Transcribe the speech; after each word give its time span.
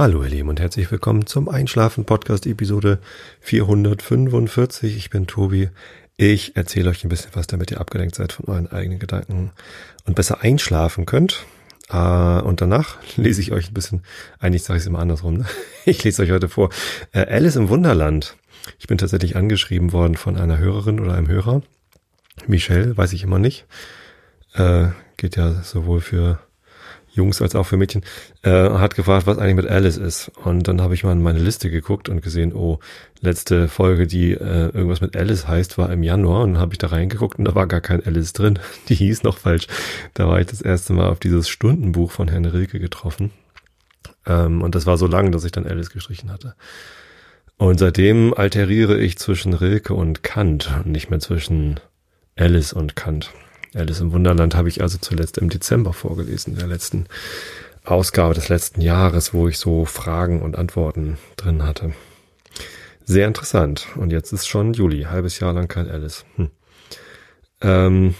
Hallo 0.00 0.24
ihr 0.24 0.30
Lieben 0.30 0.48
und 0.48 0.58
herzlich 0.60 0.90
willkommen 0.90 1.26
zum 1.26 1.50
Einschlafen 1.50 2.06
Podcast 2.06 2.46
Episode 2.46 3.00
445. 3.40 4.96
Ich 4.96 5.10
bin 5.10 5.26
Tobi. 5.26 5.68
Ich 6.16 6.56
erzähle 6.56 6.88
euch 6.88 7.04
ein 7.04 7.10
bisschen 7.10 7.32
was, 7.34 7.48
damit 7.48 7.70
ihr 7.70 7.82
abgelenkt 7.82 8.14
seid 8.14 8.32
von 8.32 8.46
euren 8.46 8.72
eigenen 8.72 8.98
Gedanken 8.98 9.50
und 10.06 10.16
besser 10.16 10.40
einschlafen 10.40 11.04
könnt. 11.04 11.44
Uh, 11.92 12.40
und 12.42 12.62
danach 12.62 12.96
lese 13.16 13.42
ich 13.42 13.52
euch 13.52 13.70
ein 13.70 13.74
bisschen, 13.74 14.02
eigentlich 14.38 14.62
sage 14.62 14.78
ich 14.78 14.84
es 14.84 14.86
immer 14.86 15.00
andersrum, 15.00 15.34
ne? 15.34 15.46
ich 15.84 16.02
lese 16.02 16.22
euch 16.22 16.30
heute 16.30 16.48
vor, 16.48 16.70
uh, 17.14 17.18
Alice 17.18 17.56
im 17.56 17.68
Wunderland. 17.68 18.38
Ich 18.78 18.86
bin 18.86 18.96
tatsächlich 18.96 19.36
angeschrieben 19.36 19.92
worden 19.92 20.16
von 20.16 20.38
einer 20.38 20.56
Hörerin 20.56 20.98
oder 20.98 21.12
einem 21.12 21.28
Hörer. 21.28 21.60
Michelle, 22.46 22.96
weiß 22.96 23.12
ich 23.12 23.22
immer 23.22 23.38
nicht. 23.38 23.66
Uh, 24.58 24.92
geht 25.18 25.36
ja 25.36 25.62
sowohl 25.62 26.00
für 26.00 26.38
Jungs 27.12 27.42
als 27.42 27.54
auch 27.54 27.64
für 27.64 27.76
Mädchen, 27.76 28.02
äh, 28.42 28.50
hat 28.50 28.94
gefragt, 28.94 29.26
was 29.26 29.38
eigentlich 29.38 29.56
mit 29.56 29.66
Alice 29.66 29.96
ist. 29.96 30.30
Und 30.44 30.68
dann 30.68 30.80
habe 30.80 30.94
ich 30.94 31.04
mal 31.04 31.12
in 31.12 31.22
meine 31.22 31.38
Liste 31.38 31.70
geguckt 31.70 32.08
und 32.08 32.22
gesehen, 32.22 32.52
oh, 32.52 32.78
letzte 33.20 33.68
Folge, 33.68 34.06
die 34.06 34.32
äh, 34.32 34.70
irgendwas 34.70 35.00
mit 35.00 35.16
Alice 35.16 35.46
heißt, 35.46 35.78
war 35.78 35.92
im 35.92 36.02
Januar. 36.02 36.44
Und 36.44 36.54
dann 36.54 36.62
habe 36.62 36.72
ich 36.72 36.78
da 36.78 36.88
reingeguckt 36.88 37.38
und 37.38 37.44
da 37.44 37.54
war 37.54 37.66
gar 37.66 37.80
kein 37.80 38.04
Alice 38.04 38.32
drin. 38.32 38.58
Die 38.88 38.94
hieß 38.94 39.22
noch 39.22 39.38
falsch. 39.38 39.66
Da 40.14 40.28
war 40.28 40.40
ich 40.40 40.46
das 40.46 40.60
erste 40.60 40.92
Mal 40.92 41.08
auf 41.08 41.20
dieses 41.20 41.48
Stundenbuch 41.48 42.10
von 42.10 42.28
Herrn 42.28 42.44
Rilke 42.44 42.78
getroffen. 42.78 43.30
Ähm, 44.26 44.62
und 44.62 44.74
das 44.74 44.86
war 44.86 44.96
so 44.96 45.06
lang, 45.06 45.32
dass 45.32 45.44
ich 45.44 45.52
dann 45.52 45.66
Alice 45.66 45.90
gestrichen 45.90 46.30
hatte. 46.30 46.54
Und 47.56 47.78
seitdem 47.78 48.32
alteriere 48.32 48.98
ich 48.98 49.18
zwischen 49.18 49.52
Rilke 49.52 49.92
und 49.92 50.22
Kant 50.22 50.70
und 50.82 50.92
nicht 50.92 51.10
mehr 51.10 51.20
zwischen 51.20 51.78
Alice 52.36 52.72
und 52.72 52.96
Kant. 52.96 53.32
Alice 53.74 54.00
im 54.00 54.12
Wunderland 54.12 54.54
habe 54.54 54.68
ich 54.68 54.82
also 54.82 54.98
zuletzt 54.98 55.38
im 55.38 55.48
Dezember 55.48 55.92
vorgelesen, 55.92 56.54
in 56.54 56.58
der 56.58 56.68
letzten 56.68 57.06
Ausgabe 57.84 58.34
des 58.34 58.48
letzten 58.48 58.80
Jahres, 58.80 59.32
wo 59.32 59.48
ich 59.48 59.58
so 59.58 59.84
Fragen 59.84 60.42
und 60.42 60.56
Antworten 60.56 61.18
drin 61.36 61.62
hatte. 61.62 61.92
Sehr 63.04 63.26
interessant. 63.26 63.88
Und 63.96 64.12
jetzt 64.12 64.32
ist 64.32 64.46
schon 64.46 64.72
Juli, 64.72 65.02
halbes 65.02 65.40
Jahr 65.40 65.52
lang 65.52 65.68
kein 65.68 65.88
Alice. 65.88 66.24
Hm. 66.36 66.50
Ähm, 67.62 68.14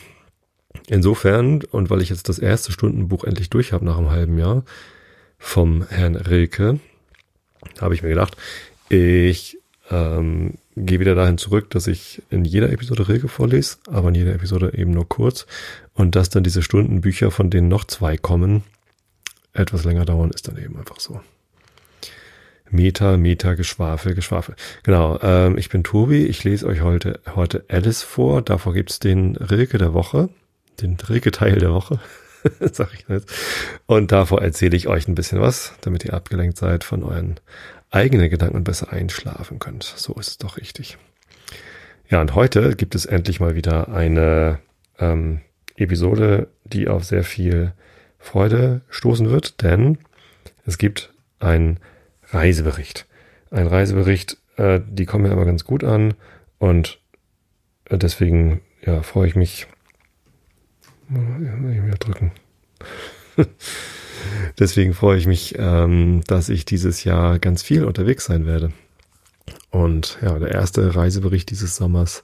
insofern, 0.89 1.63
und 1.65 1.91
weil 1.91 2.03
ich 2.03 2.11
jetzt 2.11 2.29
das 2.29 2.39
erste 2.39 2.73
Stundenbuch 2.73 3.25
endlich 3.25 3.51
durch 3.51 3.73
habe 3.73 3.85
nach 3.85 3.99
einem 3.99 4.11
halben 4.11 4.39
Jahr 4.39 4.65
vom 5.39 5.87
Herrn 5.89 6.17
Rilke, 6.17 6.81
habe 7.81 7.95
ich 7.95 8.03
mir 8.03 8.09
gedacht, 8.09 8.37
ich 8.89 9.59
ähm, 9.91 10.55
gehe 10.87 11.01
wieder 11.01 11.15
dahin 11.15 11.39
zurück, 11.39 11.71
dass 11.71 11.87
ich 11.87 12.23
in 12.31 12.45
jeder 12.45 12.71
Episode 12.71 13.09
Rilke 13.09 13.29
vorlese, 13.29 13.77
aber 13.89 14.09
in 14.09 14.15
jeder 14.15 14.35
Episode 14.35 14.73
eben 14.75 14.91
nur 14.91 15.09
kurz. 15.09 15.47
Und 15.95 16.17
dass 16.17 16.31
dann 16.31 16.45
diese 16.45 16.63
Stundenbücher, 16.63 17.31
von 17.31 17.51
denen 17.51 17.69
noch 17.69 17.85
zwei 17.85 18.17
kommen, 18.17 18.63
etwas 19.53 19.85
länger 19.85 20.05
dauern, 20.05 20.31
ist 20.31 20.49
dann 20.49 20.59
eben 20.59 20.77
einfach 20.79 21.01
so. 21.01 21.21
Meta, 22.71 23.17
Meta, 23.17 23.55
Geschwafel, 23.55 24.15
Geschwafel. 24.15 24.55
Genau, 24.85 25.19
ähm, 25.23 25.59
ich 25.59 25.69
bin 25.69 25.83
Tobi, 25.83 26.27
ich 26.27 26.45
lese 26.45 26.67
euch 26.67 26.83
heute, 26.83 27.21
heute 27.35 27.65
Alice 27.69 28.03
vor. 28.03 28.43
Davor 28.43 28.75
gibt's 28.75 29.01
den 29.01 29.37
Rilke 29.37 29.79
der 29.79 29.93
Woche, 29.93 30.29
den 30.81 30.97
Rilke-Teil 30.97 31.59
der 31.59 31.73
Woche, 31.73 31.99
sag 32.61 32.95
ich 32.95 33.07
jetzt. 33.09 33.33
Und 33.87 34.13
davor 34.13 34.43
erzähle 34.43 34.77
ich 34.77 34.87
euch 34.87 35.09
ein 35.09 35.17
bisschen 35.17 35.41
was, 35.41 35.75
damit 35.81 36.05
ihr 36.05 36.15
abgelenkt 36.15 36.59
seid 36.59 36.85
von 36.85 37.03
euren 37.03 37.41
eigene 37.91 38.29
Gedanken 38.29 38.65
besser 38.65 38.93
einschlafen 38.93 39.59
könnt. 39.59 39.83
So 39.85 40.15
ist 40.15 40.29
es 40.29 40.39
doch 40.39 40.57
richtig. 40.57 40.99
Ja, 42.09 42.21
und 42.21 42.35
heute 42.35 42.77
gibt 42.77 42.95
es 42.95 43.07
endlich 43.07 43.41
mal 43.41 43.55
wieder 43.55 43.89
eine 43.89 44.59
ähm, 44.99 45.43
Episode, 45.77 46.49
die 46.65 46.89
auf 46.89 47.05
sehr 47.05 47.25
viel 47.25 47.73
Freude 48.19 48.83
stoßen 48.91 49.31
wird, 49.31 49.63
denn 49.63 49.99
es 50.67 50.79
gibt 50.79 51.13
einen 51.39 51.79
Reisebericht. 52.29 53.07
Ein 53.51 53.67
Reisebericht, 53.67 54.37
äh, 54.57 54.81
die 54.87 55.07
kommen 55.07 55.25
mir 55.25 55.33
aber 55.33 55.47
ganz 55.47 55.65
gut 55.65 55.85
an 55.85 56.15
und 56.59 57.01
äh, 57.87 57.99
deswegen 57.99 58.61
ja, 58.85 59.03
freue 59.03 59.29
ich 59.29 59.37
mich. 59.37 59.67
Ich 61.09 61.17
wieder 61.17 61.99
drücken. 61.99 62.33
Deswegen 64.61 64.93
freue 64.93 65.17
ich 65.17 65.27
mich, 65.27 65.55
ähm, 65.59 66.21
dass 66.27 66.51
ich 66.51 66.67
dieses 66.67 67.03
Jahr 67.03 67.39
ganz 67.39 67.63
viel 67.63 67.85
unterwegs 67.85 68.27
sein 68.27 68.47
werde. 68.47 68.73
Und 69.71 70.19
ja, 70.23 70.39
der 70.39 70.53
erste 70.53 70.95
Reisebericht 70.95 71.51
dieses 71.51 71.77
Sommers 71.77 72.23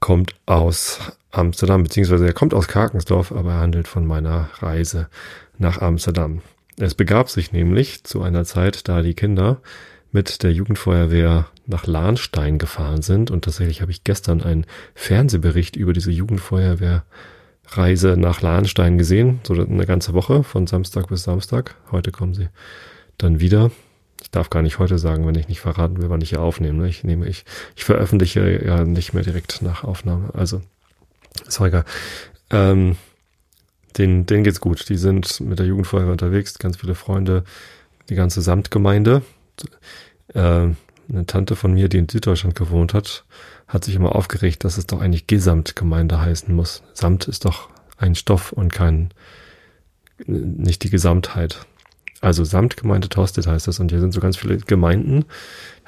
kommt 0.00 0.34
aus 0.44 0.98
Amsterdam, 1.30 1.84
beziehungsweise 1.84 2.26
er 2.26 2.32
kommt 2.32 2.52
aus 2.52 2.66
Karkensdorf, 2.66 3.30
aber 3.30 3.52
er 3.52 3.60
handelt 3.60 3.86
von 3.86 4.04
meiner 4.04 4.50
Reise 4.58 5.08
nach 5.56 5.80
Amsterdam. 5.80 6.42
Es 6.78 6.94
begab 6.94 7.30
sich 7.30 7.52
nämlich 7.52 8.02
zu 8.04 8.22
einer 8.22 8.44
Zeit, 8.44 8.88
da 8.88 9.00
die 9.02 9.14
Kinder 9.14 9.60
mit 10.12 10.42
der 10.42 10.52
Jugendfeuerwehr 10.52 11.46
nach 11.66 11.86
Lahnstein 11.86 12.58
gefahren 12.58 13.02
sind. 13.02 13.30
Und 13.30 13.44
tatsächlich 13.44 13.82
habe 13.82 13.92
ich 13.92 14.02
gestern 14.02 14.42
einen 14.42 14.66
Fernsehbericht 14.94 15.76
über 15.76 15.92
diese 15.92 16.10
Jugendfeuerwehr 16.10 17.04
Reise 17.68 18.16
nach 18.16 18.42
Lahnstein 18.42 18.98
gesehen, 18.98 19.40
so 19.42 19.54
eine 19.54 19.86
ganze 19.86 20.14
Woche 20.14 20.42
von 20.44 20.66
Samstag 20.66 21.08
bis 21.08 21.24
Samstag. 21.24 21.74
Heute 21.90 22.12
kommen 22.12 22.34
sie 22.34 22.48
dann 23.18 23.40
wieder. 23.40 23.70
Ich 24.22 24.30
darf 24.30 24.50
gar 24.50 24.62
nicht 24.62 24.78
heute 24.78 24.98
sagen, 24.98 25.26
wenn 25.26 25.34
ich 25.34 25.48
nicht 25.48 25.60
verraten 25.60 26.00
will, 26.00 26.10
wann 26.10 26.20
ich 26.20 26.30
hier 26.30 26.40
aufnehme. 26.40 26.82
Ne? 26.82 26.88
Ich 26.88 27.04
nehme, 27.04 27.26
ich, 27.26 27.44
ich 27.74 27.84
veröffentliche 27.84 28.64
ja 28.64 28.84
nicht 28.84 29.12
mehr 29.12 29.22
direkt 29.22 29.62
nach 29.62 29.84
Aufnahme. 29.84 30.30
Also, 30.34 30.62
ist 31.46 31.60
egal. 31.60 31.84
Ähm, 32.50 32.96
denen, 33.98 34.26
denen 34.26 34.44
geht's 34.44 34.60
gut. 34.60 34.88
Die 34.88 34.96
sind 34.96 35.40
mit 35.40 35.58
der 35.58 35.66
Jugendfeuerwehr 35.66 36.12
unterwegs, 36.12 36.58
ganz 36.58 36.76
viele 36.78 36.94
Freunde, 36.94 37.44
die 38.08 38.14
ganze 38.14 38.40
Samtgemeinde. 38.42 39.22
Äh, 40.34 40.40
eine 41.08 41.26
Tante 41.26 41.56
von 41.56 41.74
mir, 41.74 41.88
die 41.88 41.98
in 41.98 42.08
Süddeutschland 42.08 42.54
gewohnt 42.54 42.94
hat, 42.94 43.24
hat 43.68 43.84
sich 43.84 43.94
immer 43.94 44.14
aufgeregt, 44.14 44.64
dass 44.64 44.78
es 44.78 44.86
doch 44.86 45.00
eigentlich 45.00 45.26
Gesamtgemeinde 45.26 46.20
heißen 46.20 46.54
muss. 46.54 46.82
Samt 46.92 47.28
ist 47.28 47.44
doch 47.44 47.68
ein 47.96 48.14
Stoff 48.14 48.52
und 48.52 48.72
kein, 48.72 49.10
nicht 50.26 50.84
die 50.84 50.90
Gesamtheit. 50.90 51.66
Also 52.20 52.44
Samtgemeinde 52.44 53.08
Tosted 53.08 53.46
heißt 53.46 53.68
das 53.68 53.80
und 53.80 53.90
hier 53.90 54.00
sind 54.00 54.12
so 54.12 54.20
ganz 54.20 54.36
viele 54.36 54.58
Gemeinden. 54.58 55.24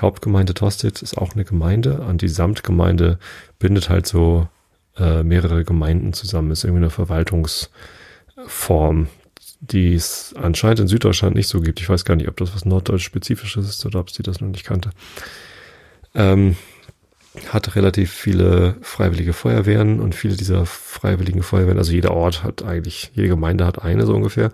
Hauptgemeinde 0.00 0.54
Tosted 0.54 1.02
ist 1.02 1.16
auch 1.16 1.34
eine 1.34 1.44
Gemeinde 1.44 2.00
und 2.00 2.22
die 2.22 2.28
Samtgemeinde 2.28 3.18
bindet 3.58 3.88
halt 3.88 4.06
so 4.06 4.48
äh, 4.96 5.22
mehrere 5.22 5.64
Gemeinden 5.64 6.12
zusammen. 6.12 6.50
Ist 6.50 6.64
irgendwie 6.64 6.82
eine 6.82 6.90
Verwaltungsform, 6.90 9.08
die 9.60 9.94
es 9.94 10.34
anscheinend 10.36 10.80
in 10.80 10.88
Süddeutschland 10.88 11.34
nicht 11.34 11.48
so 11.48 11.60
gibt. 11.60 11.80
Ich 11.80 11.88
weiß 11.88 12.04
gar 12.04 12.16
nicht, 12.16 12.28
ob 12.28 12.36
das 12.36 12.54
was 12.54 12.64
norddeutsch 12.64 13.04
spezifisches 13.04 13.68
ist 13.68 13.86
oder 13.86 14.00
ob 14.00 14.10
sie 14.10 14.22
das 14.22 14.40
noch 14.40 14.48
nicht 14.48 14.64
kannte. 14.64 14.90
Ähm, 16.14 16.56
hat 17.48 17.76
relativ 17.76 18.12
viele 18.12 18.76
freiwillige 18.82 19.32
Feuerwehren 19.32 20.00
und 20.00 20.14
viele 20.14 20.36
dieser 20.36 20.66
freiwilligen 20.66 21.42
Feuerwehren, 21.42 21.78
also 21.78 21.92
jeder 21.92 22.12
Ort 22.12 22.44
hat 22.44 22.62
eigentlich, 22.62 23.10
jede 23.14 23.28
Gemeinde 23.28 23.66
hat 23.66 23.82
eine 23.82 24.06
so 24.06 24.14
ungefähr. 24.14 24.52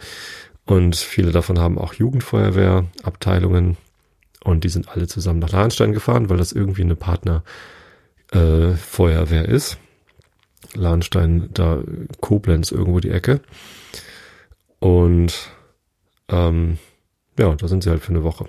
Und 0.65 0.97
viele 0.97 1.31
davon 1.31 1.59
haben 1.59 1.79
auch 1.79 1.95
Jugendfeuerwehrabteilungen 1.95 3.77
und 4.43 4.65
die 4.65 4.69
sind 4.69 4.89
alle 4.89 5.07
zusammen 5.07 5.41
nach 5.41 5.53
Lahnstein 5.53 5.93
gefahren, 5.93 6.31
weil 6.31 6.37
das 6.37 6.53
irgendwie 6.53 6.83
eine 6.83 6.97
Partnerfeuerwehr 6.97 9.49
äh, 9.49 9.55
ist. 9.55 9.79
Lahnstein, 10.75 11.51
da 11.53 11.83
Koblenz 12.21 12.71
irgendwo 12.71 13.01
die 13.01 13.11
Ecke. 13.11 13.41
Und 14.79 15.51
ähm, 16.29 16.79
ja, 17.39 17.55
da 17.55 17.69
sind 17.69 17.85
sie 17.85 17.91
halt 17.91 18.03
für 18.03 18.11
eine 18.11 18.25
Woche. 18.25 18.47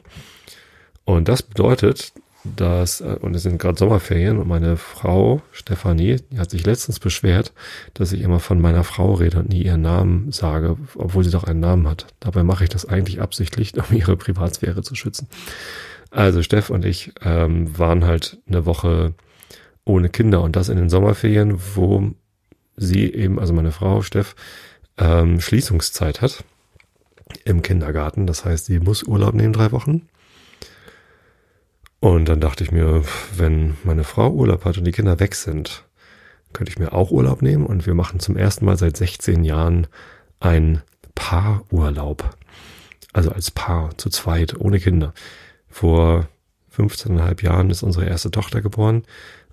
Und 1.05 1.27
das 1.27 1.43
bedeutet, 1.43 2.13
dass, 2.55 3.01
äh, 3.01 3.17
und 3.19 3.35
es 3.35 3.43
sind 3.43 3.57
gerade 3.57 3.77
Sommerferien 3.77 4.37
und 4.37 4.47
meine 4.47 4.77
Frau, 4.77 5.41
Stefanie, 5.51 6.17
die 6.31 6.39
hat 6.39 6.51
sich 6.51 6.65
letztens 6.65 6.99
beschwert, 6.99 7.53
dass 7.93 8.11
ich 8.11 8.21
immer 8.21 8.39
von 8.39 8.59
meiner 8.59 8.83
Frau 8.83 9.13
rede 9.13 9.39
und 9.39 9.49
nie 9.49 9.63
ihren 9.63 9.81
Namen 9.81 10.31
sage, 10.31 10.77
obwohl 10.95 11.23
sie 11.23 11.31
doch 11.31 11.43
einen 11.43 11.59
Namen 11.59 11.87
hat. 11.87 12.07
Dabei 12.19 12.43
mache 12.43 12.63
ich 12.63 12.69
das 12.69 12.85
eigentlich 12.85 13.21
absichtlich, 13.21 13.73
um 13.89 13.95
ihre 13.95 14.15
Privatsphäre 14.15 14.83
zu 14.83 14.95
schützen. 14.95 15.27
Also 16.11 16.43
Steff 16.43 16.69
und 16.69 16.85
ich 16.85 17.13
ähm, 17.23 17.77
waren 17.77 18.05
halt 18.05 18.37
eine 18.47 18.65
Woche 18.65 19.13
ohne 19.83 20.09
Kinder 20.09 20.41
und 20.41 20.55
das 20.55 20.69
in 20.69 20.77
den 20.77 20.89
Sommerferien, 20.89 21.59
wo 21.75 22.11
sie 22.77 23.11
eben, 23.13 23.39
also 23.39 23.53
meine 23.53 23.71
Frau 23.71 24.01
Steff, 24.01 24.35
ähm, 24.97 25.41
Schließungszeit 25.41 26.21
hat 26.21 26.43
im 27.43 27.61
Kindergarten. 27.61 28.27
Das 28.27 28.45
heißt, 28.45 28.65
sie 28.65 28.79
muss 28.79 29.03
Urlaub 29.03 29.33
nehmen 29.33 29.53
drei 29.53 29.71
Wochen 29.71 30.07
und 32.05 32.29
dann 32.29 32.39
dachte 32.39 32.63
ich 32.63 32.71
mir, 32.71 33.01
wenn 33.35 33.77
meine 33.83 34.03
Frau 34.03 34.29
Urlaub 34.29 34.63
hat 34.63 34.77
und 34.77 34.83
die 34.83 34.91
Kinder 34.91 35.19
weg 35.19 35.33
sind, 35.33 35.85
könnte 36.53 36.71
ich 36.71 36.77
mir 36.77 36.93
auch 36.93 37.09
Urlaub 37.09 37.41
nehmen 37.41 37.65
und 37.65 37.87
wir 37.87 37.95
machen 37.95 38.19
zum 38.19 38.37
ersten 38.37 38.63
Mal 38.63 38.77
seit 38.77 38.95
16 38.95 39.43
Jahren 39.43 39.87
ein 40.39 40.83
Paarurlaub. 41.15 42.37
Also 43.11 43.31
als 43.31 43.49
Paar, 43.49 43.97
zu 43.97 44.11
zweit, 44.11 44.55
ohne 44.59 44.79
Kinder. 44.79 45.15
Vor 45.67 46.27
15,5 46.77 47.43
Jahren 47.43 47.71
ist 47.71 47.81
unsere 47.81 48.05
erste 48.05 48.29
Tochter 48.29 48.61
geboren 48.61 49.01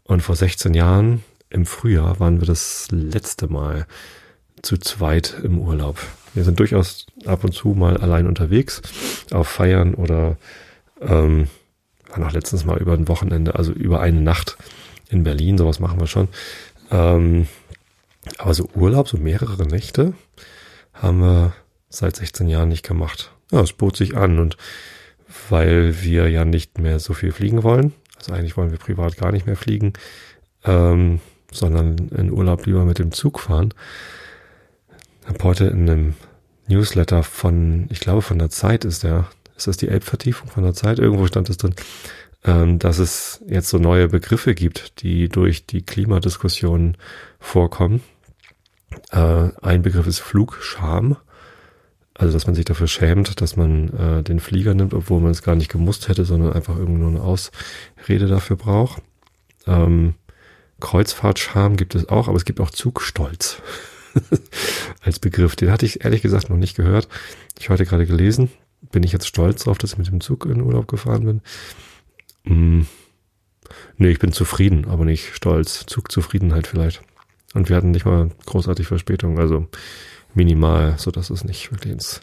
und 0.05 0.21
vor 0.21 0.37
16 0.37 0.75
Jahren 0.75 1.25
im 1.49 1.65
Frühjahr 1.65 2.21
waren 2.21 2.43
wir 2.43 2.47
das 2.47 2.89
letzte 2.91 3.51
Mal 3.51 3.87
zu 4.61 4.77
zweit 4.77 5.41
im 5.43 5.59
Urlaub. 5.59 5.99
wir 6.35 6.45
sind 6.45 6.61
durchaus 6.61 7.07
ab 7.25 7.45
und 7.45 7.53
zu 7.53 7.69
mal 7.69 7.97
allein 7.97 8.27
unterwegs 8.27 8.83
auf 9.31 9.49
Feiern 9.49 9.95
oder 9.95 10.37
ähm, 11.01 11.49
waren 12.13 12.25
auch 12.25 12.33
letztens 12.33 12.65
mal 12.65 12.79
über 12.79 12.93
ein 12.93 13.09
Wochenende, 13.09 13.55
also 13.55 13.73
über 13.73 14.01
eine 14.01 14.21
Nacht 14.21 14.57
in 15.09 15.25
Berlin, 15.25 15.59
sowas 15.59 15.81
machen 15.81 15.99
wir 15.99 16.07
schon. 16.07 16.29
Ähm, 16.91 17.49
aber 18.39 18.55
so 18.55 18.69
Urlaub, 18.75 19.09
so 19.09 19.17
mehrere 19.17 19.67
Nächte, 19.67 20.15
haben 20.95 21.21
wir 21.21 21.55
seit 21.89 22.17
16 22.17 22.49
Jahren 22.49 22.69
nicht 22.69 22.87
gemacht. 22.87 23.33
Ja, 23.51 23.61
es 23.61 23.73
bot 23.73 23.97
sich 23.97 24.17
an 24.17 24.39
und 24.39 24.57
weil 25.49 26.03
wir 26.03 26.29
ja 26.29 26.45
nicht 26.45 26.79
mehr 26.79 27.01
so 27.01 27.15
viel 27.15 27.33
fliegen 27.33 27.63
wollen, 27.63 27.93
also 28.17 28.33
eigentlich 28.33 28.57
wollen 28.57 28.71
wir 28.71 28.79
privat 28.79 29.17
gar 29.17 29.33
nicht 29.33 29.47
mehr 29.47 29.57
fliegen, 29.57 29.95
ähm, 30.65 31.21
sondern 31.51 31.97
in 32.11 32.31
Urlaub 32.31 32.67
lieber 32.67 32.85
mit 32.85 32.99
dem 32.99 33.13
Zug 33.13 33.41
fahren. 33.41 33.75
Ich 35.23 35.29
habe 35.29 35.45
heute 35.45 35.67
in 35.67 35.89
einem 35.89 36.15
Newsletter 36.69 37.23
von, 37.23 37.87
ich 37.91 38.01
glaube 38.01 38.23
von 38.23 38.39
der 38.39 38.51
Zeit 38.51 38.85
ist 38.85 39.03
der, 39.03 39.29
ist 39.63 39.67
das 39.69 39.77
die 39.77 39.89
Elbvertiefung 39.89 40.49
von 40.49 40.65
der 40.65 40.75
Zeit? 40.75 40.99
Irgendwo 40.99 41.27
stand 41.27 41.49
es 41.49 41.57
drin, 41.57 41.75
ähm, 42.45 42.79
dass 42.79 42.99
es 42.99 43.41
jetzt 43.47 43.69
so 43.69 43.79
neue 43.79 44.09
Begriffe 44.09 44.55
gibt, 44.55 45.03
die 45.03 45.29
durch 45.29 45.67
die 45.67 45.83
Klimadiskussion 45.83 46.97
vorkommen. 47.39 48.03
Äh, 49.11 49.51
ein 49.63 49.83
Begriff 49.83 50.07
ist 50.07 50.19
Flugscham. 50.19 51.17
Also, 52.15 52.35
dass 52.35 52.47
man 52.47 52.55
sich 52.55 52.67
dafür 52.67 52.89
schämt, 52.89 53.41
dass 53.41 53.57
man 53.57 53.89
äh, 53.91 54.23
den 54.23 54.39
Flieger 54.39 54.75
nimmt, 54.75 54.93
obwohl 54.93 55.21
man 55.21 55.31
es 55.31 55.43
gar 55.43 55.55
nicht 55.55 55.71
gemusst 55.71 56.09
hätte, 56.09 56.25
sondern 56.25 56.53
einfach 56.53 56.77
irgendwo 56.77 57.07
eine 57.07 57.23
Ausrede 57.23 58.27
dafür 58.27 58.57
braucht. 58.57 59.03
Ähm, 59.67 60.15
Kreuzfahrtscham 60.81 61.77
gibt 61.77 61.95
es 61.95 62.09
auch, 62.09 62.29
aber 62.29 62.37
es 62.37 62.45
gibt 62.45 62.61
auch 62.61 62.71
Zugstolz 62.71 63.63
als 65.01 65.21
Begriff. 65.21 65.57
Den 65.57 65.71
hatte 65.71 65.87
ich 65.87 66.05
ehrlich 66.05 66.21
gesagt 66.21 66.51
noch 66.51 66.57
nicht 66.57 66.77
gehört. 66.77 67.09
Ich 67.59 67.71
heute 67.71 67.87
gerade 67.87 68.07
gelesen. 68.07 68.51
Bin 68.91 69.03
ich 69.03 69.13
jetzt 69.13 69.27
stolz 69.27 69.65
darauf, 69.65 69.79
dass 69.79 69.93
ich 69.93 69.99
mit 69.99 70.09
dem 70.09 70.21
Zug 70.21 70.47
in 70.47 70.61
Urlaub 70.61 70.89
gefahren 70.89 71.25
bin? 71.25 71.41
Hm. 72.45 72.87
Nee, 73.97 74.11
ich 74.11 74.19
bin 74.19 74.33
zufrieden, 74.33 74.87
aber 74.87 75.05
nicht 75.05 75.35
stolz. 75.35 75.87
Zugzufriedenheit 75.87 76.67
vielleicht. 76.67 77.03
Und 77.55 77.69
wir 77.69 77.77
hatten 77.77 77.91
nicht 77.91 78.05
mal 78.05 78.31
großartig 78.47 78.87
Verspätung, 78.87 79.39
also 79.39 79.69
minimal, 80.35 80.95
so 80.99 81.11
dass 81.11 81.31
es 81.31 81.45
nicht 81.45 81.71
wirklich 81.71 81.93
ins 81.93 82.21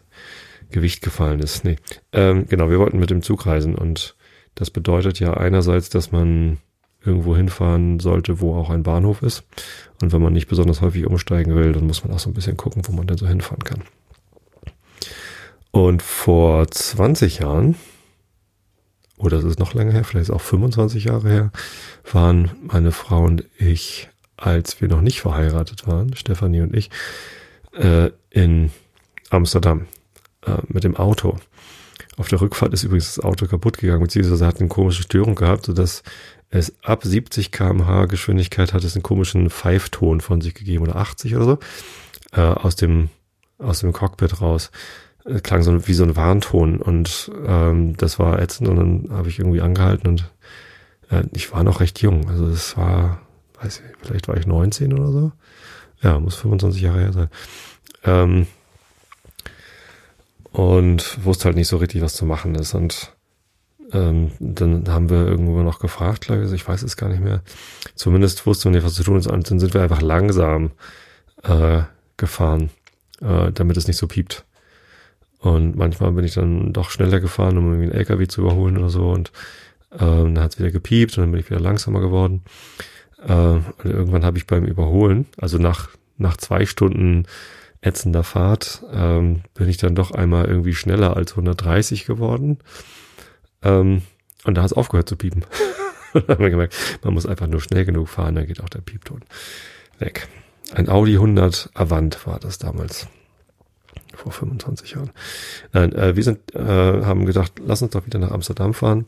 Gewicht 0.71 1.01
gefallen 1.01 1.39
ist. 1.39 1.63
Nee. 1.63 1.77
Ähm, 2.11 2.45
genau, 2.47 2.69
wir 2.69 2.79
wollten 2.79 2.99
mit 2.99 3.09
dem 3.09 3.21
Zug 3.21 3.45
reisen 3.45 3.75
und 3.75 4.15
das 4.55 4.71
bedeutet 4.71 5.19
ja 5.19 5.35
einerseits, 5.35 5.89
dass 5.89 6.11
man 6.11 6.57
irgendwo 7.03 7.35
hinfahren 7.35 7.99
sollte, 7.99 8.41
wo 8.41 8.55
auch 8.55 8.69
ein 8.69 8.83
Bahnhof 8.83 9.21
ist. 9.21 9.43
Und 10.01 10.11
wenn 10.11 10.21
man 10.21 10.33
nicht 10.33 10.47
besonders 10.47 10.81
häufig 10.81 11.05
umsteigen 11.05 11.55
will, 11.55 11.71
dann 11.71 11.87
muss 11.87 12.03
man 12.03 12.13
auch 12.13 12.19
so 12.19 12.29
ein 12.29 12.33
bisschen 12.33 12.57
gucken, 12.57 12.81
wo 12.85 12.91
man 12.91 13.07
denn 13.07 13.17
so 13.17 13.27
hinfahren 13.27 13.63
kann. 13.63 13.83
Und 15.71 16.01
vor 16.01 16.67
20 16.67 17.39
Jahren, 17.39 17.75
oder 19.17 19.37
es 19.37 19.43
ist 19.43 19.59
noch 19.59 19.73
länger 19.73 19.91
her, 19.91 20.03
vielleicht 20.03 20.29
ist 20.29 20.35
auch 20.35 20.41
25 20.41 21.05
Jahre 21.05 21.29
her, 21.29 21.51
waren 22.11 22.51
meine 22.61 22.91
Frau 22.91 23.23
und 23.23 23.45
ich, 23.57 24.09
als 24.37 24.81
wir 24.81 24.87
noch 24.87 25.01
nicht 25.01 25.21
verheiratet 25.21 25.85
waren, 25.87 26.15
Stefanie 26.15 26.61
und 26.61 26.75
ich, 26.75 26.89
äh, 27.73 28.11
in 28.29 28.71
Amsterdam 29.29 29.85
äh, 30.45 30.57
mit 30.67 30.83
dem 30.83 30.95
Auto. 30.95 31.37
Auf 32.17 32.27
der 32.27 32.41
Rückfahrt 32.41 32.73
ist 32.73 32.83
übrigens 32.83 33.15
das 33.15 33.23
Auto 33.23 33.45
kaputt 33.45 33.77
gegangen, 33.77 34.01
beziehungsweise 34.01 34.45
hat 34.45 34.59
eine 34.59 34.69
komische 34.69 35.03
Störung 35.03 35.35
gehabt, 35.35 35.67
sodass 35.67 36.03
es 36.49 36.73
ab 36.83 37.03
70 37.03 37.51
kmh 37.51 38.05
Geschwindigkeit 38.05 38.73
hat 38.73 38.83
es 38.83 38.95
einen 38.95 39.03
komischen 39.03 39.49
Pfeifton 39.49 40.19
von 40.19 40.41
sich 40.41 40.55
gegeben 40.55 40.83
oder 40.83 40.95
80 40.95 41.35
oder 41.35 41.45
so 41.45 41.59
äh, 42.33 42.41
aus 42.41 42.75
dem 42.75 43.09
aus 43.59 43.81
dem 43.81 43.91
Cockpit 43.91 44.41
raus. 44.41 44.71
Es 45.29 45.43
klang 45.43 45.61
so 45.61 45.87
wie 45.87 45.93
so 45.93 46.03
ein 46.03 46.15
Warnton 46.15 46.81
und 46.81 47.31
ähm, 47.45 47.95
das 47.97 48.19
war 48.19 48.41
ätzend 48.41 48.69
und 48.69 48.75
dann 48.77 49.17
habe 49.17 49.29
ich 49.29 49.39
irgendwie 49.39 49.61
angehalten 49.61 50.07
und 50.07 50.31
äh, 51.09 51.23
ich 51.33 51.51
war 51.51 51.63
noch 51.63 51.79
recht 51.79 52.01
jung. 52.01 52.29
Also 52.29 52.47
es 52.47 52.75
war, 52.77 53.21
weiß 53.61 53.81
ich, 53.85 54.05
vielleicht 54.05 54.27
war 54.27 54.37
ich 54.37 54.47
19 54.47 54.93
oder 54.93 55.11
so. 55.11 55.31
Ja, 56.01 56.19
muss 56.19 56.35
25 56.35 56.81
Jahre 56.81 56.99
her 56.99 57.13
sein. 57.13 57.29
Ähm, 58.03 58.47
und 60.51 61.23
wusste 61.23 61.45
halt 61.45 61.55
nicht 61.55 61.67
so 61.67 61.77
richtig, 61.77 62.01
was 62.01 62.15
zu 62.15 62.25
machen 62.25 62.55
ist. 62.55 62.73
Und 62.73 63.13
ähm, 63.91 64.31
dann 64.39 64.87
haben 64.87 65.09
wir 65.09 65.27
irgendwo 65.27 65.61
noch 65.61 65.79
gefragt, 65.79 66.21
glaube 66.21 66.45
ich, 66.45 66.51
ich 66.51 66.67
weiß 66.67 66.83
es 66.83 66.97
gar 66.97 67.09
nicht 67.09 67.21
mehr. 67.23 67.41
Zumindest 67.95 68.45
wusste 68.45 68.67
man 68.67 68.75
nicht, 68.75 68.85
was 68.85 68.95
zu 68.95 69.03
tun 69.03 69.17
ist. 69.17 69.27
Und 69.27 69.49
dann 69.49 69.59
sind 69.59 69.73
wir 69.73 69.81
einfach 69.81 70.01
langsam 70.01 70.71
äh, 71.43 71.81
gefahren, 72.17 72.69
äh, 73.21 73.51
damit 73.51 73.77
es 73.77 73.87
nicht 73.87 73.97
so 73.97 74.07
piept. 74.07 74.45
Und 75.39 75.75
manchmal 75.75 76.11
bin 76.11 76.25
ich 76.25 76.33
dann 76.33 76.73
doch 76.73 76.89
schneller 76.89 77.19
gefahren, 77.19 77.57
um 77.57 77.67
irgendwie 77.67 77.85
einen 77.85 77.99
LKW 77.99 78.27
zu 78.27 78.41
überholen 78.41 78.77
oder 78.77 78.89
so. 78.89 79.09
Und 79.09 79.31
ähm, 79.93 80.35
dann 80.35 80.43
hat 80.43 80.53
es 80.53 80.59
wieder 80.59 80.71
gepiept 80.71 81.17
und 81.17 81.23
dann 81.23 81.31
bin 81.31 81.39
ich 81.39 81.49
wieder 81.49 81.59
langsamer 81.59 82.01
geworden. 82.01 82.43
Äh, 83.25 83.33
und 83.33 83.85
irgendwann 83.85 84.25
habe 84.25 84.37
ich 84.37 84.47
beim 84.47 84.65
Überholen, 84.65 85.27
also 85.37 85.57
nach, 85.57 85.89
nach 86.17 86.37
zwei 86.37 86.65
Stunden 86.65 87.25
ätzender 87.81 88.23
Fahrt, 88.23 88.83
ähm, 88.91 89.41
bin 89.53 89.69
ich 89.69 89.77
dann 89.77 89.95
doch 89.95 90.11
einmal 90.11 90.45
irgendwie 90.45 90.73
schneller 90.73 91.15
als 91.15 91.31
130 91.31 92.05
geworden. 92.05 92.59
Ähm, 93.61 94.01
und 94.43 94.55
da 94.55 94.61
hat 94.61 94.71
es 94.71 94.77
aufgehört 94.77 95.07
zu 95.07 95.15
piepen. 95.15 95.45
da 96.13 96.27
haben 96.27 96.43
wir 96.43 96.49
gemerkt, 96.49 96.75
man 97.03 97.13
muss 97.13 97.25
einfach 97.25 97.47
nur 97.47 97.61
schnell 97.61 97.85
genug 97.85 98.09
fahren, 98.09 98.35
dann 98.35 98.47
geht 98.47 98.61
auch 98.61 98.69
der 98.69 98.81
Piepton 98.81 99.21
weg. 99.99 100.27
Ein 100.73 100.89
Audi 100.89 101.13
100 101.13 101.71
Avant 101.73 102.27
war 102.27 102.39
das 102.39 102.57
damals. 102.57 103.07
Vor 104.19 104.31
25 104.31 104.91
Jahren. 104.91 105.11
Nein, 105.71 105.93
äh, 105.93 106.15
wir 106.15 106.23
sind, 106.23 106.53
äh, 106.53 106.59
haben 106.59 107.25
gedacht, 107.25 107.53
lass 107.65 107.81
uns 107.81 107.91
doch 107.91 108.05
wieder 108.05 108.19
nach 108.19 108.31
Amsterdam 108.31 108.73
fahren. 108.73 109.05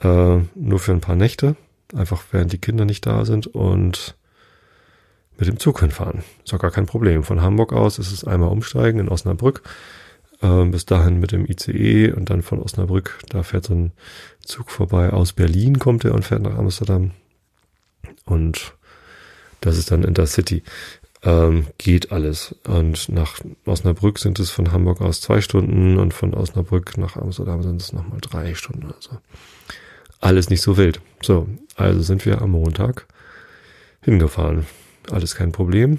Äh, 0.00 0.38
nur 0.54 0.78
für 0.78 0.92
ein 0.92 1.00
paar 1.00 1.16
Nächte. 1.16 1.56
Einfach 1.94 2.24
während 2.30 2.52
die 2.52 2.58
Kinder 2.58 2.86
nicht 2.86 3.04
da 3.04 3.26
sind 3.26 3.46
und 3.46 4.16
mit 5.36 5.48
dem 5.48 5.58
Zug 5.58 5.80
hinfahren. 5.80 6.22
Ist 6.44 6.54
auch 6.54 6.58
gar 6.58 6.70
kein 6.70 6.86
Problem. 6.86 7.24
Von 7.24 7.42
Hamburg 7.42 7.74
aus 7.74 7.98
ist 7.98 8.10
es 8.10 8.24
einmal 8.24 8.48
umsteigen 8.48 9.00
in 9.00 9.08
Osnabrück 9.10 9.62
äh, 10.42 10.64
bis 10.64 10.84
dahin 10.84 11.20
mit 11.20 11.32
dem 11.32 11.46
ICE 11.46 12.12
und 12.12 12.28
dann 12.28 12.42
von 12.42 12.60
Osnabrück, 12.60 13.20
da 13.28 13.42
fährt 13.42 13.64
so 13.64 13.74
ein 13.74 13.92
Zug 14.44 14.70
vorbei. 14.70 15.10
Aus 15.10 15.32
Berlin 15.32 15.78
kommt 15.78 16.04
er 16.04 16.14
und 16.14 16.24
fährt 16.24 16.42
nach 16.42 16.58
Amsterdam. 16.58 17.12
Und 18.24 18.74
das 19.60 19.78
ist 19.78 19.90
dann 19.90 20.02
Intercity. 20.02 20.62
Ähm, 21.24 21.66
geht 21.78 22.10
alles. 22.10 22.54
Und 22.66 23.08
nach 23.08 23.38
Osnabrück 23.64 24.18
sind 24.18 24.40
es 24.40 24.50
von 24.50 24.72
Hamburg 24.72 25.00
aus 25.00 25.20
zwei 25.20 25.40
Stunden 25.40 25.98
und 25.98 26.12
von 26.12 26.34
Osnabrück 26.34 26.98
nach 26.98 27.16
Amsterdam 27.16 27.62
sind 27.62 27.80
es 27.80 27.92
nochmal 27.92 28.18
drei 28.20 28.54
Stunden. 28.54 28.92
Also 28.92 29.18
alles 30.20 30.50
nicht 30.50 30.62
so 30.62 30.76
wild. 30.76 31.00
So, 31.22 31.48
also 31.76 32.00
sind 32.02 32.26
wir 32.26 32.42
am 32.42 32.50
Montag 32.50 33.06
hingefahren. 34.00 34.66
Alles 35.10 35.36
kein 35.36 35.52
Problem 35.52 35.98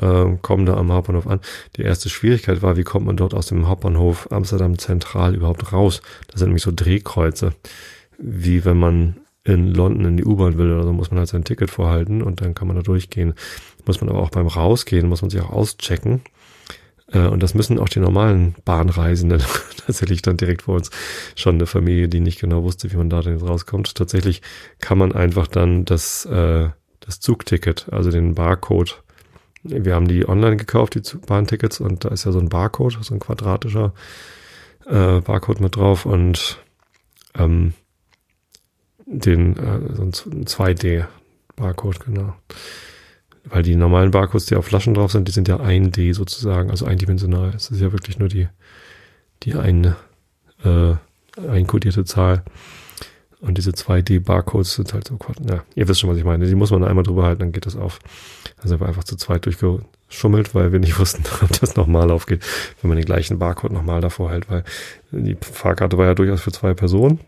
äh, 0.00 0.36
kommen 0.42 0.66
da 0.66 0.76
am 0.76 0.92
Hauptbahnhof 0.92 1.26
an. 1.26 1.40
Die 1.76 1.82
erste 1.82 2.08
Schwierigkeit 2.08 2.62
war, 2.62 2.76
wie 2.76 2.84
kommt 2.84 3.06
man 3.06 3.16
dort 3.16 3.34
aus 3.34 3.46
dem 3.46 3.68
Hauptbahnhof 3.68 4.30
Amsterdam 4.30 4.78
Zentral 4.78 5.34
überhaupt 5.34 5.72
raus? 5.72 6.02
Das 6.28 6.40
sind 6.40 6.48
nämlich 6.48 6.62
so 6.62 6.72
Drehkreuze, 6.74 7.52
wie 8.18 8.64
wenn 8.64 8.78
man 8.78 9.16
in 9.44 9.74
London 9.74 10.06
in 10.06 10.16
die 10.16 10.24
U-Bahn 10.24 10.56
will 10.56 10.72
oder 10.72 10.84
so, 10.84 10.92
muss 10.92 11.10
man 11.10 11.18
halt 11.18 11.28
sein 11.28 11.44
Ticket 11.44 11.70
vorhalten 11.70 12.22
und 12.22 12.40
dann 12.40 12.54
kann 12.54 12.66
man 12.66 12.76
da 12.76 12.82
durchgehen. 12.82 13.34
Muss 13.86 14.00
man 14.00 14.10
aber 14.10 14.20
auch 14.20 14.30
beim 14.30 14.46
Rausgehen, 14.46 15.08
muss 15.08 15.22
man 15.22 15.30
sich 15.30 15.40
auch 15.40 15.50
auschecken. 15.50 16.22
Äh, 17.12 17.26
und 17.26 17.42
das 17.42 17.54
müssen 17.54 17.78
auch 17.78 17.88
die 17.88 18.00
normalen 18.00 18.54
Bahnreisenden 18.64 19.42
tatsächlich 19.86 20.22
dann 20.22 20.36
direkt 20.36 20.62
vor 20.62 20.76
uns 20.76 20.90
schon 21.36 21.56
eine 21.56 21.66
Familie, 21.66 22.08
die 22.08 22.20
nicht 22.20 22.40
genau 22.40 22.62
wusste, 22.62 22.90
wie 22.92 22.96
man 22.96 23.10
da 23.10 23.20
denn 23.20 23.34
jetzt 23.34 23.48
rauskommt. 23.48 23.94
Tatsächlich 23.94 24.42
kann 24.80 24.98
man 24.98 25.12
einfach 25.12 25.46
dann 25.46 25.84
das, 25.84 26.24
äh, 26.26 26.68
das 27.00 27.20
Zugticket, 27.20 27.86
also 27.90 28.10
den 28.10 28.34
Barcode 28.34 29.04
wir 29.64 29.94
haben 29.94 30.08
die 30.08 30.28
online 30.28 30.56
gekauft, 30.56 30.94
die 30.94 31.16
Bahntickets, 31.26 31.80
und 31.80 32.04
da 32.04 32.10
ist 32.10 32.24
ja 32.24 32.32
so 32.32 32.38
ein 32.38 32.50
Barcode, 32.50 32.98
so 33.00 33.14
ein 33.14 33.20
quadratischer 33.20 33.94
äh, 34.86 35.20
Barcode 35.20 35.60
mit 35.60 35.76
drauf 35.76 36.04
und 36.04 36.58
ähm, 37.36 37.72
den 39.06 39.56
äh, 39.56 39.94
so 39.94 40.02
ein 40.02 40.44
2D-Barcode, 40.44 42.00
genau. 42.04 42.34
Weil 43.44 43.62
die 43.62 43.76
normalen 43.76 44.10
Barcodes, 44.10 44.46
die 44.46 44.56
auf 44.56 44.66
Flaschen 44.66 44.94
drauf 44.94 45.12
sind, 45.12 45.28
die 45.28 45.32
sind 45.32 45.48
ja 45.48 45.56
1D 45.56 46.14
sozusagen, 46.14 46.70
also 46.70 46.86
eindimensional. 46.86 47.52
Es 47.54 47.70
ist 47.70 47.80
ja 47.80 47.92
wirklich 47.92 48.18
nur 48.18 48.28
die, 48.28 48.48
die 49.42 49.54
eine 49.54 49.96
äh, 50.64 50.94
einkodierte 51.46 52.04
Zahl. 52.04 52.42
Und 53.40 53.58
diese 53.58 53.72
2D-Barcodes 53.72 54.74
sind 54.74 54.94
halt 54.94 55.06
so, 55.06 55.18
ja, 55.46 55.62
ihr 55.74 55.86
wisst 55.86 56.00
schon, 56.00 56.08
was 56.08 56.16
ich 56.16 56.24
meine. 56.24 56.46
Die 56.46 56.54
muss 56.54 56.70
man 56.70 56.82
einmal 56.82 57.04
drüber 57.04 57.24
halten, 57.24 57.40
dann 57.40 57.52
geht 57.52 57.66
das 57.66 57.76
auf. 57.76 57.98
Sind 58.62 58.80
wir 58.80 58.88
einfach 58.88 59.04
zu 59.04 59.16
zweit 59.16 59.44
durchgeschummelt, 59.44 60.54
weil 60.54 60.72
wir 60.72 60.78
nicht 60.78 60.98
wussten, 60.98 61.24
ob 61.42 61.60
das 61.60 61.76
nochmal 61.76 62.10
aufgeht, 62.10 62.42
wenn 62.80 62.88
man 62.88 62.96
den 62.96 63.04
gleichen 63.04 63.38
Barcode 63.38 63.72
nochmal 63.72 64.00
davor 64.00 64.30
hält, 64.30 64.48
weil 64.48 64.64
die 65.10 65.36
Fahrkarte 65.38 65.98
war 65.98 66.06
ja 66.06 66.14
durchaus 66.14 66.40
für 66.40 66.52
zwei 66.52 66.72
Personen. 66.72 67.20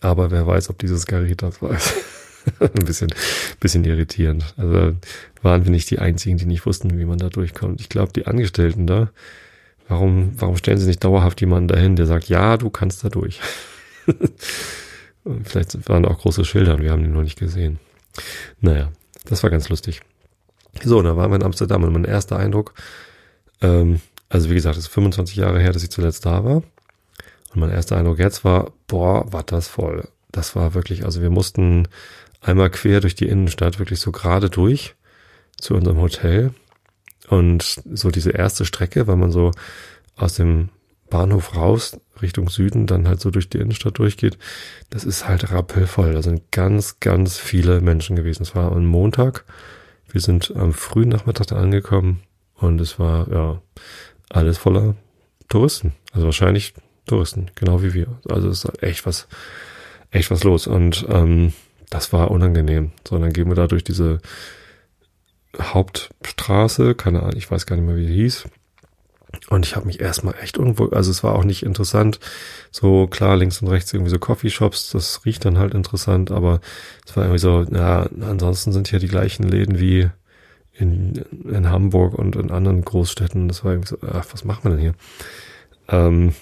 Aber 0.00 0.30
wer 0.30 0.46
weiß, 0.46 0.70
ob 0.70 0.78
dieses 0.78 1.04
Gerät 1.04 1.42
das 1.42 1.60
weiß. 1.60 1.94
ein 2.60 2.84
bisschen, 2.84 3.08
bisschen 3.60 3.84
irritierend. 3.84 4.54
Also 4.56 4.96
waren 5.42 5.64
wir 5.64 5.70
nicht 5.70 5.90
die 5.90 5.98
einzigen, 5.98 6.38
die 6.38 6.46
nicht 6.46 6.66
wussten, 6.66 6.98
wie 6.98 7.04
man 7.04 7.18
da 7.18 7.28
durchkommt. 7.28 7.80
Ich 7.80 7.88
glaube, 7.88 8.12
die 8.12 8.26
Angestellten 8.26 8.86
da, 8.86 9.10
warum, 9.88 10.32
warum 10.36 10.56
stellen 10.56 10.78
sie 10.78 10.86
nicht 10.86 11.04
dauerhaft 11.04 11.40
jemanden 11.40 11.68
dahin, 11.68 11.96
der 11.96 12.06
sagt, 12.06 12.28
ja, 12.28 12.56
du 12.56 12.70
kannst 12.70 13.04
da 13.04 13.08
durch. 13.08 13.40
Vielleicht 15.44 15.88
waren 15.88 16.04
auch 16.04 16.18
große 16.18 16.44
Schilder 16.44 16.74
und 16.74 16.82
wir 16.82 16.92
haben 16.92 17.02
die 17.02 17.08
noch 17.08 17.22
nicht 17.22 17.38
gesehen. 17.38 17.78
Naja, 18.60 18.92
das 19.24 19.42
war 19.42 19.50
ganz 19.50 19.68
lustig. 19.68 20.00
So, 20.82 21.02
da 21.02 21.16
waren 21.16 21.30
wir 21.30 21.36
in 21.36 21.42
Amsterdam 21.42 21.84
und 21.84 21.92
mein 21.92 22.04
erster 22.04 22.38
Eindruck, 22.38 22.74
ähm, 23.60 24.00
also 24.28 24.50
wie 24.50 24.54
gesagt, 24.54 24.76
es 24.76 24.84
ist 24.84 24.92
25 24.92 25.36
Jahre 25.36 25.60
her, 25.60 25.72
dass 25.72 25.82
ich 25.82 25.90
zuletzt 25.90 26.26
da 26.26 26.44
war. 26.44 26.56
Und 26.56 27.60
mein 27.60 27.70
erster 27.70 27.96
Eindruck 27.96 28.18
jetzt 28.18 28.44
war, 28.44 28.72
boah, 28.86 29.32
war 29.32 29.42
das 29.42 29.68
voll. 29.68 30.08
Das 30.32 30.54
war 30.56 30.74
wirklich, 30.74 31.04
also 31.04 31.22
wir 31.22 31.30
mussten 31.30 31.88
einmal 32.46 32.70
quer 32.70 33.00
durch 33.00 33.14
die 33.14 33.28
Innenstadt, 33.28 33.78
wirklich 33.78 34.00
so 34.00 34.12
gerade 34.12 34.48
durch 34.50 34.94
zu 35.60 35.74
unserem 35.74 36.00
Hotel. 36.00 36.52
Und 37.28 37.82
so 37.92 38.10
diese 38.10 38.30
erste 38.30 38.64
Strecke, 38.64 39.06
weil 39.06 39.16
man 39.16 39.32
so 39.32 39.50
aus 40.14 40.34
dem 40.34 40.68
Bahnhof 41.10 41.56
raus 41.56 41.98
Richtung 42.22 42.48
Süden 42.48 42.86
dann 42.86 43.08
halt 43.08 43.20
so 43.20 43.30
durch 43.30 43.48
die 43.48 43.58
Innenstadt 43.58 43.98
durchgeht, 43.98 44.38
das 44.90 45.04
ist 45.04 45.28
halt 45.28 45.50
rappelvoll. 45.52 46.12
Da 46.12 46.22
sind 46.22 46.50
ganz, 46.52 47.00
ganz 47.00 47.38
viele 47.38 47.80
Menschen 47.80 48.16
gewesen. 48.16 48.42
Es 48.42 48.54
war 48.54 48.72
am 48.72 48.86
Montag. 48.86 49.44
Wir 50.10 50.20
sind 50.20 50.54
am 50.56 50.72
frühen 50.72 51.08
Nachmittag 51.08 51.48
da 51.48 51.56
angekommen 51.56 52.22
und 52.54 52.80
es 52.80 52.98
war 52.98 53.30
ja 53.30 53.60
alles 54.30 54.56
voller 54.56 54.94
Touristen. 55.48 55.92
Also 56.12 56.26
wahrscheinlich 56.26 56.74
Touristen, 57.06 57.50
genau 57.54 57.82
wie 57.82 57.92
wir. 57.92 58.18
Also 58.28 58.48
es 58.48 58.64
ist 58.64 58.82
echt 58.82 59.04
was, 59.04 59.28
echt 60.10 60.30
was 60.30 60.44
los. 60.44 60.66
Und 60.66 61.06
ähm, 61.08 61.52
das 61.90 62.12
war 62.12 62.30
unangenehm. 62.30 62.92
So, 63.06 63.18
dann 63.18 63.32
gehen 63.32 63.48
wir 63.48 63.54
da 63.54 63.66
durch 63.66 63.84
diese 63.84 64.20
Hauptstraße, 65.60 66.94
keine 66.94 67.20
Ahnung, 67.20 67.36
ich 67.36 67.50
weiß 67.50 67.66
gar 67.66 67.76
nicht 67.76 67.86
mehr, 67.86 67.96
wie 67.96 68.06
die 68.06 68.14
hieß. 68.14 68.44
Und 69.48 69.66
ich 69.66 69.76
habe 69.76 69.86
mich 69.86 70.00
erstmal 70.00 70.34
echt 70.40 70.56
irgendwo, 70.56 70.86
also 70.88 71.10
es 71.10 71.22
war 71.22 71.34
auch 71.34 71.44
nicht 71.44 71.62
interessant. 71.62 72.18
So 72.70 73.06
klar, 73.06 73.36
links 73.36 73.60
und 73.60 73.68
rechts 73.68 73.92
irgendwie 73.92 74.10
so 74.10 74.18
Coffeeshops, 74.18 74.90
das 74.90 75.24
riecht 75.24 75.44
dann 75.44 75.58
halt 75.58 75.74
interessant, 75.74 76.30
aber 76.30 76.60
es 77.06 77.16
war 77.16 77.24
irgendwie 77.24 77.40
so, 77.40 77.62
ja, 77.70 78.08
ansonsten 78.20 78.72
sind 78.72 78.88
hier 78.88 78.98
die 78.98 79.08
gleichen 79.08 79.44
Läden 79.44 79.78
wie 79.78 80.08
in, 80.72 81.24
in 81.44 81.70
Hamburg 81.70 82.14
und 82.14 82.36
in 82.36 82.50
anderen 82.50 82.82
Großstädten. 82.82 83.48
Das 83.48 83.64
war 83.64 83.72
irgendwie 83.72 83.88
so, 83.88 83.98
ach, 84.02 84.26
was 84.32 84.44
machen 84.44 84.64
wir 84.64 84.70
denn 84.70 84.80
hier? 84.80 84.94
Ähm, 85.88 86.34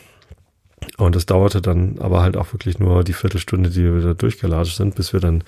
und 0.97 1.17
es 1.17 1.27
dauerte 1.27 1.61
dann 1.61 1.99
aber 1.99 2.23
halt 2.23 2.37
auch 2.37 2.53
wirklich 2.53 2.79
nur 2.79 3.05
die 3.05 3.13
Viertelstunde, 3.13 3.71
die 3.71 3.85
wir 3.85 4.01
da 4.01 4.15
durchgelatscht 4.15 4.77
sind, 4.77 4.95
bis 4.95 5.13
wir 5.13 5.21
dann 5.21 5.45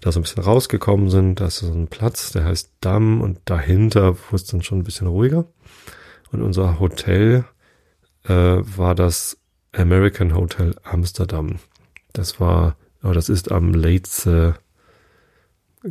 da 0.00 0.12
so 0.12 0.20
ein 0.20 0.22
bisschen 0.22 0.42
rausgekommen 0.42 1.10
sind. 1.10 1.40
Da 1.40 1.46
ist 1.46 1.58
so 1.58 1.72
ein 1.72 1.88
Platz, 1.88 2.32
der 2.32 2.44
heißt 2.44 2.72
Damm 2.80 3.20
und 3.20 3.38
dahinter 3.44 4.14
wurde 4.14 4.36
es 4.36 4.44
dann 4.44 4.62
schon 4.62 4.78
ein 4.78 4.84
bisschen 4.84 5.06
ruhiger. 5.06 5.46
Und 6.32 6.42
unser 6.42 6.80
Hotel 6.80 7.44
äh, 8.24 8.32
war 8.32 8.94
das 8.94 9.36
American 9.72 10.34
Hotel 10.34 10.74
Amsterdam. 10.82 11.56
Das 12.12 12.40
war, 12.40 12.76
oh, 13.02 13.12
das 13.12 13.28
ist 13.28 13.50
am 13.50 13.74
Leitze 13.74 14.54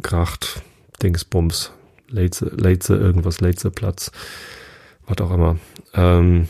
Gracht 0.01 0.61
Dingsbums. 1.01 1.71
Leitze, 2.09 2.45
Leitze 2.45 2.95
irgendwas, 2.95 3.41
Leitze 3.41 3.71
Platz. 3.71 4.11
Was 5.05 5.17
auch 5.19 5.31
immer. 5.31 5.57
Ähm, 5.93 6.47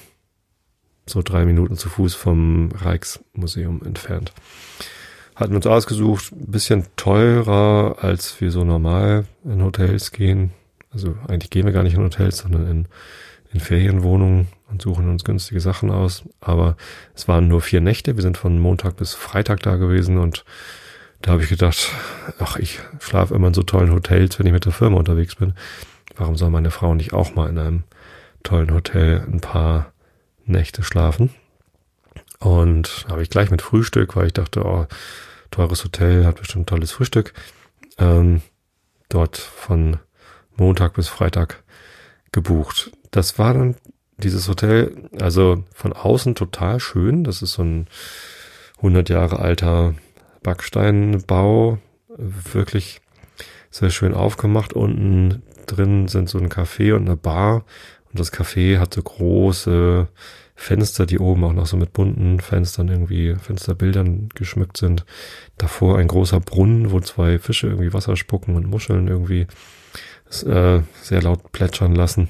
so 1.06 1.22
drei 1.22 1.46
Minuten 1.46 1.76
zu 1.76 1.90
Fuß 1.90 2.14
vom 2.16 2.70
Rijksmuseum 2.72 3.82
entfernt. 3.86 4.34
Hatten 5.36 5.56
uns 5.56 5.66
ausgesucht, 5.66 6.32
bisschen 6.32 6.86
teurer, 6.96 7.98
als 8.02 8.40
wir 8.40 8.52
so 8.52 8.64
normal 8.64 9.26
in 9.44 9.64
Hotels 9.64 10.12
gehen. 10.12 10.52
Also 10.92 11.16
eigentlich 11.28 11.50
gehen 11.50 11.66
wir 11.66 11.74
gar 11.74 11.84
nicht 11.84 11.96
in 11.96 12.04
Hotels, 12.04 12.38
sondern 12.38 12.68
in 12.68 12.88
in 13.54 13.60
Ferienwohnungen 13.60 14.48
und 14.70 14.82
suchen 14.82 15.10
uns 15.10 15.24
günstige 15.24 15.62
Sachen 15.62 15.92
aus. 15.92 16.24
Aber 16.42 16.76
es 17.16 17.28
waren 17.28 17.48
nur 17.48 17.62
vier 17.62 17.82
Nächte. 17.82 18.16
Wir 18.16 18.24
sind 18.24 18.38
von 18.38 18.60
Montag 18.60 18.98
bis 18.98 19.14
Freitag 19.14 19.62
da 19.62 19.76
gewesen 19.76 20.18
und 20.18 20.44
da 21.22 21.32
habe 21.32 21.44
ich 21.44 21.50
gedacht, 21.50 21.92
ach, 22.40 22.58
ich 22.58 22.80
schlafe 23.00 23.34
immer 23.36 23.48
in 23.48 23.54
so 23.54 23.64
tollen 23.64 23.94
Hotels, 23.94 24.40
wenn 24.40 24.48
ich 24.48 24.52
mit 24.52 24.66
der 24.66 24.74
Firma 24.74 24.98
unterwegs 24.98 25.36
bin. 25.36 25.54
Warum 26.18 26.36
soll 26.36 26.50
meine 26.50 26.72
Frau 26.72 26.96
nicht 26.96 27.14
auch 27.14 27.36
mal 27.36 27.50
in 27.50 27.58
einem 27.58 27.84
tollen 28.42 28.74
Hotel 28.74 29.26
ein 29.32 29.40
paar 29.40 29.93
Nächte 30.46 30.84
schlafen? 30.84 31.30
Und 32.40 33.06
habe 33.10 33.22
ich 33.22 33.30
gleich 33.30 33.52
mit 33.52 33.62
Frühstück, 33.62 34.16
weil 34.16 34.28
ich 34.28 34.34
dachte, 34.34 34.66
oh, 34.66 34.86
teures 35.52 35.84
Hotel 35.84 36.26
hat 36.26 36.40
bestimmt 36.40 36.68
tolles 36.68 36.92
Frühstück. 36.92 37.34
Ähm, 37.98 38.42
dort 39.10 39.38
von 39.38 39.98
Montag 40.56 40.96
bis 40.96 41.08
Freitag 41.08 41.64
gebucht 42.32 42.92
das 43.14 43.38
war 43.38 43.54
dann 43.54 43.76
dieses 44.18 44.48
Hotel, 44.50 45.10
also 45.20 45.64
von 45.74 45.94
außen 45.94 46.36
total 46.36 46.80
schön. 46.80 47.24
Das 47.24 47.42
ist 47.42 47.54
so 47.54 47.64
ein 47.64 47.88
100 48.78 49.10
Jahre 49.10 49.40
alter 49.40 49.94
Backsteinbau, 50.42 51.78
wirklich 52.18 53.02
sehr 53.70 53.92
schön 53.92 54.14
aufgemacht. 54.14 54.74
Unten 54.74 55.44
drin 55.68 56.08
sind 56.08 56.28
so 56.28 56.40
ein 56.40 56.50
Café 56.50 56.94
und 56.94 57.06
eine 57.06 57.16
Bar. 57.16 57.66
Und 58.14 58.20
das 58.20 58.32
Café 58.32 58.78
hat 58.78 58.94
so 58.94 59.02
große 59.02 60.08
Fenster, 60.56 61.08
die 61.08 61.18
oben 61.18 61.44
auch 61.44 61.54
noch 61.54 61.66
so 61.66 61.78
mit 61.78 61.94
bunten 61.94 62.40
Fenstern 62.40 62.88
irgendwie, 62.88 63.36
Fensterbildern 63.36 64.30
geschmückt 64.36 64.78
sind. 64.78 65.04
Davor 65.58 65.98
ein 65.98 66.08
großer 66.08 66.40
Brunnen, 66.40 66.92
wo 66.92 67.00
zwei 67.00 67.40
Fische 67.40 67.68
irgendwie 67.68 67.92
Wasser 67.92 68.16
spucken 68.16 68.56
und 68.56 68.68
Muscheln 68.68 69.08
irgendwie 69.08 69.48
äh, 70.46 70.82
sehr 71.02 71.22
laut 71.24 71.52
plätschern 71.52 71.96
lassen. 71.96 72.30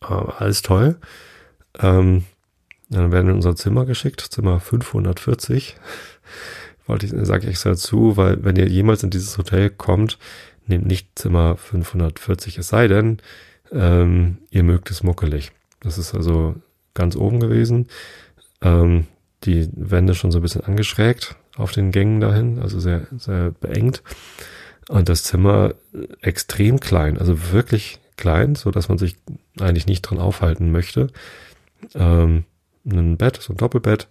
Äh, 0.00 0.14
alles 0.14 0.62
toll. 0.62 0.96
Ähm, 1.80 2.24
dann 2.88 3.12
werden 3.12 3.26
wir 3.26 3.32
in 3.32 3.36
unser 3.36 3.56
Zimmer 3.56 3.84
geschickt, 3.84 4.20
Zimmer 4.20 4.60
540. 4.60 5.76
Wollte 6.86 7.06
ich, 7.06 7.12
sage 7.26 7.42
ich 7.42 7.50
extra 7.50 7.70
dazu, 7.70 8.16
weil 8.16 8.44
wenn 8.44 8.56
ihr 8.56 8.68
jemals 8.68 9.02
in 9.02 9.10
dieses 9.10 9.36
Hotel 9.38 9.70
kommt, 9.70 10.18
nehmt 10.66 10.86
nicht 10.86 11.18
Zimmer 11.18 11.56
540, 11.56 12.58
es 12.58 12.68
sei 12.68 12.88
denn, 12.88 13.18
ähm, 13.72 14.38
ihr 14.50 14.62
mögt 14.62 14.90
es 14.90 15.02
muckelig. 15.02 15.52
Das 15.80 15.98
ist 15.98 16.14
also 16.14 16.54
ganz 16.94 17.16
oben 17.16 17.40
gewesen. 17.40 17.88
Ähm, 18.62 19.06
die 19.44 19.68
Wände 19.72 20.14
schon 20.14 20.32
so 20.32 20.38
ein 20.38 20.42
bisschen 20.42 20.64
angeschrägt 20.64 21.36
auf 21.56 21.72
den 21.72 21.92
Gängen 21.92 22.20
dahin, 22.20 22.58
also 22.58 22.80
sehr, 22.80 23.06
sehr 23.16 23.50
beengt. 23.52 24.02
Und 24.88 25.08
das 25.08 25.22
Zimmer 25.24 25.74
extrem 26.20 26.80
klein, 26.80 27.18
also 27.18 27.52
wirklich 27.52 28.00
klein, 28.16 28.54
so 28.54 28.70
dass 28.70 28.88
man 28.88 28.98
sich 28.98 29.16
eigentlich 29.60 29.86
nicht 29.86 30.02
dran 30.02 30.18
aufhalten 30.18 30.72
möchte. 30.72 31.08
Ähm, 31.94 32.44
ein 32.84 33.16
Bett, 33.16 33.38
so 33.40 33.52
ein 33.52 33.56
Doppelbett. 33.56 34.08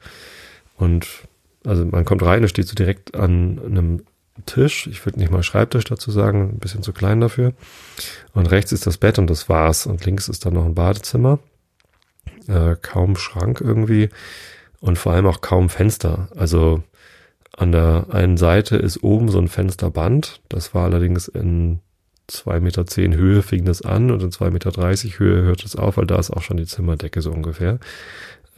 Und 0.77 1.07
also 1.65 1.85
man 1.85 2.05
kommt 2.05 2.23
rein, 2.23 2.43
es 2.43 2.51
steht 2.51 2.67
so 2.67 2.75
direkt 2.75 3.15
an 3.15 3.59
einem 3.65 4.03
Tisch. 4.45 4.87
Ich 4.87 5.05
würde 5.05 5.19
nicht 5.19 5.31
mal 5.31 5.43
Schreibtisch 5.43 5.85
dazu 5.85 6.11
sagen, 6.11 6.49
ein 6.49 6.59
bisschen 6.59 6.83
zu 6.83 6.93
klein 6.93 7.21
dafür. 7.21 7.53
Und 8.33 8.51
rechts 8.51 8.71
ist 8.71 8.85
das 8.85 8.97
Bett 8.97 9.19
und 9.19 9.29
das 9.29 9.49
war's. 9.49 9.85
Und 9.85 10.05
links 10.05 10.29
ist 10.29 10.45
dann 10.45 10.53
noch 10.53 10.65
ein 10.65 10.75
Badezimmer. 10.75 11.39
Äh, 12.47 12.75
kaum 12.81 13.15
Schrank 13.15 13.61
irgendwie. 13.61 14.09
Und 14.79 14.97
vor 14.97 15.13
allem 15.13 15.25
auch 15.25 15.41
kaum 15.41 15.69
Fenster. 15.69 16.29
Also 16.35 16.83
an 17.55 17.71
der 17.71 18.07
einen 18.11 18.37
Seite 18.37 18.77
ist 18.77 19.03
oben 19.03 19.29
so 19.29 19.39
ein 19.39 19.47
Fensterband. 19.47 20.41
Das 20.49 20.75
war 20.75 20.85
allerdings 20.85 21.27
in 21.27 21.79
zwei 22.27 22.59
Meter 22.59 22.85
zehn 22.85 23.15
Höhe 23.15 23.41
fing 23.41 23.63
das 23.65 23.81
an 23.81 24.11
und 24.11 24.21
in 24.21 24.31
zwei 24.31 24.49
Meter 24.49 24.71
dreißig 24.71 25.17
Höhe 25.17 25.43
hört 25.43 25.63
es 25.63 25.75
auf, 25.75 25.97
weil 25.97 26.05
da 26.05 26.19
ist 26.19 26.29
auch 26.29 26.43
schon 26.43 26.57
die 26.57 26.65
Zimmerdecke 26.65 27.21
so 27.21 27.31
ungefähr. 27.31 27.79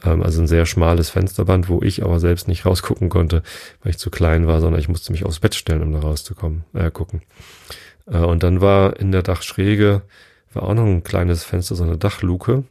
Ähm, 0.04 0.22
also 0.22 0.40
ein 0.40 0.46
sehr 0.48 0.66
schmales 0.66 1.10
Fensterband, 1.10 1.68
wo 1.68 1.82
ich 1.82 2.04
aber 2.04 2.20
selbst 2.20 2.48
nicht 2.48 2.66
rausgucken 2.66 3.08
konnte, 3.08 3.42
weil 3.82 3.90
ich 3.90 3.98
zu 3.98 4.10
klein 4.10 4.46
war, 4.46 4.60
sondern 4.60 4.80
ich 4.80 4.88
musste 4.88 5.12
mich 5.12 5.24
aufs 5.24 5.40
Bett 5.40 5.54
stellen, 5.54 5.82
um 5.82 5.92
da 5.92 6.00
rauszukommen, 6.00 6.64
äh, 6.74 6.90
gucken. 6.90 7.22
Äh, 8.06 8.18
und 8.18 8.42
dann 8.42 8.60
war 8.60 8.98
in 8.98 9.12
der 9.12 9.22
Dachschräge 9.22 10.02
war 10.52 10.64
auch 10.64 10.74
noch 10.74 10.84
ein 10.84 11.04
kleines 11.04 11.44
Fenster, 11.44 11.76
so 11.76 11.84
eine 11.84 11.96
Dachluke. 11.96 12.64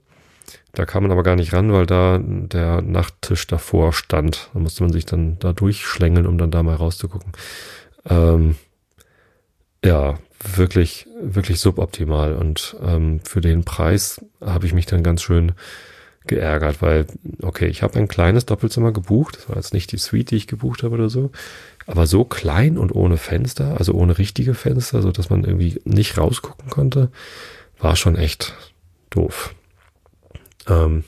Da 0.73 0.85
kam 0.85 1.03
man 1.03 1.11
aber 1.11 1.23
gar 1.23 1.35
nicht 1.35 1.53
ran, 1.53 1.71
weil 1.71 1.85
da 1.85 2.19
der 2.21 2.81
Nachttisch 2.81 3.47
davor 3.47 3.93
stand. 3.93 4.49
Da 4.53 4.59
musste 4.59 4.83
man 4.83 4.91
sich 4.91 5.05
dann 5.05 5.39
da 5.39 5.53
durchschlängeln, 5.53 6.27
um 6.27 6.37
dann 6.37 6.51
da 6.51 6.61
mal 6.61 6.75
rauszugucken. 6.75 7.31
Ähm, 8.05 8.55
ja, 9.83 10.19
wirklich, 10.55 11.07
wirklich 11.21 11.59
suboptimal. 11.59 12.35
Und 12.35 12.75
ähm, 12.83 13.21
für 13.23 13.41
den 13.41 13.63
Preis 13.63 14.23
habe 14.41 14.65
ich 14.65 14.73
mich 14.73 14.85
dann 14.85 15.03
ganz 15.03 15.21
schön 15.21 15.53
geärgert, 16.29 16.81
weil, 16.81 17.05
okay, 17.41 17.67
ich 17.67 17.83
habe 17.83 17.99
ein 17.99 18.07
kleines 18.07 18.45
Doppelzimmer 18.45 18.93
gebucht. 18.93 19.37
Das 19.37 19.49
war 19.49 19.57
jetzt 19.57 19.73
nicht 19.73 19.91
die 19.91 19.97
Suite, 19.97 20.31
die 20.31 20.37
ich 20.37 20.47
gebucht 20.47 20.83
habe 20.83 20.95
oder 20.95 21.09
so. 21.09 21.31
Aber 21.85 22.07
so 22.07 22.23
klein 22.23 22.77
und 22.77 22.95
ohne 22.95 23.17
Fenster, 23.17 23.77
also 23.77 23.93
ohne 23.93 24.17
richtige 24.17 24.53
Fenster, 24.53 25.01
so 25.01 25.11
dass 25.11 25.29
man 25.29 25.43
irgendwie 25.43 25.81
nicht 25.83 26.17
rausgucken 26.17 26.69
konnte, 26.69 27.11
war 27.79 27.95
schon 27.95 28.15
echt 28.15 28.53
doof. 29.09 29.53
Ähm, 30.67 31.03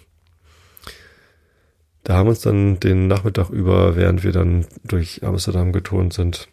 da 2.04 2.16
haben 2.16 2.30
uns 2.30 2.42
dann 2.42 2.80
den 2.80 3.08
Nachmittag 3.08 3.50
über, 3.50 3.96
während 3.96 4.24
wir 4.24 4.32
dann 4.32 4.66
durch 4.84 5.24
Amsterdam 5.24 5.72
geturnt 5.72 6.13
sind, 6.13 6.50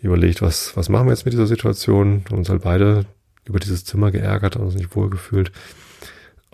überlegt, 0.00 0.40
was, 0.40 0.76
was 0.76 0.88
machen 0.88 1.06
wir 1.06 1.12
jetzt 1.12 1.26
mit 1.26 1.34
dieser 1.34 1.46
Situation? 1.46 2.24
Und 2.30 2.32
uns 2.32 2.48
halt 2.48 2.62
beide 2.62 3.04
über 3.44 3.58
dieses 3.58 3.84
Zimmer 3.84 4.10
geärgert 4.10 4.56
und 4.56 4.62
uns 4.62 4.74
nicht 4.74 4.96
wohlgefühlt. 4.96 5.52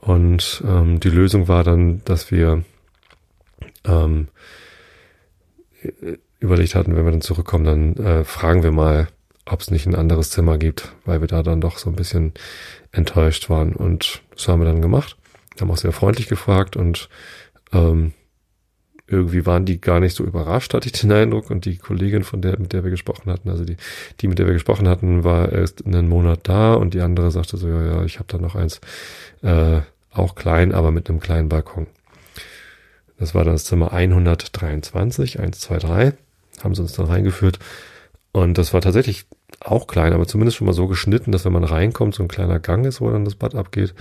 Und 0.06 0.62
ähm, 0.64 1.00
die 1.00 1.10
Lösung 1.10 1.48
war 1.48 1.64
dann, 1.64 2.00
dass 2.04 2.30
wir 2.30 2.62
ähm, 3.84 4.28
überlegt 6.38 6.76
hatten, 6.76 6.94
wenn 6.94 7.04
wir 7.04 7.10
dann 7.10 7.20
zurückkommen, 7.20 7.64
dann 7.64 7.96
äh, 7.96 8.24
fragen 8.24 8.62
wir 8.62 8.70
mal, 8.70 9.08
ob 9.46 9.60
es 9.60 9.72
nicht 9.72 9.84
ein 9.84 9.96
anderes 9.96 10.30
Zimmer 10.30 10.58
gibt, 10.58 10.92
weil 11.04 11.20
wir 11.20 11.26
da 11.26 11.42
dann 11.42 11.60
doch 11.60 11.78
so 11.78 11.90
ein 11.90 11.96
bisschen 11.96 12.34
enttäuscht 12.92 13.50
waren. 13.50 13.74
Und 13.74 14.22
das 14.32 14.46
haben 14.46 14.60
wir 14.60 14.66
dann 14.66 14.80
gemacht. 14.80 15.16
Haben 15.60 15.72
auch 15.72 15.76
sehr 15.76 15.92
freundlich 15.92 16.28
gefragt 16.28 16.76
und 16.76 17.08
ähm, 17.72 18.12
irgendwie 19.08 19.44
waren 19.44 19.64
die 19.64 19.80
gar 19.80 19.98
nicht 19.98 20.14
so 20.14 20.22
überrascht, 20.22 20.72
hatte 20.72 20.86
ich 20.86 21.00
den 21.00 21.10
Eindruck. 21.10 21.50
Und 21.50 21.64
die 21.64 21.78
Kollegin, 21.78 22.22
von 22.22 22.42
der, 22.42 22.60
mit 22.60 22.72
der 22.72 22.84
wir 22.84 22.90
gesprochen 22.92 23.32
hatten, 23.32 23.50
also 23.50 23.64
die, 23.64 23.76
die, 24.20 24.28
mit 24.28 24.38
der 24.38 24.46
wir 24.46 24.52
gesprochen 24.52 24.86
hatten, 24.86 25.24
war 25.24 25.50
erst 25.50 25.84
einen 25.84 26.08
Monat 26.08 26.40
da 26.44 26.74
und 26.74 26.94
die 26.94 27.00
andere 27.00 27.32
sagte 27.32 27.56
so, 27.56 27.68
ja, 27.68 27.84
ja, 27.84 28.04
ich 28.04 28.20
habe 28.20 28.28
da 28.28 28.38
noch 28.38 28.54
eins, 28.54 28.80
äh, 29.42 29.80
auch 30.18 30.34
klein, 30.34 30.72
aber 30.72 30.90
mit 30.90 31.08
einem 31.08 31.20
kleinen 31.20 31.48
Balkon. 31.48 31.86
Das 33.18 33.34
war 33.34 33.44
dann 33.44 33.54
das 33.54 33.64
Zimmer 33.64 33.92
123, 33.92 35.38
123, 35.38 36.14
haben 36.62 36.74
sie 36.74 36.82
uns 36.82 36.92
dann 36.92 37.06
reingeführt. 37.06 37.58
Und 38.32 38.58
das 38.58 38.74
war 38.74 38.82
tatsächlich 38.82 39.24
auch 39.60 39.86
klein, 39.86 40.12
aber 40.12 40.26
zumindest 40.26 40.58
schon 40.58 40.66
mal 40.66 40.74
so 40.74 40.86
geschnitten, 40.86 41.32
dass 41.32 41.44
wenn 41.46 41.52
man 41.52 41.64
reinkommt, 41.64 42.14
so 42.14 42.22
ein 42.22 42.28
kleiner 42.28 42.58
Gang 42.58 42.84
ist, 42.84 43.00
wo 43.00 43.10
dann 43.10 43.24
das 43.24 43.34
Bad 43.34 43.54
abgeht. 43.54 43.94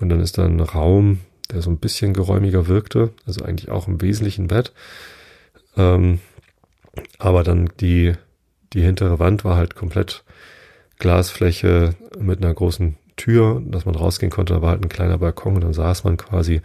Und 0.00 0.08
dann 0.08 0.20
ist 0.20 0.38
da 0.38 0.44
ein 0.44 0.60
Raum, 0.60 1.20
der 1.52 1.62
so 1.62 1.70
ein 1.70 1.78
bisschen 1.78 2.12
geräumiger 2.12 2.66
wirkte, 2.66 3.12
also 3.26 3.44
eigentlich 3.44 3.70
auch 3.70 3.86
im 3.86 4.00
Wesentlichen 4.02 4.48
Bett. 4.48 4.72
Ähm, 5.76 6.18
aber 7.18 7.44
dann 7.44 7.70
die, 7.80 8.14
die 8.72 8.82
hintere 8.82 9.18
Wand 9.18 9.44
war 9.44 9.56
halt 9.56 9.76
komplett 9.76 10.24
Glasfläche 10.98 11.94
mit 12.18 12.42
einer 12.42 12.54
großen 12.54 12.96
Tür, 13.16 13.62
dass 13.64 13.86
man 13.86 13.94
rausgehen 13.94 14.30
konnte. 14.30 14.54
Da 14.54 14.62
war 14.62 14.70
halt 14.70 14.84
ein 14.84 14.88
kleiner 14.88 15.18
Balkon 15.18 15.56
und 15.56 15.64
dann 15.64 15.72
saß 15.72 16.04
man 16.04 16.16
quasi 16.16 16.60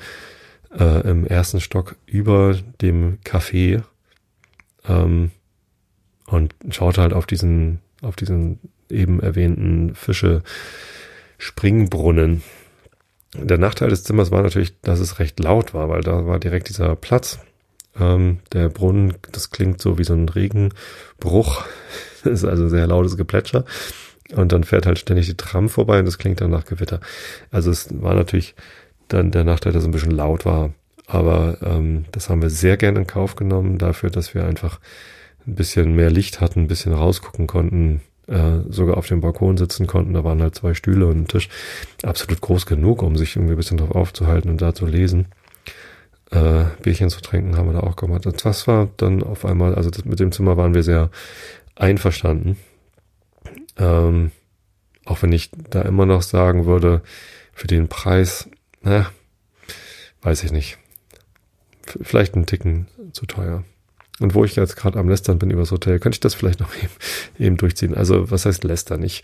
äh, 0.77 1.08
im 1.10 1.25
ersten 1.25 1.60
Stock 1.60 1.96
über 2.05 2.55
dem 2.81 3.20
Café 3.24 3.84
ähm, 4.88 5.31
und 6.27 6.55
schaute 6.70 7.01
halt 7.01 7.13
auf 7.13 7.25
diesen, 7.25 7.79
auf 8.01 8.15
diesen 8.15 8.60
eben 8.89 9.20
erwähnten 9.20 9.96
Fische 9.96 10.43
Springbrunnen. 11.38 12.43
Der 13.34 13.58
Nachteil 13.58 13.89
des 13.89 14.03
Zimmers 14.03 14.31
war 14.31 14.41
natürlich, 14.41 14.79
dass 14.81 15.00
es 15.00 15.20
recht 15.20 15.39
laut 15.39 15.74
war, 15.74 15.89
weil 15.89 16.01
da 16.01 16.25
war 16.25 16.39
direkt 16.39 16.70
dieser 16.70 16.96
Platz. 16.96 17.39
Ähm, 18.00 18.39
der 18.53 18.70
Brunnen, 18.70 19.15
das 19.31 19.50
klingt 19.50 19.81
so 19.81 19.98
wie 19.98 20.03
so 20.03 20.13
ein 20.13 20.29
Regenbruch. 20.29 21.65
Das 22.24 22.34
ist 22.34 22.46
also 22.46 22.70
sehr 22.70 22.86
lautes 22.86 23.17
Geplätscher. 23.17 23.65
Und 24.35 24.51
dann 24.51 24.63
fährt 24.63 24.85
halt 24.85 25.00
ständig 25.00 25.27
die 25.27 25.35
Tram 25.38 25.69
vorbei 25.69 26.00
und 26.00 26.05
das 26.05 26.17
klingt 26.17 26.41
dann 26.41 26.51
nach 26.51 26.65
Gewitter. 26.65 27.00
Also 27.51 27.71
es 27.71 27.88
war 28.01 28.13
natürlich 28.13 28.55
dann 29.07 29.31
der 29.31 29.43
Nachteil, 29.43 29.73
dass 29.73 29.83
es 29.83 29.88
ein 29.88 29.91
bisschen 29.91 30.11
laut 30.11 30.45
war. 30.45 30.71
Aber 31.07 31.57
ähm, 31.61 32.05
das 32.11 32.29
haben 32.29 32.41
wir 32.41 32.50
sehr 32.50 32.77
gern 32.77 32.95
in 32.95 33.07
Kauf 33.07 33.35
genommen, 33.35 33.77
dafür, 33.77 34.09
dass 34.09 34.33
wir 34.33 34.45
einfach 34.45 34.79
ein 35.45 35.55
bisschen 35.55 35.93
mehr 35.95 36.09
Licht 36.09 36.39
hatten, 36.39 36.61
ein 36.61 36.67
bisschen 36.67 36.93
rausgucken 36.93 37.47
konnten, 37.47 38.01
äh, 38.27 38.59
sogar 38.69 38.97
auf 38.97 39.07
dem 39.07 39.19
Balkon 39.19 39.57
sitzen 39.57 39.88
konnten. 39.88 40.13
Da 40.13 40.23
waren 40.23 40.41
halt 40.41 40.55
zwei 40.55 40.73
Stühle 40.73 41.07
und 41.07 41.17
ein 41.17 41.27
Tisch. 41.27 41.50
Absolut 42.03 42.39
groß 42.39 42.65
genug, 42.65 43.03
um 43.03 43.17
sich 43.17 43.35
irgendwie 43.35 43.55
ein 43.55 43.57
bisschen 43.57 43.77
drauf 43.77 43.91
aufzuhalten 43.91 44.50
und 44.50 44.61
da 44.61 44.73
zu 44.73 44.85
lesen. 44.85 45.27
Äh, 46.29 46.63
Bierchen 46.81 47.09
zu 47.09 47.19
trinken 47.19 47.57
haben 47.57 47.67
wir 47.67 47.73
da 47.73 47.81
auch 47.81 47.97
gemacht. 47.97 48.25
Das 48.43 48.67
war 48.67 48.88
dann 48.95 49.21
auf 49.21 49.43
einmal, 49.43 49.75
also 49.75 49.89
das, 49.89 50.05
mit 50.05 50.19
dem 50.19 50.31
Zimmer 50.31 50.55
waren 50.55 50.73
wir 50.73 50.83
sehr 50.83 51.09
einverstanden. 51.75 52.57
Ähm, 53.77 54.31
auch 55.05 55.21
wenn 55.21 55.31
ich 55.31 55.49
da 55.69 55.81
immer 55.81 56.05
noch 56.05 56.21
sagen 56.21 56.65
würde, 56.65 57.01
für 57.53 57.67
den 57.67 57.87
Preis 57.87 58.49
na, 58.81 59.11
weiß 60.21 60.43
ich 60.43 60.51
nicht. 60.51 60.77
Vielleicht 62.01 62.35
ein 62.35 62.46
Ticken 62.46 62.87
zu 63.13 63.25
teuer. 63.25 63.63
Und 64.19 64.35
wo 64.35 64.46
ich 64.46 64.55
jetzt 64.55 64.75
gerade 64.75 65.00
am 65.00 65.09
Lästern 65.09 65.39
bin 65.39 65.50
über 65.50 65.61
das 65.61 65.72
Hotel, 65.72 66.00
könnte 66.00 66.15
ich 66.15 66.19
das 66.19 66.33
vielleicht 66.33 66.59
noch 66.59 66.75
eben, 66.83 66.91
eben 67.39 67.57
durchziehen. 67.57 67.96
Also 67.96 68.29
was 68.31 68.46
heißt 68.46 68.63
Lästern? 68.63 69.03
Ich, 69.03 69.24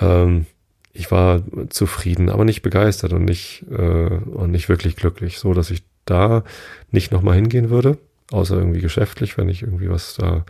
ähm, 0.00 0.46
ich 0.92 1.10
war 1.10 1.42
zufrieden, 1.70 2.30
aber 2.30 2.44
nicht 2.44 2.62
begeistert 2.62 3.12
und 3.12 3.24
nicht, 3.24 3.64
äh, 3.70 4.08
und 4.08 4.50
nicht 4.50 4.68
wirklich 4.68 4.96
glücklich. 4.96 5.38
So, 5.38 5.54
dass 5.54 5.70
ich 5.70 5.82
da 6.04 6.44
nicht 6.90 7.12
nochmal 7.12 7.36
hingehen 7.36 7.70
würde, 7.70 7.98
außer 8.30 8.56
irgendwie 8.56 8.80
geschäftlich, 8.80 9.38
wenn 9.38 9.48
ich 9.48 9.62
irgendwie 9.62 9.88
was 9.88 10.14
da, 10.14 10.44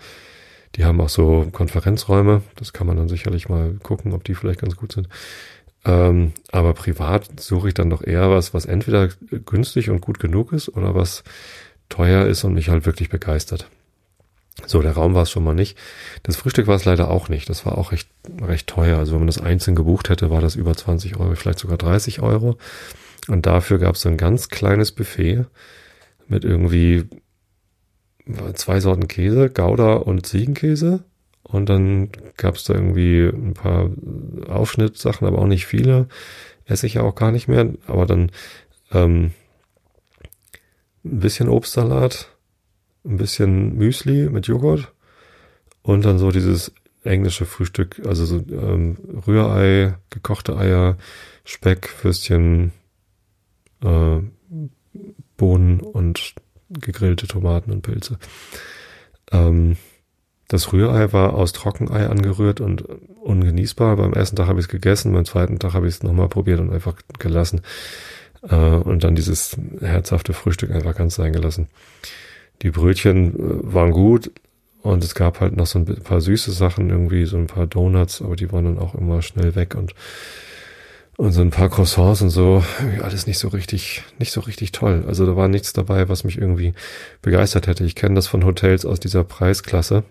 die 0.76 0.84
haben 0.84 1.00
auch 1.00 1.08
so 1.08 1.48
Konferenzräume, 1.52 2.42
das 2.56 2.72
kann 2.72 2.86
man 2.86 2.96
dann 2.96 3.08
sicherlich 3.08 3.48
mal 3.48 3.74
gucken, 3.82 4.12
ob 4.12 4.24
die 4.24 4.34
vielleicht 4.34 4.60
ganz 4.60 4.76
gut 4.76 4.92
sind. 4.92 5.08
Ähm, 5.84 6.32
aber 6.50 6.72
privat 6.72 7.40
suche 7.40 7.68
ich 7.68 7.74
dann 7.74 7.90
doch 7.90 8.02
eher 8.02 8.30
was, 8.30 8.54
was 8.54 8.64
entweder 8.64 9.08
günstig 9.44 9.90
und 9.90 10.00
gut 10.00 10.18
genug 10.18 10.52
ist 10.52 10.68
oder 10.68 10.94
was 10.94 11.24
teuer 11.88 12.26
ist 12.26 12.44
und 12.44 12.54
mich 12.54 12.70
halt 12.70 12.86
wirklich 12.86 13.10
begeistert. 13.10 13.68
So, 14.66 14.80
der 14.82 14.92
Raum 14.92 15.14
war 15.14 15.22
es 15.22 15.30
schon 15.30 15.44
mal 15.44 15.54
nicht. 15.54 15.76
Das 16.22 16.36
Frühstück 16.36 16.66
war 16.66 16.76
es 16.76 16.84
leider 16.84 17.10
auch 17.10 17.28
nicht. 17.28 17.48
Das 17.50 17.66
war 17.66 17.76
auch 17.76 17.92
recht, 17.92 18.08
recht 18.40 18.66
teuer. 18.66 18.98
Also 18.98 19.12
wenn 19.12 19.20
man 19.20 19.26
das 19.26 19.40
einzeln 19.40 19.74
gebucht 19.74 20.08
hätte, 20.08 20.30
war 20.30 20.40
das 20.40 20.54
über 20.54 20.74
20 20.74 21.16
Euro, 21.16 21.34
vielleicht 21.34 21.58
sogar 21.58 21.76
30 21.76 22.22
Euro. 22.22 22.56
Und 23.28 23.46
dafür 23.46 23.78
gab 23.78 23.96
es 23.96 24.02
so 24.02 24.08
ein 24.08 24.16
ganz 24.16 24.48
kleines 24.48 24.92
Buffet 24.92 25.44
mit 26.28 26.44
irgendwie 26.44 27.04
zwei 28.54 28.80
Sorten 28.80 29.08
Käse, 29.08 29.50
Gouda 29.50 29.94
und 29.94 30.26
Ziegenkäse 30.26 31.04
und 31.42 31.68
dann 31.68 32.08
gab 32.36 32.56
es 32.56 32.64
da 32.64 32.74
irgendwie 32.74 33.26
ein 33.26 33.54
paar 33.54 33.90
Aufschnittsachen, 34.48 35.26
aber 35.28 35.38
auch 35.38 35.46
nicht 35.46 35.66
viele. 35.66 36.08
Esse 36.64 36.86
ich 36.86 36.94
ja 36.94 37.02
auch 37.02 37.14
gar 37.14 37.30
nicht 37.30 37.48
mehr. 37.48 37.74
Aber 37.86 38.06
dann 38.06 38.32
ähm, 38.90 39.32
ein 41.04 41.20
bisschen 41.20 41.48
Obstsalat, 41.48 42.34
ein 43.04 43.18
bisschen 43.18 43.76
Müsli 43.76 44.30
mit 44.30 44.46
Joghurt 44.46 44.92
und 45.82 46.04
dann 46.04 46.18
so 46.18 46.30
dieses 46.30 46.72
englische 47.04 47.44
Frühstück, 47.44 48.00
also 48.06 48.24
so 48.24 48.36
ähm, 48.38 48.96
Rührei, 49.26 49.96
gekochte 50.08 50.56
Eier, 50.56 50.96
Speck, 51.44 51.90
Würstchen, 52.02 52.72
äh, 53.82 54.20
Bohnen 55.36 55.80
und 55.80 56.34
gegrillte 56.80 57.26
Tomaten 57.26 57.70
und 57.70 57.82
Pilze. 57.82 58.18
Ähm, 59.32 59.76
das 60.48 60.72
Rührei 60.72 61.12
war 61.12 61.34
aus 61.34 61.52
Trockenei 61.52 62.06
angerührt 62.06 62.60
und 62.60 62.82
ungenießbar. 62.82 63.96
Beim 63.96 64.12
ersten 64.12 64.36
Tag 64.36 64.46
habe 64.46 64.60
ich 64.60 64.66
es 64.66 64.70
gegessen, 64.70 65.12
beim 65.12 65.24
zweiten 65.24 65.58
Tag 65.58 65.72
habe 65.72 65.88
ich 65.88 65.94
es 65.94 66.02
nochmal 66.02 66.28
probiert 66.28 66.60
und 66.60 66.72
einfach 66.72 66.94
gelassen. 67.18 67.62
Äh, 68.42 68.54
und 68.56 69.04
dann 69.04 69.14
dieses 69.14 69.56
herzhafte 69.80 70.32
Frühstück 70.32 70.70
einfach 70.70 70.94
ganz 70.94 71.14
sein 71.14 71.32
gelassen. 71.32 71.68
Die 72.62 72.70
Brötchen 72.70 73.34
äh, 73.34 73.74
waren 73.74 73.90
gut 73.90 74.30
und 74.82 75.02
es 75.02 75.14
gab 75.14 75.40
halt 75.40 75.56
noch 75.56 75.66
so 75.66 75.78
ein 75.78 75.86
paar 75.86 76.20
süße 76.20 76.52
Sachen, 76.52 76.90
irgendwie 76.90 77.24
so 77.24 77.38
ein 77.38 77.46
paar 77.46 77.66
Donuts, 77.66 78.20
aber 78.20 78.36
die 78.36 78.52
waren 78.52 78.64
dann 78.64 78.78
auch 78.78 78.94
immer 78.94 79.22
schnell 79.22 79.54
weg 79.54 79.74
und 79.74 79.94
und 81.16 81.32
so 81.32 81.40
ein 81.40 81.50
paar 81.50 81.68
Croissants 81.68 82.22
und 82.22 82.30
so, 82.30 82.64
alles 83.02 83.26
nicht 83.26 83.38
so 83.38 83.48
richtig, 83.48 84.02
nicht 84.18 84.32
so 84.32 84.40
richtig 84.40 84.72
toll. 84.72 85.04
Also 85.06 85.26
da 85.26 85.36
war 85.36 85.48
nichts 85.48 85.72
dabei, 85.72 86.08
was 86.08 86.24
mich 86.24 86.38
irgendwie 86.38 86.74
begeistert 87.22 87.66
hätte. 87.66 87.84
Ich 87.84 87.94
kenne 87.94 88.16
das 88.16 88.26
von 88.26 88.44
Hotels 88.44 88.84
aus 88.84 88.98
dieser 88.98 89.22
Preisklasse. 89.22 90.04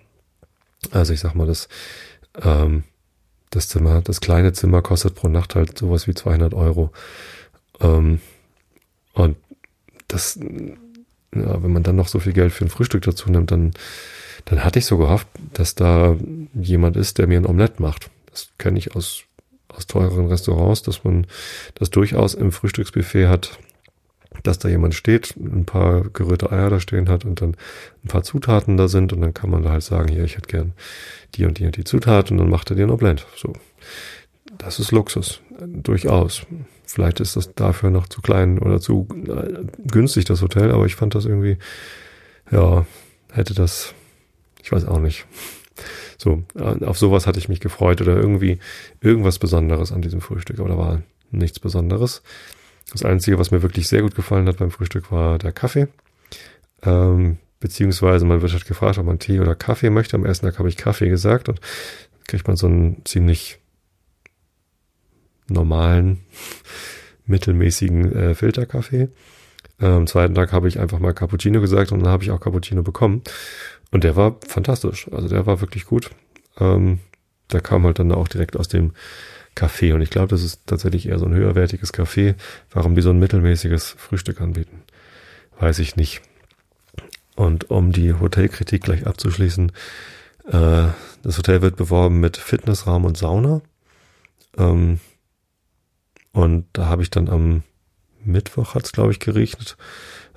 Also 0.92 1.14
ich 1.14 1.20
sag 1.20 1.36
mal, 1.36 1.48
das, 1.48 1.68
ähm, 2.42 2.84
das 3.50 3.68
Zimmer, 3.68 4.02
das 4.02 4.22
kleine 4.22 4.54
Zimmer 4.54 4.82
kostet 4.82 5.16
pro 5.16 5.28
Nacht 5.28 5.56
halt 5.56 5.78
sowas 5.78 6.08
wie 6.08 6.14
200 6.14 6.54
Euro. 6.54 6.92
Ähm, 7.82 8.22
und 9.14 9.38
das, 10.08 10.40
ja, 11.36 11.64
wenn 11.64 11.74
man 11.74 11.84
dann 11.84 11.96
noch 11.96 12.08
so 12.08 12.20
viel 12.20 12.34
Geld 12.34 12.54
für 12.54 12.66
ein 12.66 12.70
Frühstück 12.70 13.04
dazu 13.04 13.30
nimmt, 13.30 13.52
dann, 13.52 13.72
dann 14.46 14.64
hatte 14.64 14.80
ich 14.80 14.86
so 14.86 14.98
gehofft, 14.98 15.28
dass 15.54 15.76
da 15.76 16.16
jemand 16.54 16.96
ist, 16.96 17.18
der 17.18 17.28
mir 17.28 17.40
ein 17.40 17.46
Omelett 17.46 17.80
macht. 17.80 18.10
Das 18.32 18.50
kenne 18.58 18.80
ich 18.80 18.96
aus, 18.96 19.24
aus 19.76 19.88
teureren 19.88 20.28
Restaurants, 20.28 20.82
dass 20.84 21.04
man 21.04 21.28
das 21.76 21.90
durchaus 21.90 22.34
im 22.34 22.52
Frühstücksbuffet 22.52 23.28
hat, 23.28 23.60
dass 24.42 24.60
da 24.60 24.68
jemand 24.70 24.96
steht, 24.96 25.36
ein 25.38 25.66
paar 25.66 26.02
gerührte 26.10 26.52
Eier 26.52 26.70
da 26.70 26.80
stehen 26.80 27.10
hat 27.10 27.26
und 27.26 27.42
dann 27.42 27.56
ein 28.04 28.08
paar 28.08 28.24
Zutaten 28.24 28.78
da 28.78 28.88
sind 28.88 29.14
und 29.14 29.22
dann 29.22 29.34
kann 29.34 29.50
man 29.50 29.64
da 29.64 29.72
halt 29.72 29.84
sagen, 29.84 30.10
hier, 30.10 30.24
ich 30.24 30.38
hätte 30.38 30.48
gern 30.48 30.74
die 31.36 31.46
und 31.46 31.60
die 31.60 31.66
und 31.66 31.78
die 31.78 31.84
Zutat 31.84 32.32
und 32.32 32.38
dann 32.38 32.50
macht 32.50 32.70
er 32.70 32.76
dir 32.76 32.84
ein 32.84 32.92
Oblend. 32.92 33.26
So. 33.36 33.54
Das 34.58 34.80
ist 34.80 34.92
Luxus. 34.92 35.42
Durchaus. 35.66 36.46
Vielleicht 36.86 37.20
ist 37.20 37.36
das 37.36 37.54
dafür 37.56 37.90
noch 37.90 38.08
zu 38.08 38.22
klein 38.22 38.60
oder 38.60 38.80
zu 38.80 39.08
äh, 39.28 39.64
günstig, 39.88 40.26
das 40.26 40.42
Hotel, 40.42 40.72
aber 40.72 40.86
ich 40.86 40.96
fand 40.96 41.16
das 41.16 41.26
irgendwie, 41.26 41.58
ja, 42.52 42.86
hätte 43.32 43.54
das, 43.54 43.94
ich 44.62 44.72
weiß 44.72 44.86
auch 44.86 45.00
nicht. 45.00 45.26
So, 46.24 46.42
auf 46.56 46.98
sowas 46.98 47.28
hatte 47.28 47.38
ich 47.38 47.50
mich 47.50 47.60
gefreut 47.60 48.00
oder 48.00 48.16
irgendwie 48.16 48.60
irgendwas 49.02 49.40
Besonderes 49.40 49.92
an 49.92 50.02
diesem 50.02 50.22
Frühstück, 50.22 50.58
aber 50.60 50.70
da 50.70 50.78
war 50.78 51.02
nichts 51.32 51.60
Besonderes. 51.60 52.22
Das 52.94 53.04
Einzige, 53.04 53.40
was 53.40 53.52
mir 53.52 53.62
wirklich 53.62 53.90
sehr 53.90 54.04
gut 54.04 54.16
gefallen 54.16 54.48
hat 54.48 54.58
beim 54.58 54.72
Frühstück, 54.72 55.12
war 55.12 55.38
der 55.38 55.52
Kaffee. 55.52 55.90
Ähm, 56.82 57.40
beziehungsweise 57.60 58.24
man 58.24 58.42
wird 58.42 58.54
halt 58.54 58.66
gefragt, 58.66 58.98
ob 59.00 59.06
man 59.06 59.20
Tee 59.20 59.42
oder 59.42 59.54
Kaffee 59.54 59.90
möchte. 59.90 60.16
Am 60.16 60.26
ersten 60.26 60.46
Tag 60.46 60.60
habe 60.60 60.70
ich 60.70 60.78
Kaffee 60.78 61.10
gesagt 61.10 61.50
und 61.50 61.60
kriegt 62.26 62.48
man 62.48 62.56
so 62.56 62.68
einen 62.68 63.04
ziemlich 63.04 63.60
normalen, 65.50 66.22
mittelmäßigen 67.26 68.16
äh, 68.16 68.34
Filterkaffee. 68.34 69.10
Äh, 69.82 69.86
am 69.86 70.08
zweiten 70.08 70.36
Tag 70.36 70.54
habe 70.54 70.70
ich 70.70 70.80
einfach 70.80 71.00
mal 71.00 71.14
Cappuccino 71.14 71.60
gesagt 71.60 71.92
und 71.92 72.00
dann 72.00 72.10
habe 72.10 72.24
ich 72.24 72.32
auch 72.32 72.40
Cappuccino 72.40 72.82
bekommen. 72.82 73.24
Und 73.94 74.04
der 74.04 74.16
war 74.16 74.36
fantastisch. 74.48 75.08
Also 75.12 75.30
der 75.30 75.46
war 75.46 75.62
wirklich 75.62 75.86
gut. 75.86 76.10
Ähm, 76.60 77.00
der 77.52 77.62
kam 77.62 77.86
halt 77.86 78.00
dann 78.00 78.12
auch 78.12 78.28
direkt 78.28 78.58
aus 78.58 78.68
dem 78.68 78.94
Kaffee. 79.54 79.94
Und 79.94 80.02
ich 80.02 80.10
glaube, 80.10 80.30
das 80.30 80.44
ist 80.44 80.66
tatsächlich 80.66 81.08
eher 81.08 81.20
so 81.20 81.26
ein 81.26 81.34
höherwertiges 81.36 81.94
Kaffee. 81.94 82.34
Warum 82.72 82.96
die 82.96 83.04
so 83.04 83.12
ein 83.12 83.20
mittelmäßiges 83.20 83.92
Frühstück 83.92 84.42
anbieten, 84.42 84.82
weiß 85.60 85.78
ich 85.78 85.96
nicht. 85.96 86.22
Und 87.36 87.70
um 87.70 87.92
die 87.92 88.14
Hotelkritik 88.14 88.82
gleich 88.82 89.06
abzuschließen, 89.06 89.72
äh, 90.48 90.88
das 91.22 91.38
Hotel 91.38 91.62
wird 91.62 91.76
beworben 91.76 92.20
mit 92.20 92.38
Fitnessraum 92.38 93.06
und 93.06 93.16
Sauna. 93.16 93.62
Ähm, 94.58 95.00
und 96.32 96.66
da 96.74 96.88
habe 96.88 97.04
ich 97.04 97.12
dann 97.12 97.30
am 97.30 97.62
Mittwoch 98.26 98.74
hat 98.74 98.86
es, 98.86 98.92
glaube 98.92 99.12
ich, 99.12 99.20
geregnet. 99.20 99.78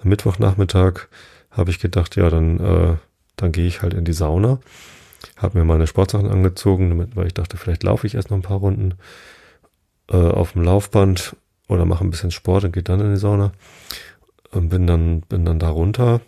Am 0.02 0.10
Mittwochnachmittag 0.10 1.08
habe 1.50 1.70
ich 1.70 1.78
gedacht, 1.78 2.16
ja, 2.16 2.28
dann, 2.28 2.60
äh, 2.60 2.96
dann 3.36 3.52
gehe 3.52 3.66
ich 3.66 3.82
halt 3.82 3.94
in 3.94 4.04
die 4.04 4.12
Sauna. 4.12 4.60
Habe 5.36 5.58
mir 5.58 5.64
meine 5.64 5.86
Sportsachen 5.86 6.28
angezogen, 6.28 7.10
weil 7.14 7.26
ich 7.26 7.34
dachte, 7.34 7.56
vielleicht 7.56 7.82
laufe 7.82 8.06
ich 8.06 8.14
erst 8.14 8.30
noch 8.30 8.38
ein 8.38 8.42
paar 8.42 8.58
Runden 8.58 8.94
äh, 10.10 10.16
auf 10.16 10.52
dem 10.52 10.62
Laufband 10.62 11.36
oder 11.68 11.84
mache 11.84 12.04
ein 12.04 12.10
bisschen 12.10 12.30
Sport 12.30 12.64
und 12.64 12.72
gehe 12.72 12.82
dann 12.82 13.00
in 13.00 13.14
die 13.14 13.20
Sauna. 13.20 13.52
Und 14.52 14.68
bin 14.68 14.86
dann, 14.86 15.20
bin 15.22 15.44
dann 15.44 15.58
da 15.58 15.68
runter. 15.68 16.20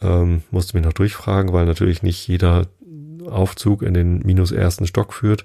Ähm, 0.00 0.42
musste 0.50 0.76
mich 0.76 0.86
noch 0.86 0.92
durchfragen, 0.92 1.52
weil 1.52 1.66
natürlich 1.66 2.02
nicht 2.02 2.26
jeder 2.28 2.66
Aufzug 3.28 3.82
in 3.82 3.94
den 3.94 4.20
minus 4.20 4.52
ersten 4.52 4.86
Stock 4.86 5.12
führt. 5.12 5.44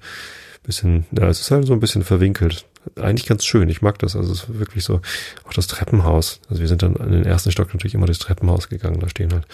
Bisschen, 0.63 1.05
ja, 1.11 1.27
es 1.27 1.41
ist 1.41 1.51
halt 1.51 1.65
so 1.65 1.73
ein 1.73 1.79
bisschen 1.79 2.03
verwinkelt 2.03 2.65
eigentlich 2.95 3.27
ganz 3.27 3.45
schön. 3.45 3.69
Ich 3.69 3.81
mag 3.81 3.99
das. 3.99 4.15
Also 4.15 4.31
es 4.31 4.43
ist 4.43 4.59
wirklich 4.59 4.83
so, 4.83 5.01
auch 5.43 5.53
das 5.53 5.67
Treppenhaus. 5.67 6.41
Also 6.49 6.61
wir 6.61 6.67
sind 6.67 6.81
dann 6.81 6.95
in 6.95 7.11
den 7.11 7.25
ersten 7.25 7.51
Stock 7.51 7.73
natürlich 7.73 7.93
immer 7.93 8.05
durchs 8.05 8.19
Treppenhaus 8.19 8.69
gegangen. 8.69 8.99
Da 8.99 9.09
stehen 9.09 9.33
halt 9.33 9.45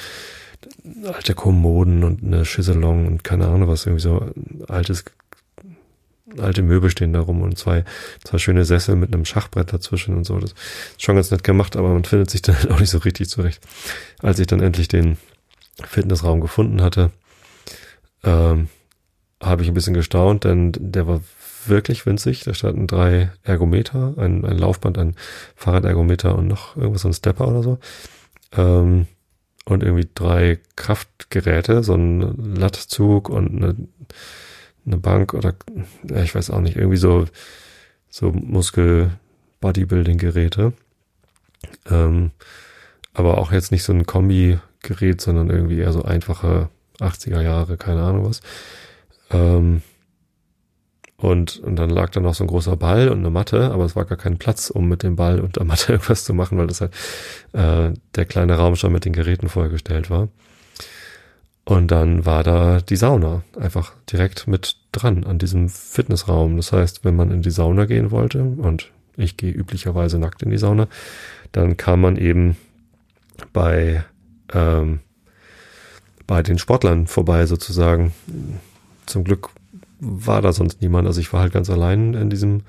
alte 1.06 1.34
Kommoden 1.34 2.04
und 2.04 2.24
eine 2.24 2.44
Chiselong 2.44 3.08
und 3.08 3.24
keine 3.24 3.48
Ahnung 3.48 3.68
was, 3.68 3.86
irgendwie 3.86 4.02
so 4.02 4.32
altes, 4.68 5.06
alte 6.38 6.62
Möbel 6.62 6.90
stehen 6.90 7.14
da 7.14 7.20
rum 7.20 7.42
und 7.42 7.58
zwei, 7.58 7.86
zwei 8.24 8.38
schöne 8.38 8.66
Sessel 8.66 8.96
mit 8.96 9.14
einem 9.14 9.26
Schachbrett 9.26 9.72
dazwischen 9.72 10.16
und 10.16 10.26
so. 10.26 10.40
Das 10.40 10.52
ist 10.52 11.02
schon 11.02 11.16
ganz 11.16 11.32
nett 11.32 11.44
gemacht, 11.44 11.76
aber 11.76 11.90
man 11.90 12.04
findet 12.04 12.30
sich 12.30 12.42
dann 12.44 12.72
auch 12.72 12.80
nicht 12.80 12.90
so 12.90 13.00
richtig 13.00 13.30
zurecht. 13.30 13.62
Als 14.22 14.40
ich 14.40 14.48
dann 14.48 14.62
endlich 14.62 14.88
den 14.88 15.18
Fitnessraum 15.84 16.42
gefunden 16.42 16.82
hatte, 16.82 17.12
ähm, 18.24 18.70
habe 19.42 19.62
ich 19.62 19.68
ein 19.68 19.74
bisschen 19.76 19.94
gestaunt, 19.94 20.44
denn 20.44 20.72
der 20.76 21.08
war 21.08 21.22
wirklich 21.68 22.06
winzig. 22.06 22.44
Da 22.44 22.54
standen 22.54 22.88
drei 22.88 23.32
Ergometer, 23.44 24.14
ein, 24.18 24.44
ein 24.46 24.58
Laufband, 24.58 24.98
ein 24.98 25.16
Fahrradergometer 25.56 26.36
und 26.36 26.48
noch 26.48 26.76
irgendwas, 26.76 27.04
so 27.04 27.10
ein 27.10 27.14
Stepper 27.14 27.48
oder 27.48 27.64
so. 27.64 27.78
Ähm, 28.54 29.08
und 29.68 29.84
irgendwie 29.84 30.08
drei 30.16 30.58
Kraftgeräte, 30.78 31.84
so 31.84 31.94
ein 31.94 32.56
Lattzug 32.56 33.30
und 33.30 33.58
eine, 33.58 33.76
eine 34.86 34.98
Bank 34.98 35.34
oder 35.34 35.56
ja, 36.10 36.24
ich 36.24 36.34
weiß 36.34 36.52
auch 36.52 36.62
nicht, 36.62 36.78
irgendwie 36.78 36.96
so, 36.96 37.26
so 38.10 38.32
Muskel-Bodybuilding-Geräte. 38.32 40.72
Ähm, 41.90 42.32
aber 43.14 43.40
auch 43.40 43.52
jetzt 43.52 43.74
nicht 43.74 43.84
so 43.84 43.92
ein 43.92 44.06
Kombi-Gerät, 44.06 45.20
sondern 45.20 45.50
irgendwie 45.50 45.80
eher 45.80 45.92
so 45.92 46.04
einfache 46.04 46.70
80er 47.02 47.42
Jahre, 47.42 47.76
keine 47.76 48.04
Ahnung 48.04 48.26
was. 48.26 48.40
Ähm, 49.32 49.82
und, 51.20 51.58
und 51.60 51.78
dann 51.78 51.90
lag 51.90 52.12
da 52.12 52.20
noch 52.20 52.36
so 52.36 52.44
ein 52.44 52.48
großer 52.48 52.78
Ball 52.78 53.10
und 53.10 53.20
eine 53.20 53.32
Matte, 53.32 53.72
aber 53.72 53.86
es 53.86 53.96
war 53.96 54.06
gar 54.06 54.20
kein 54.20 54.38
Platz, 54.38 54.70
um 54.70 54.88
mit 54.88 55.02
dem 55.02 55.16
Ball 55.16 55.40
und 55.40 55.56
der 55.56 55.66
Matte 55.66 55.92
irgendwas 55.94 56.24
zu 56.24 56.34
machen, 56.34 56.58
weil 56.58 56.68
das 56.68 56.82
halt 56.82 56.94
äh, 57.54 57.98
der 58.16 58.26
kleine 58.26 58.56
Raum 58.56 58.76
schon 58.76 58.92
mit 58.92 59.06
den 59.06 59.14
Geräten 59.14 59.50
vollgestellt 59.50 60.10
war. 60.12 60.30
Und 61.66 61.92
dann 61.92 62.26
war 62.26 62.44
da 62.44 62.80
die 62.80 62.96
Sauna 62.96 63.44
einfach 63.60 63.94
direkt 64.10 64.48
mit 64.48 64.78
dran 64.94 65.26
an 65.26 65.38
diesem 65.38 65.68
Fitnessraum. 65.68 66.56
Das 66.56 66.72
heißt, 66.72 67.04
wenn 67.04 67.16
man 67.16 67.32
in 67.32 67.42
die 67.42 67.52
Sauna 67.52 67.86
gehen 67.86 68.12
wollte, 68.12 68.42
und 68.44 68.90
ich 69.18 69.36
gehe 69.36 69.52
üblicherweise 69.52 70.20
nackt 70.20 70.44
in 70.44 70.52
die 70.52 70.58
Sauna, 70.58 70.88
dann 71.52 71.76
kam 71.76 72.02
man 72.02 72.16
eben 72.16 72.56
bei, 73.52 74.06
ähm, 74.54 75.00
bei 76.26 76.42
den 76.44 76.58
Sportlern 76.58 77.08
vorbei 77.08 77.46
sozusagen. 77.48 78.14
Zum 79.06 79.24
Glück 79.24 79.50
war 80.00 80.42
da 80.42 80.54
sonst 80.54 80.82
niemand. 80.82 81.08
Also 81.08 81.20
ich 81.20 81.32
war 81.34 81.42
halt 81.42 81.54
ganz 81.54 81.70
allein 81.70 82.14
in 82.14 82.30
diesem 82.30 82.64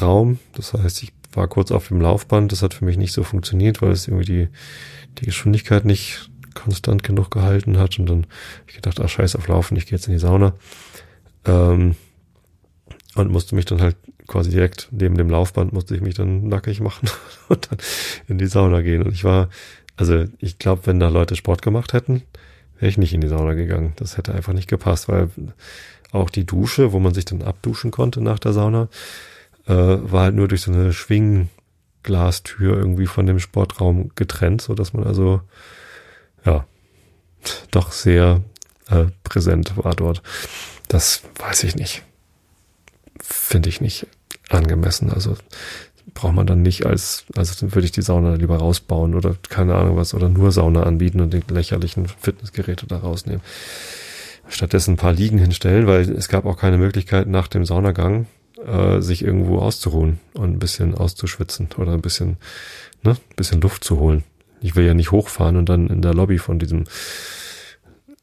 Raum. 0.00 0.38
Das 0.54 0.72
heißt, 0.72 1.02
ich 1.02 1.12
war 1.32 1.48
kurz 1.48 1.70
auf 1.70 1.88
dem 1.88 2.00
Laufband. 2.00 2.52
Das 2.52 2.62
hat 2.62 2.74
für 2.74 2.84
mich 2.84 2.96
nicht 2.96 3.12
so 3.12 3.22
funktioniert, 3.22 3.82
weil 3.82 3.90
es 3.90 4.08
irgendwie 4.08 4.24
die, 4.24 4.48
die 5.18 5.26
Geschwindigkeit 5.26 5.84
nicht 5.84 6.30
konstant 6.54 7.02
genug 7.02 7.30
gehalten 7.30 7.78
hat. 7.78 7.98
Und 7.98 8.06
dann 8.06 8.26
ich 8.66 8.76
gedacht, 8.76 9.00
ach 9.00 9.08
scheiß 9.08 9.36
auf 9.36 9.48
Laufen, 9.48 9.76
ich 9.76 9.86
gehe 9.86 9.96
jetzt 9.96 10.06
in 10.06 10.12
die 10.12 10.18
Sauna. 10.18 10.54
Ähm, 11.44 11.96
und 13.14 13.30
musste 13.30 13.54
mich 13.54 13.64
dann 13.64 13.80
halt 13.80 13.96
quasi 14.26 14.50
direkt 14.50 14.88
neben 14.90 15.16
dem 15.16 15.30
Laufband 15.30 15.72
musste 15.72 15.94
ich 15.94 16.00
mich 16.00 16.14
dann 16.14 16.48
nackig 16.48 16.80
machen 16.80 17.08
und 17.48 17.70
dann 17.70 17.78
in 18.28 18.38
die 18.38 18.46
Sauna 18.46 18.80
gehen. 18.80 19.02
Und 19.02 19.12
ich 19.12 19.24
war, 19.24 19.48
also 19.96 20.24
ich 20.38 20.58
glaube, 20.58 20.86
wenn 20.86 21.00
da 21.00 21.08
Leute 21.08 21.36
Sport 21.36 21.62
gemacht 21.62 21.92
hätten, 21.92 22.22
wäre 22.78 22.88
ich 22.88 22.98
nicht 22.98 23.14
in 23.14 23.20
die 23.20 23.28
Sauna 23.28 23.54
gegangen. 23.54 23.92
Das 23.96 24.16
hätte 24.16 24.34
einfach 24.34 24.52
nicht 24.52 24.68
gepasst, 24.68 25.08
weil 25.08 25.30
auch 26.12 26.30
die 26.30 26.44
Dusche, 26.44 26.92
wo 26.92 27.00
man 27.00 27.14
sich 27.14 27.24
dann 27.24 27.42
abduschen 27.42 27.90
konnte 27.90 28.20
nach 28.20 28.38
der 28.38 28.52
Sauna, 28.52 28.88
äh, 29.66 29.72
war 29.74 30.24
halt 30.24 30.34
nur 30.34 30.48
durch 30.48 30.62
so 30.62 30.72
eine 30.72 30.92
Schwingglastür 30.92 32.76
irgendwie 32.76 33.06
von 33.06 33.26
dem 33.26 33.38
Sportraum 33.38 34.10
getrennt, 34.14 34.62
so 34.62 34.74
dass 34.74 34.92
man 34.92 35.04
also 35.04 35.40
ja 36.44 36.66
doch 37.70 37.92
sehr 37.92 38.42
äh, 38.90 39.06
präsent 39.24 39.76
war 39.76 39.94
dort. 39.94 40.22
Das 40.88 41.22
weiß 41.38 41.64
ich 41.64 41.76
nicht. 41.76 42.02
Finde 43.20 43.68
ich 43.68 43.80
nicht 43.80 44.06
angemessen. 44.50 45.10
Also 45.12 45.36
braucht 46.14 46.34
man 46.34 46.46
dann 46.46 46.62
nicht 46.62 46.86
als, 46.86 47.24
also 47.36 47.54
dann 47.60 47.74
würde 47.74 47.86
ich 47.86 47.92
die 47.92 48.02
Sauna 48.02 48.34
lieber 48.34 48.56
rausbauen 48.56 49.14
oder 49.14 49.36
keine 49.48 49.74
Ahnung 49.74 49.96
was 49.96 50.14
oder 50.14 50.28
nur 50.28 50.52
Sauna 50.52 50.84
anbieten 50.84 51.20
und 51.20 51.34
die 51.34 51.42
lächerlichen 51.48 52.06
Fitnessgeräte 52.06 52.86
da 52.86 52.98
rausnehmen 52.98 53.42
stattdessen 54.48 54.94
ein 54.94 54.98
paar 54.98 55.12
Liegen 55.12 55.38
hinstellen, 55.38 55.86
weil 55.86 56.08
es 56.10 56.28
gab 56.28 56.44
auch 56.44 56.56
keine 56.56 56.78
Möglichkeit 56.78 57.28
nach 57.28 57.48
dem 57.48 57.64
Saunagang 57.64 58.26
äh, 58.64 59.00
sich 59.00 59.24
irgendwo 59.24 59.58
auszuruhen 59.58 60.20
und 60.34 60.52
ein 60.52 60.58
bisschen 60.58 60.94
auszuschwitzen 60.94 61.68
oder 61.76 61.92
ein 61.92 62.02
bisschen, 62.02 62.36
ne, 63.02 63.12
ein 63.12 63.36
bisschen 63.36 63.60
Luft 63.60 63.84
zu 63.84 63.98
holen. 63.98 64.24
Ich 64.60 64.76
will 64.76 64.86
ja 64.86 64.94
nicht 64.94 65.10
hochfahren 65.10 65.56
und 65.56 65.68
dann 65.68 65.88
in 65.88 66.02
der 66.02 66.14
Lobby 66.14 66.38
von 66.38 66.58
diesem 66.58 66.84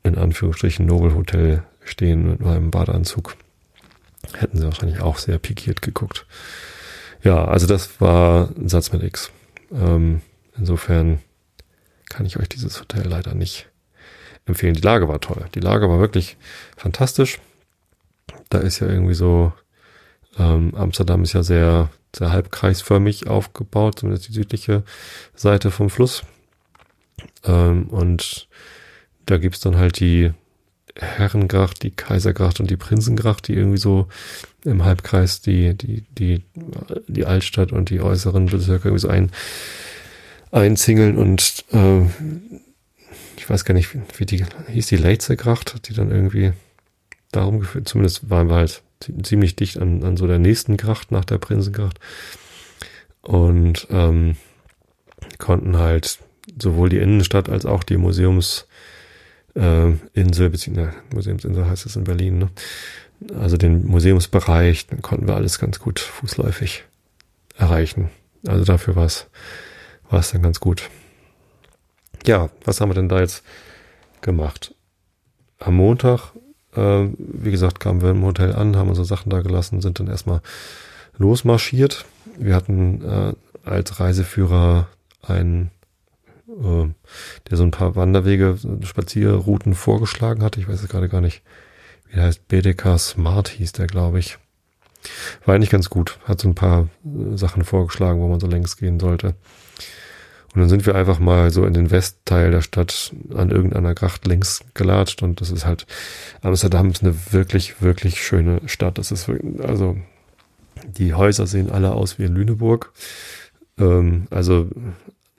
in 0.03 0.17
Anführungsstrichen 0.17 0.85
Nobel 0.85 1.13
Hotel 1.13 1.63
stehen 1.83 2.31
mit 2.31 2.39
meinem 2.39 2.71
Badeanzug. 2.71 3.35
Hätten 4.33 4.57
sie 4.57 4.63
wahrscheinlich 4.63 5.01
auch 5.01 5.17
sehr 5.17 5.37
pikiert 5.37 5.81
geguckt. 5.81 6.25
Ja, 7.23 7.45
also 7.45 7.67
das 7.67 8.01
war 8.01 8.49
ein 8.57 8.69
Satz 8.69 8.91
mit 8.91 9.03
X. 9.03 9.31
Ähm, 9.71 10.21
insofern 10.57 11.19
kann 12.09 12.25
ich 12.25 12.37
euch 12.37 12.49
dieses 12.49 12.79
Hotel 12.79 13.07
leider 13.07 13.35
nicht 13.35 13.69
empfehlen. 14.45 14.73
Die 14.73 14.81
Lage 14.81 15.07
war 15.07 15.21
toll. 15.21 15.45
Die 15.55 15.59
Lage 15.59 15.89
war 15.89 15.99
wirklich 15.99 16.37
fantastisch. 16.75 17.39
Da 18.49 18.57
ist 18.57 18.79
ja 18.79 18.87
irgendwie 18.87 19.13
so, 19.13 19.53
ähm, 20.37 20.73
Amsterdam 20.75 21.23
ist 21.23 21.33
ja 21.33 21.43
sehr, 21.43 21.89
sehr 22.15 22.31
halbkreisförmig 22.31 23.27
aufgebaut, 23.27 23.99
zumindest 23.99 24.27
die 24.27 24.33
südliche 24.33 24.83
Seite 25.35 25.71
vom 25.71 25.89
Fluss. 25.89 26.23
Ähm, 27.43 27.87
und 27.87 28.47
da 29.25 29.37
gibt's 29.37 29.59
dann 29.59 29.77
halt 29.77 29.99
die 29.99 30.33
Herrengracht, 30.95 31.83
die 31.83 31.91
Kaisergracht 31.91 32.59
und 32.59 32.69
die 32.69 32.77
Prinzengracht, 32.77 33.47
die 33.47 33.53
irgendwie 33.53 33.77
so 33.77 34.07
im 34.63 34.83
Halbkreis 34.83 35.41
die, 35.41 35.73
die, 35.75 36.03
die, 36.17 36.43
die 37.07 37.25
Altstadt 37.25 37.71
und 37.71 37.89
die 37.89 38.01
äußeren 38.01 38.47
Bezirke 38.47 38.89
irgendwie 38.89 39.01
so 39.01 39.07
ein, 39.07 39.31
einzingeln 40.51 41.17
und 41.17 41.65
äh, 41.71 42.01
ich 43.37 43.49
weiß 43.49 43.65
gar 43.65 43.73
nicht, 43.73 43.89
wie 44.17 44.25
die 44.25 44.45
hieß, 44.67 44.87
die 44.87 44.97
Leitzegracht, 44.97 45.87
die 45.87 45.93
dann 45.93 46.11
irgendwie 46.11 46.53
darum 47.31 47.59
geführt, 47.59 47.87
zumindest 47.87 48.29
waren 48.29 48.49
wir 48.49 48.55
halt 48.55 48.83
ziemlich 49.23 49.55
dicht 49.55 49.77
an, 49.77 50.03
an 50.03 50.17
so 50.17 50.27
der 50.27 50.39
nächsten 50.39 50.77
Gracht 50.77 51.11
nach 51.11 51.25
der 51.25 51.37
Prinzengracht 51.37 51.99
und 53.21 53.87
ähm, 53.89 54.35
konnten 55.37 55.77
halt 55.77 56.19
sowohl 56.61 56.89
die 56.89 56.97
Innenstadt 56.97 57.49
als 57.49 57.65
auch 57.65 57.83
die 57.83 57.97
Museumsinsel, 57.97 58.67
äh, 59.55 59.91
Insel, 60.13 60.49
beziehungsweise 60.49 60.93
Museumsinsel 61.13 61.65
heißt 61.65 61.85
es 61.85 61.95
in 61.95 62.03
Berlin, 62.03 62.37
ne? 62.39 62.49
also 63.39 63.57
den 63.57 63.85
Museumsbereich, 63.85 64.87
dann 64.87 65.01
konnten 65.01 65.27
wir 65.27 65.35
alles 65.35 65.59
ganz 65.59 65.79
gut 65.79 65.99
fußläufig 65.99 66.83
erreichen. 67.57 68.09
Also 68.47 68.63
dafür 68.63 68.95
war 68.95 69.05
es 69.05 69.27
war 70.11 70.19
es 70.19 70.31
dann 70.31 70.43
ganz 70.43 70.59
gut. 70.59 70.89
ja, 72.25 72.49
was 72.65 72.79
haben 72.79 72.89
wir 72.89 72.95
denn 72.95 73.09
da 73.09 73.19
jetzt 73.19 73.43
gemacht? 74.21 74.75
Am 75.57 75.75
Montag, 75.75 76.33
äh, 76.75 77.07
wie 77.17 77.51
gesagt, 77.51 77.79
kamen 77.79 78.01
wir 78.01 78.11
im 78.11 78.23
Hotel 78.23 78.53
an, 78.53 78.75
haben 78.75 78.89
unsere 78.89 79.05
Sachen 79.05 79.29
da 79.29 79.41
gelassen, 79.41 79.81
sind 79.81 79.99
dann 79.99 80.07
erstmal 80.07 80.41
losmarschiert. 81.17 82.05
Wir 82.37 82.55
hatten 82.55 83.03
äh, 83.03 83.33
als 83.67 83.99
Reiseführer 83.99 84.87
einen, 85.21 85.71
äh, 86.51 86.89
der 87.49 87.57
so 87.57 87.63
ein 87.63 87.71
paar 87.71 87.95
Wanderwege, 87.95 88.57
Spazierrouten 88.83 89.73
vorgeschlagen 89.73 90.43
hatte. 90.43 90.59
Ich 90.59 90.67
weiß 90.67 90.81
es 90.81 90.89
gerade 90.89 91.09
gar 91.09 91.21
nicht, 91.21 91.41
wie 92.09 92.15
der 92.15 92.25
heißt. 92.25 92.47
BDK 92.47 92.97
Smart 92.99 93.49
hieß 93.49 93.73
der, 93.73 93.87
glaube 93.87 94.19
ich. 94.19 94.37
War 95.45 95.55
eigentlich 95.55 95.69
ganz 95.69 95.89
gut. 95.89 96.19
Hat 96.25 96.41
so 96.41 96.47
ein 96.47 96.55
paar 96.55 96.89
äh, 97.05 97.37
Sachen 97.37 97.63
vorgeschlagen, 97.63 98.21
wo 98.21 98.27
man 98.27 98.39
so 98.39 98.47
längs 98.47 98.77
gehen 98.77 98.99
sollte. 98.99 99.35
Und 100.53 100.59
dann 100.59 100.69
sind 100.69 100.85
wir 100.85 100.95
einfach 100.95 101.19
mal 101.19 101.49
so 101.49 101.65
in 101.65 101.73
den 101.73 101.91
Westteil 101.91 102.51
der 102.51 102.61
Stadt 102.61 103.13
an 103.33 103.51
irgendeiner 103.51 103.95
Gracht 103.95 104.27
längs 104.27 104.65
gelatscht 104.73 105.23
und 105.23 105.39
das 105.39 105.49
ist 105.49 105.65
halt, 105.65 105.87
Amsterdam 106.41 106.89
ist 106.89 107.03
eine 107.03 107.15
wirklich, 107.31 107.81
wirklich 107.81 108.21
schöne 108.21 108.59
Stadt. 108.65 108.97
Das 108.97 109.11
ist, 109.11 109.29
also, 109.63 109.95
die 110.85 111.13
Häuser 111.13 111.47
sehen 111.47 111.71
alle 111.71 111.93
aus 111.93 112.19
wie 112.19 112.25
in 112.25 112.35
Lüneburg. 112.35 112.91
Ähm, 113.79 114.27
also, 114.29 114.67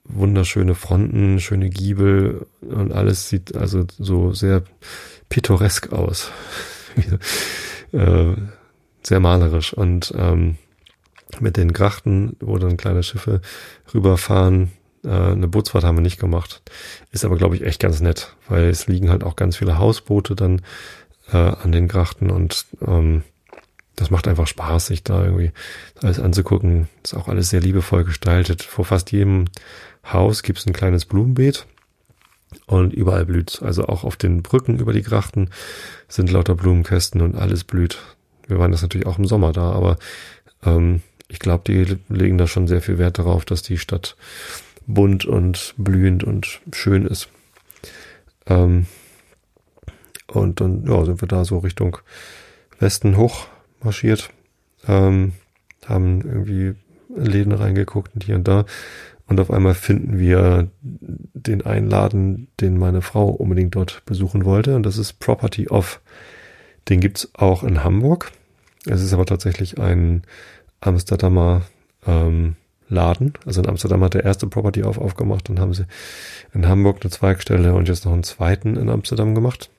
wunderschöne 0.05 0.75
Fronten, 0.75 1.39
schöne 1.39 1.69
Giebel 1.69 2.45
und 2.61 2.91
alles 2.91 3.29
sieht 3.29 3.55
also 3.55 3.85
so 3.97 4.33
sehr 4.33 4.63
pittoresk 5.29 5.93
aus. 5.93 6.31
äh, 7.91 8.33
sehr 9.01 9.19
malerisch 9.19 9.73
und 9.73 10.13
ähm, 10.17 10.57
mit 11.39 11.57
den 11.57 11.73
Grachten, 11.73 12.35
wo 12.39 12.57
dann 12.57 12.77
kleine 12.77 13.03
Schiffe 13.03 13.41
rüberfahren. 13.93 14.71
Äh, 15.03 15.09
eine 15.09 15.47
Bootsfahrt 15.47 15.83
haben 15.83 15.97
wir 15.97 16.01
nicht 16.01 16.19
gemacht. 16.19 16.61
Ist 17.11 17.25
aber, 17.25 17.37
glaube 17.37 17.55
ich, 17.55 17.63
echt 17.63 17.81
ganz 17.81 18.01
nett, 18.01 18.35
weil 18.47 18.65
es 18.65 18.87
liegen 18.87 19.09
halt 19.09 19.23
auch 19.23 19.35
ganz 19.35 19.57
viele 19.57 19.77
Hausboote 19.77 20.35
dann 20.35 20.61
äh, 21.31 21.37
an 21.37 21.71
den 21.71 21.87
Grachten 21.87 22.29
und 22.29 22.65
ähm, 22.85 23.23
das 23.95 24.09
macht 24.09 24.27
einfach 24.27 24.47
Spaß, 24.47 24.87
sich 24.87 25.03
da 25.03 25.23
irgendwie 25.23 25.51
alles 26.01 26.19
anzugucken. 26.19 26.89
Ist 27.03 27.13
auch 27.13 27.27
alles 27.27 27.49
sehr 27.49 27.61
liebevoll 27.61 28.03
gestaltet. 28.03 28.63
Vor 28.63 28.85
fast 28.85 29.11
jedem 29.11 29.45
Haus 30.05 30.43
gibt 30.43 30.59
es 30.59 30.65
ein 30.65 30.73
kleines 30.73 31.05
Blumenbeet 31.05 31.65
und 32.65 32.93
überall 32.93 33.25
blüht. 33.25 33.61
Also 33.61 33.85
auch 33.85 34.03
auf 34.03 34.15
den 34.15 34.43
Brücken 34.43 34.79
über 34.79 34.93
die 34.93 35.01
Grachten 35.01 35.49
sind 36.07 36.31
lauter 36.31 36.55
Blumenkästen 36.55 37.21
und 37.21 37.35
alles 37.35 37.63
blüht. 37.63 37.99
Wir 38.47 38.59
waren 38.59 38.71
das 38.71 38.81
natürlich 38.81 39.07
auch 39.07 39.17
im 39.17 39.25
Sommer 39.25 39.53
da, 39.53 39.71
aber 39.71 39.97
ähm, 40.65 41.01
ich 41.27 41.39
glaube, 41.39 41.63
die 41.65 41.97
legen 42.09 42.37
da 42.37 42.47
schon 42.47 42.67
sehr 42.67 42.81
viel 42.81 42.97
Wert 42.97 43.17
darauf, 43.17 43.45
dass 43.45 43.61
die 43.61 43.77
Stadt 43.77 44.15
bunt 44.85 45.25
und 45.25 45.73
blühend 45.77 46.23
und 46.23 46.61
schön 46.73 47.05
ist. 47.05 47.29
Ähm, 48.45 48.87
und 50.27 50.61
dann 50.61 50.85
ja, 50.85 51.05
sind 51.05 51.21
wir 51.21 51.27
da 51.27 51.45
so 51.45 51.59
Richtung 51.59 51.97
Westen 52.79 53.17
hoch 53.17 53.47
marschiert, 53.81 54.29
ähm, 54.87 55.33
haben 55.85 56.21
irgendwie 56.21 56.75
Läden 57.15 57.53
reingeguckt 57.53 58.13
und 58.15 58.23
hier 58.23 58.35
und 58.35 58.47
da. 58.47 58.65
Und 59.27 59.39
auf 59.39 59.51
einmal 59.51 59.73
finden 59.73 60.19
wir 60.19 60.69
den 60.81 61.65
Einladen, 61.65 62.49
den 62.59 62.77
meine 62.77 63.01
Frau 63.01 63.29
unbedingt 63.29 63.75
dort 63.75 64.03
besuchen 64.05 64.45
wollte. 64.45 64.75
Und 64.75 64.83
das 64.83 64.97
ist 64.97 65.19
Property 65.19 65.69
of. 65.69 66.01
Den 66.89 66.99
gibt's 66.99 67.29
auch 67.33 67.63
in 67.63 67.83
Hamburg. 67.83 68.31
Es 68.85 69.01
ist 69.01 69.13
aber 69.13 69.25
tatsächlich 69.25 69.79
ein 69.79 70.23
Amsterdamer 70.81 71.61
ähm, 72.05 72.57
Laden. 72.89 73.33
Also 73.45 73.61
in 73.61 73.69
Amsterdam 73.69 74.03
hat 74.03 74.13
der 74.13 74.25
erste 74.25 74.47
Property 74.47 74.83
auf 74.83 74.97
aufgemacht. 74.97 75.49
Dann 75.49 75.59
haben 75.59 75.73
sie 75.73 75.85
in 76.53 76.67
Hamburg 76.67 76.99
eine 77.01 77.09
Zweigstelle 77.09 77.73
und 77.73 77.87
jetzt 77.87 78.05
noch 78.05 78.13
einen 78.13 78.23
zweiten 78.23 78.75
in 78.75 78.89
Amsterdam 78.89 79.35
gemacht. 79.35 79.69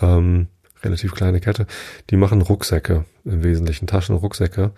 Ähm, 0.00 0.48
relativ 0.82 1.14
kleine 1.14 1.40
Kette. 1.40 1.66
Die 2.10 2.16
machen 2.16 2.42
Rucksäcke, 2.42 3.04
im 3.24 3.42
Wesentlichen 3.42 3.86
Taschenrucksäcke, 3.86 4.72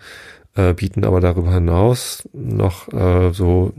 äh, 0.57 0.73
bieten 0.73 1.05
aber 1.05 1.21
darüber 1.21 1.53
hinaus 1.53 2.27
noch 2.33 2.91
äh, 2.91 3.31
so 3.33 3.73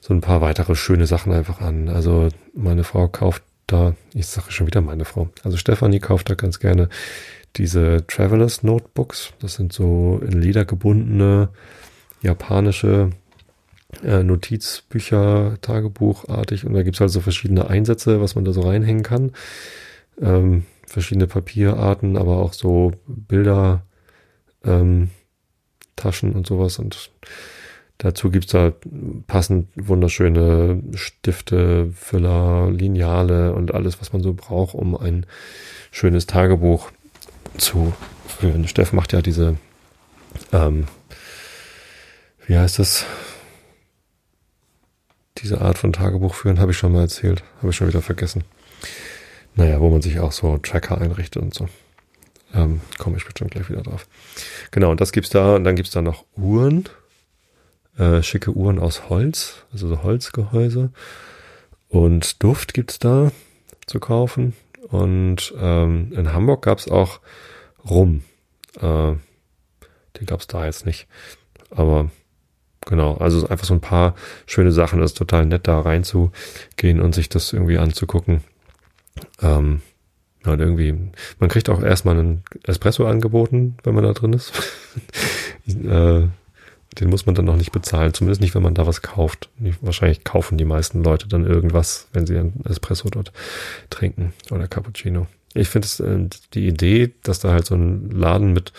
so 0.00 0.14
ein 0.14 0.20
paar 0.20 0.40
weitere 0.40 0.74
schöne 0.74 1.06
Sachen 1.06 1.32
einfach 1.32 1.60
an. 1.60 1.88
Also 1.88 2.28
meine 2.54 2.84
Frau 2.84 3.08
kauft 3.08 3.42
da, 3.66 3.94
ich 4.14 4.26
sage 4.26 4.50
schon 4.50 4.66
wieder 4.66 4.80
meine 4.80 5.04
Frau, 5.04 5.28
also 5.44 5.56
Stefanie 5.56 6.00
kauft 6.00 6.30
da 6.30 6.34
ganz 6.34 6.58
gerne 6.58 6.88
diese 7.56 8.04
Travelers 8.06 8.62
Notebooks. 8.62 9.32
Das 9.40 9.54
sind 9.54 9.72
so 9.72 10.20
in 10.24 10.40
Leder 10.40 10.64
gebundene 10.64 11.50
japanische 12.22 13.10
äh, 14.04 14.22
Notizbücher, 14.22 15.58
Tagebuchartig. 15.60 16.64
Und 16.64 16.74
da 16.74 16.82
gibt's 16.82 17.00
halt 17.00 17.10
so 17.10 17.20
verschiedene 17.20 17.68
Einsätze, 17.68 18.20
was 18.20 18.34
man 18.34 18.44
da 18.44 18.52
so 18.52 18.62
reinhängen 18.62 19.02
kann. 19.02 19.32
Ähm, 20.20 20.64
verschiedene 20.86 21.26
Papierarten, 21.26 22.16
aber 22.16 22.38
auch 22.38 22.52
so 22.52 22.92
Bilder, 23.06 23.82
ähm, 24.64 25.10
Taschen 26.00 26.32
und 26.32 26.46
sowas. 26.46 26.78
Und 26.78 27.10
Dazu 28.00 28.30
gibt's 28.30 28.52
da 28.52 28.72
passend 29.26 29.68
wunderschöne 29.76 30.82
Stifte, 30.94 31.92
Füller, 31.94 32.70
Lineale 32.70 33.52
und 33.52 33.74
alles, 33.74 34.00
was 34.00 34.14
man 34.14 34.22
so 34.22 34.32
braucht, 34.32 34.74
um 34.74 34.96
ein 34.96 35.26
schönes 35.90 36.26
Tagebuch 36.26 36.90
zu 37.58 37.92
führen. 38.26 38.66
Steff 38.66 38.94
macht 38.94 39.12
ja 39.12 39.20
diese, 39.20 39.58
ähm, 40.50 40.86
wie 42.46 42.56
heißt 42.56 42.78
das? 42.78 43.04
Diese 45.36 45.60
Art 45.60 45.76
von 45.76 45.92
Tagebuch 45.92 46.32
führen 46.32 46.58
habe 46.58 46.72
ich 46.72 46.78
schon 46.78 46.92
mal 46.92 47.02
erzählt, 47.02 47.44
habe 47.58 47.68
ich 47.68 47.76
schon 47.76 47.88
wieder 47.88 48.00
vergessen. 48.00 48.44
Naja, 49.56 49.78
wo 49.78 49.90
man 49.90 50.00
sich 50.00 50.20
auch 50.20 50.32
so 50.32 50.56
Tracker 50.56 50.98
einrichtet 50.98 51.42
und 51.42 51.52
so. 51.52 51.68
Ähm, 52.54 52.80
Komme 52.98 53.16
ich 53.16 53.24
bestimmt 53.24 53.52
gleich 53.52 53.68
wieder 53.68 53.82
drauf. 53.82 54.06
Genau, 54.70 54.90
und 54.90 55.00
das 55.00 55.12
gibt's 55.12 55.30
da, 55.30 55.56
und 55.56 55.64
dann 55.64 55.76
gibt's 55.76 55.92
da 55.92 56.02
noch 56.02 56.24
Uhren 56.36 56.88
äh, 58.00 58.22
schicke 58.22 58.52
Uhren 58.52 58.78
aus 58.78 59.08
Holz, 59.08 59.64
also 59.72 59.88
so 59.88 60.02
Holzgehäuse. 60.02 60.90
Und 61.88 62.42
Duft 62.42 62.74
gibt's 62.74 62.98
da 62.98 63.30
zu 63.86 64.00
kaufen. 64.00 64.54
Und 64.88 65.52
ähm, 65.58 66.12
in 66.16 66.32
Hamburg 66.32 66.62
gab's 66.62 66.88
auch 66.88 67.20
Rum. 67.88 68.22
Äh, 68.76 69.14
den 70.18 70.26
gab's 70.26 70.46
da 70.46 70.64
jetzt 70.64 70.86
nicht. 70.86 71.06
Aber 71.70 72.10
genau, 72.86 73.16
also 73.16 73.46
einfach 73.48 73.66
so 73.66 73.74
ein 73.74 73.80
paar 73.80 74.14
schöne 74.46 74.72
Sachen. 74.72 75.00
Das 75.00 75.12
ist 75.12 75.18
total 75.18 75.46
nett, 75.46 75.68
da 75.68 75.80
reinzugehen 75.80 77.00
und 77.00 77.14
sich 77.14 77.28
das 77.28 77.52
irgendwie 77.52 77.78
anzugucken. 77.78 78.42
Ähm, 79.42 79.82
und 80.44 80.60
irgendwie, 80.60 80.94
man 81.38 81.50
kriegt 81.50 81.68
auch 81.68 81.82
erstmal 81.82 82.18
einen 82.18 82.42
Espresso 82.64 83.06
angeboten, 83.06 83.76
wenn 83.82 83.94
man 83.94 84.04
da 84.04 84.12
drin 84.12 84.32
ist. 84.32 84.52
äh, 85.66 86.22
den 86.98 87.08
muss 87.08 87.26
man 87.26 87.34
dann 87.34 87.44
noch 87.44 87.56
nicht 87.56 87.72
bezahlen, 87.72 88.14
zumindest 88.14 88.40
nicht, 88.40 88.54
wenn 88.54 88.62
man 88.62 88.74
da 88.74 88.86
was 88.86 89.02
kauft. 89.02 89.48
Wahrscheinlich 89.80 90.24
kaufen 90.24 90.58
die 90.58 90.64
meisten 90.64 91.04
Leute 91.04 91.28
dann 91.28 91.46
irgendwas, 91.46 92.08
wenn 92.12 92.26
sie 92.26 92.36
einen 92.36 92.64
Espresso 92.64 93.08
dort 93.10 93.32
trinken 93.90 94.32
oder 94.50 94.66
Cappuccino. 94.66 95.26
Ich 95.54 95.68
finde 95.68 95.88
äh, 96.04 96.28
die 96.54 96.66
Idee, 96.66 97.12
dass 97.22 97.40
da 97.40 97.52
halt 97.52 97.66
so 97.66 97.74
ein 97.74 98.10
Laden 98.10 98.52
mit, 98.52 98.72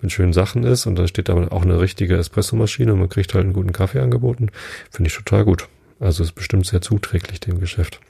mit 0.00 0.12
schönen 0.12 0.32
Sachen 0.32 0.62
ist 0.64 0.86
und 0.86 0.96
da 0.96 1.08
steht 1.08 1.30
aber 1.30 1.52
auch 1.52 1.62
eine 1.62 1.80
richtige 1.80 2.16
Espressomaschine 2.16 2.92
und 2.92 3.00
man 3.00 3.08
kriegt 3.08 3.34
halt 3.34 3.44
einen 3.44 3.54
guten 3.54 3.72
Kaffee 3.72 4.00
angeboten, 4.00 4.50
finde 4.90 5.08
ich 5.08 5.16
total 5.16 5.44
gut. 5.44 5.68
Also 6.00 6.22
ist 6.22 6.34
bestimmt 6.34 6.66
sehr 6.66 6.80
zuträglich 6.80 7.40
dem 7.40 7.60
Geschäft. 7.60 8.00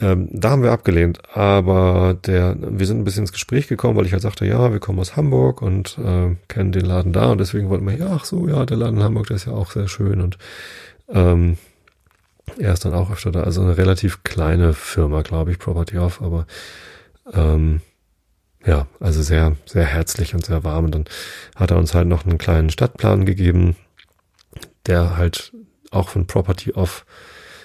Ähm, 0.00 0.28
da 0.30 0.50
haben 0.50 0.62
wir 0.62 0.70
abgelehnt, 0.70 1.20
aber 1.34 2.16
der, 2.24 2.56
wir 2.60 2.86
sind 2.86 3.00
ein 3.00 3.04
bisschen 3.04 3.24
ins 3.24 3.32
Gespräch 3.32 3.66
gekommen, 3.66 3.96
weil 3.96 4.06
ich 4.06 4.12
halt 4.12 4.22
sagte, 4.22 4.46
ja, 4.46 4.72
wir 4.72 4.78
kommen 4.78 5.00
aus 5.00 5.16
Hamburg 5.16 5.60
und 5.60 5.98
äh, 5.98 6.36
kennen 6.46 6.70
den 6.70 6.84
Laden 6.84 7.12
da 7.12 7.32
und 7.32 7.38
deswegen 7.38 7.68
wollten 7.68 7.86
wir, 7.86 7.96
ja, 7.96 8.12
ach 8.12 8.24
so, 8.24 8.46
ja, 8.46 8.64
der 8.64 8.76
Laden 8.76 8.98
in 8.98 9.02
Hamburg, 9.02 9.26
der 9.26 9.36
ist 9.36 9.46
ja 9.46 9.52
auch 9.52 9.72
sehr 9.72 9.88
schön 9.88 10.20
und 10.20 10.38
ähm, 11.08 11.58
er 12.58 12.72
ist 12.72 12.84
dann 12.84 12.94
auch 12.94 13.10
öfter 13.10 13.32
da. 13.32 13.42
Also 13.42 13.62
eine 13.62 13.76
relativ 13.76 14.22
kleine 14.22 14.72
Firma, 14.72 15.22
glaube 15.22 15.50
ich, 15.50 15.58
Property 15.58 15.98
Off, 15.98 16.22
aber 16.22 16.46
ähm, 17.32 17.80
ja, 18.64 18.86
also 19.00 19.22
sehr, 19.22 19.56
sehr 19.66 19.84
herzlich 19.84 20.34
und 20.34 20.44
sehr 20.44 20.64
warm. 20.64 20.86
Und 20.86 20.94
dann 20.94 21.04
hat 21.56 21.70
er 21.70 21.76
uns 21.76 21.94
halt 21.94 22.08
noch 22.08 22.24
einen 22.24 22.38
kleinen 22.38 22.70
Stadtplan 22.70 23.24
gegeben, 23.24 23.76
der 24.86 25.16
halt 25.16 25.52
auch 25.90 26.08
von 26.08 26.26
Property 26.26 26.72
Off 26.72 27.04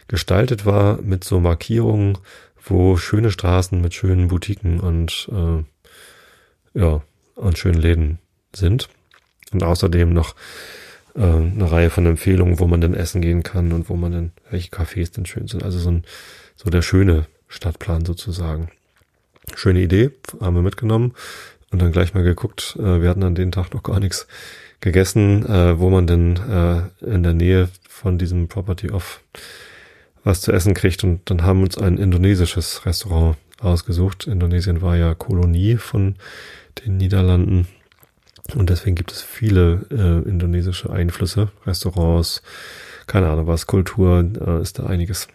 gestaltet 0.08 0.66
war 0.66 1.02
mit 1.02 1.24
so 1.24 1.39
Markierungen, 1.39 2.18
wo 2.66 2.98
schöne 2.98 3.32
Straßen 3.32 3.82
mit 3.82 3.94
schönen 3.94 4.28
Boutiquen 4.30 4.80
und 4.80 5.30
äh, 5.32 6.80
ja 6.80 7.02
und 7.36 7.58
schönen 7.58 7.82
Läden 7.82 8.20
sind 8.56 8.89
und 9.52 9.63
außerdem 9.63 10.13
noch 10.13 10.36
äh, 11.16 11.22
eine 11.22 11.72
Reihe 11.72 11.89
von 11.89 12.06
Empfehlungen, 12.06 12.60
wo 12.60 12.68
man 12.68 12.82
denn 12.82 12.94
essen 12.94 13.22
gehen 13.22 13.44
kann 13.44 13.72
und 13.72 13.89
wo 13.89 13.96
man 13.96 14.12
denn 14.12 14.32
welche 14.50 14.70
Cafés 14.70 15.13
denn 15.13 15.26
schön 15.26 15.48
sind. 15.48 15.63
Also 15.63 15.80
so 15.80 15.92
ein 15.92 16.04
so 16.56 16.70
der 16.70 16.82
schöne 16.82 17.26
Stadtplan 17.48 18.06
sozusagen. 18.06 18.70
Schöne 19.56 19.82
Idee, 19.82 20.12
haben 20.39 20.56
wir 20.56 20.62
mitgenommen 20.62 21.13
und 21.72 21.82
dann 21.82 21.92
gleich 21.92 22.13
mal 22.13 22.24
geguckt. 22.24 22.78
Äh, 22.80 23.02
wir 23.02 23.10
hatten 23.10 23.24
an 23.24 23.36
den 23.36 23.52
Tag 23.52 23.74
noch 23.74 23.84
gar 23.84 24.00
nichts 24.00 24.28
gegessen, 24.80 25.46
äh, 25.46 25.80
wo 25.80 25.89
man 25.89 26.08
denn 26.08 26.38
äh, 26.38 27.06
in 27.06 27.24
der 27.24 27.34
Nähe 27.34 27.70
von 27.89 28.18
diesem 28.18 28.48
Property 28.48 28.92
of 28.92 29.22
was 30.24 30.42
zu 30.42 30.52
essen 30.52 30.74
kriegt 30.74 31.04
und 31.04 31.30
dann 31.30 31.44
haben 31.44 31.64
uns 31.64 31.78
ein 31.78 31.98
indonesisches 31.98 32.86
Restaurant 32.86 33.38
ausgesucht. 33.60 34.28
Indonesien 34.28 34.82
war 34.82 34.96
ja 34.96 35.14
Kolonie 35.16 35.78
von 35.78 36.16
den 36.84 36.98
Niederlanden 36.98 37.68
und 38.56 38.70
deswegen 38.70 38.96
gibt 38.96 39.12
es 39.12 39.22
viele 39.22 39.86
äh, 39.90 40.28
indonesische 40.28 40.90
Einflüsse, 40.90 41.52
Restaurants, 41.66 42.42
keine 43.08 43.30
Ahnung 43.30 43.48
was, 43.48 43.68
Kultur, 43.68 44.30
äh, 44.46 44.62
ist 44.62 44.80
da 44.80 44.86
einiges. 44.86 45.28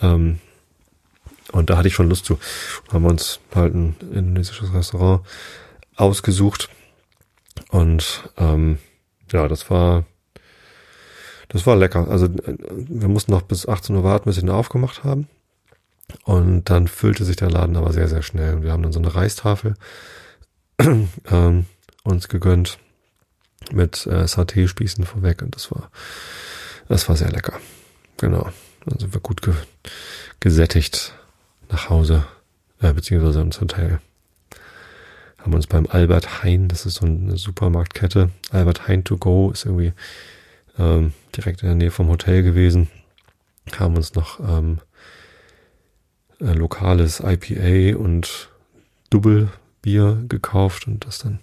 Ähm, 0.00 0.38
und 1.52 1.70
da 1.70 1.78
hatte 1.78 1.88
ich 1.88 1.94
schon 1.94 2.08
Lust 2.08 2.26
zu. 2.26 2.38
Haben 2.92 3.04
wir 3.04 3.10
uns 3.10 3.40
halt 3.54 3.74
ein 3.74 3.96
indonesisches 4.12 4.74
Restaurant 4.74 5.22
ausgesucht. 5.96 6.68
Und 7.70 8.30
ähm, 8.36 8.78
ja, 9.32 9.48
das 9.48 9.70
war 9.70 10.04
das 11.48 11.66
war 11.66 11.76
lecker. 11.76 12.08
Also 12.08 12.28
wir 12.28 13.08
mussten 13.08 13.32
noch 13.32 13.42
bis 13.42 13.66
18 13.66 13.96
Uhr 13.96 14.04
warten, 14.04 14.26
bis 14.26 14.36
sie 14.36 14.42
ihn 14.42 14.50
aufgemacht 14.50 15.04
haben. 15.04 15.28
Und 16.24 16.64
dann 16.70 16.88
füllte 16.88 17.24
sich 17.24 17.36
der 17.36 17.50
Laden 17.50 17.76
aber 17.76 17.92
sehr, 17.92 18.08
sehr 18.08 18.22
schnell. 18.22 18.54
Und 18.54 18.62
wir 18.62 18.72
haben 18.72 18.82
dann 18.82 18.92
so 18.92 18.98
eine 18.98 19.14
Reistafel 19.14 19.74
ähm, 20.80 21.66
uns 22.02 22.28
gegönnt 22.28 22.78
mit 23.72 24.06
äh, 24.06 24.24
Saté-Spießen 24.24 25.04
vorweg. 25.04 25.42
Und 25.42 25.54
das 25.54 25.70
war, 25.70 25.90
das 26.88 27.08
war 27.08 27.16
sehr 27.16 27.30
lecker. 27.30 27.58
Genau. 28.18 28.50
Dann 28.84 28.98
sind 28.98 29.12
wir 29.12 29.20
gut 29.20 29.42
ge 29.42 29.54
gesättigt 30.40 31.14
nach 31.68 31.90
Hause, 31.90 32.24
äh, 32.80 32.92
beziehungsweise 32.92 33.40
ins 33.40 33.60
Hotel. 33.60 34.00
Haben 35.38 35.54
uns 35.54 35.66
beim 35.66 35.86
Albert 35.86 36.42
Hein, 36.42 36.68
das 36.68 36.86
ist 36.86 36.94
so 36.94 37.06
eine 37.06 37.36
Supermarktkette, 37.36 38.30
Albert 38.50 38.86
Hein 38.86 39.04
to 39.04 39.18
go, 39.18 39.50
ist 39.50 39.64
irgendwie 39.64 39.92
ähm, 40.78 41.12
direkt 41.38 41.62
in 41.62 41.68
der 41.68 41.76
Nähe 41.76 41.90
vom 41.90 42.08
Hotel 42.08 42.42
gewesen. 42.42 42.88
Haben 43.78 43.96
uns 43.96 44.14
noch 44.14 44.40
ähm, 44.40 44.78
äh, 46.40 46.52
lokales 46.52 47.20
IPA 47.20 47.98
und 47.98 48.50
Double-Bier 49.10 50.24
gekauft 50.28 50.86
und 50.86 51.06
das 51.06 51.18
dann 51.18 51.40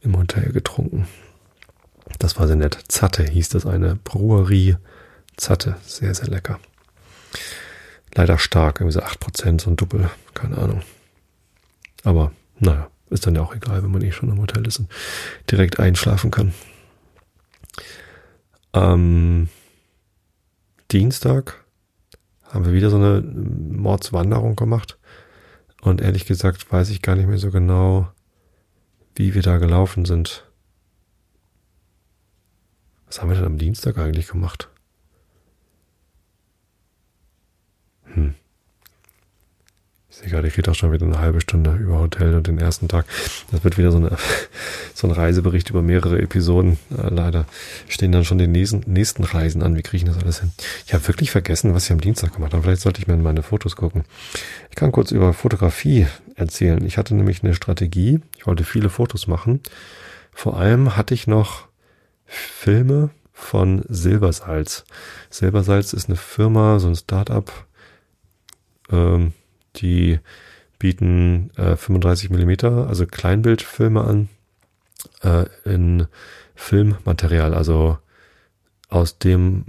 im 0.00 0.16
Hotel 0.16 0.52
getrunken. 0.52 1.08
Das 2.18 2.38
war 2.38 2.46
sehr 2.46 2.56
nett. 2.56 2.78
Zatte 2.88 3.24
hieß 3.24 3.48
das, 3.50 3.66
eine 3.66 3.96
Brewerie. 3.96 4.76
Zatte, 5.36 5.76
sehr, 5.82 6.14
sehr 6.14 6.28
lecker 6.28 6.60
leider 8.14 8.38
stark, 8.38 8.80
irgendwie 8.80 8.92
so 8.92 9.00
8%, 9.00 9.60
so 9.60 9.70
ein 9.70 9.76
Doppel, 9.76 10.10
keine 10.34 10.58
Ahnung. 10.58 10.82
Aber 12.04 12.32
naja, 12.58 12.88
ist 13.10 13.26
dann 13.26 13.34
ja 13.34 13.42
auch 13.42 13.54
egal, 13.54 13.82
wenn 13.82 13.90
man 13.90 14.02
eh 14.02 14.12
schon 14.12 14.30
im 14.30 14.40
Hotel 14.40 14.66
ist 14.66 14.78
und 14.78 14.90
direkt 15.50 15.80
einschlafen 15.80 16.30
kann. 16.30 16.54
Am 18.72 19.50
Dienstag 20.90 21.62
haben 22.44 22.64
wir 22.64 22.72
wieder 22.72 22.88
so 22.88 22.96
eine 22.96 23.20
Mordswanderung 23.20 24.56
gemacht. 24.56 24.98
Und 25.82 26.00
ehrlich 26.00 26.24
gesagt 26.24 26.72
weiß 26.72 26.88
ich 26.88 27.02
gar 27.02 27.14
nicht 27.14 27.28
mehr 27.28 27.38
so 27.38 27.50
genau, 27.50 28.10
wie 29.14 29.34
wir 29.34 29.42
da 29.42 29.58
gelaufen 29.58 30.06
sind. 30.06 30.50
Was 33.06 33.20
haben 33.20 33.28
wir 33.28 33.36
denn 33.36 33.44
am 33.44 33.58
Dienstag 33.58 33.98
eigentlich 33.98 34.28
gemacht? 34.28 34.70
Hm. 38.04 38.34
Gerade, 40.22 40.48
ich 40.48 40.56
rede 40.56 40.70
auch 40.70 40.74
schon 40.74 40.92
wieder 40.92 41.04
eine 41.04 41.18
halbe 41.18 41.40
Stunde 41.40 41.74
über 41.74 41.98
Hotel 41.98 42.34
und 42.34 42.46
den 42.46 42.58
ersten 42.58 42.88
Tag. 42.88 43.06
Das 43.50 43.64
wird 43.64 43.76
wieder 43.76 43.90
so, 43.90 43.98
eine, 43.98 44.16
so 44.94 45.06
ein 45.06 45.12
Reisebericht 45.12 45.70
über 45.70 45.82
mehrere 45.82 46.20
Episoden. 46.20 46.78
Äh, 46.90 47.08
leider 47.08 47.46
stehen 47.88 48.12
dann 48.12 48.24
schon 48.24 48.38
die 48.38 48.46
nächsten, 48.46 48.90
nächsten 48.90 49.24
Reisen 49.24 49.62
an. 49.62 49.76
Wie 49.76 49.82
kriege 49.82 50.04
ich 50.04 50.12
das 50.12 50.22
alles 50.22 50.40
hin? 50.40 50.52
Ich 50.86 50.94
habe 50.94 51.06
wirklich 51.08 51.30
vergessen, 51.30 51.74
was 51.74 51.86
ich 51.86 51.92
am 51.92 52.00
Dienstag 52.00 52.34
gemacht 52.34 52.52
habe. 52.52 52.62
Vielleicht 52.62 52.82
sollte 52.82 53.00
ich 53.00 53.08
mir 53.08 53.14
in 53.14 53.22
meine 53.22 53.42
Fotos 53.42 53.76
gucken. 53.76 54.04
Ich 54.70 54.76
kann 54.76 54.92
kurz 54.92 55.10
über 55.10 55.32
Fotografie 55.32 56.06
erzählen. 56.36 56.84
Ich 56.84 56.98
hatte 56.98 57.14
nämlich 57.14 57.42
eine 57.42 57.54
Strategie. 57.54 58.20
Ich 58.38 58.46
wollte 58.46 58.64
viele 58.64 58.90
Fotos 58.90 59.26
machen. 59.26 59.60
Vor 60.32 60.56
allem 60.56 60.96
hatte 60.96 61.14
ich 61.14 61.26
noch 61.26 61.66
Filme 62.26 63.10
von 63.32 63.82
Silbersalz. 63.88 64.84
Silbersalz 65.30 65.92
ist 65.92 66.08
eine 66.08 66.16
Firma, 66.16 66.78
so 66.78 66.88
ein 66.88 66.96
Startup, 66.96 67.50
ähm, 68.90 69.32
die 69.76 70.18
bieten 70.78 71.50
äh, 71.56 71.76
35 71.76 72.30
Millimeter, 72.30 72.88
also 72.88 73.06
Kleinbildfilme 73.06 74.02
an, 74.02 74.28
äh, 75.22 75.46
in 75.64 76.06
Filmmaterial, 76.54 77.54
also 77.54 77.98
aus 78.88 79.18
dem 79.18 79.64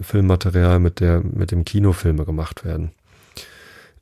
Filmmaterial, 0.00 0.78
mit 0.78 1.00
der, 1.00 1.20
mit 1.20 1.50
dem 1.50 1.64
Kinofilme 1.64 2.24
gemacht 2.24 2.64
werden. 2.64 2.92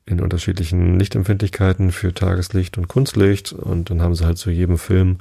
In 0.05 0.19
unterschiedlichen 0.19 0.97
Lichtempfindlichkeiten 0.97 1.91
für 1.91 2.13
Tageslicht 2.13 2.77
und 2.77 2.87
Kunstlicht. 2.87 3.53
Und 3.53 3.89
dann 3.89 4.01
haben 4.01 4.15
sie 4.15 4.25
halt 4.25 4.37
zu 4.37 4.49
jedem 4.49 4.77
Film, 4.77 5.17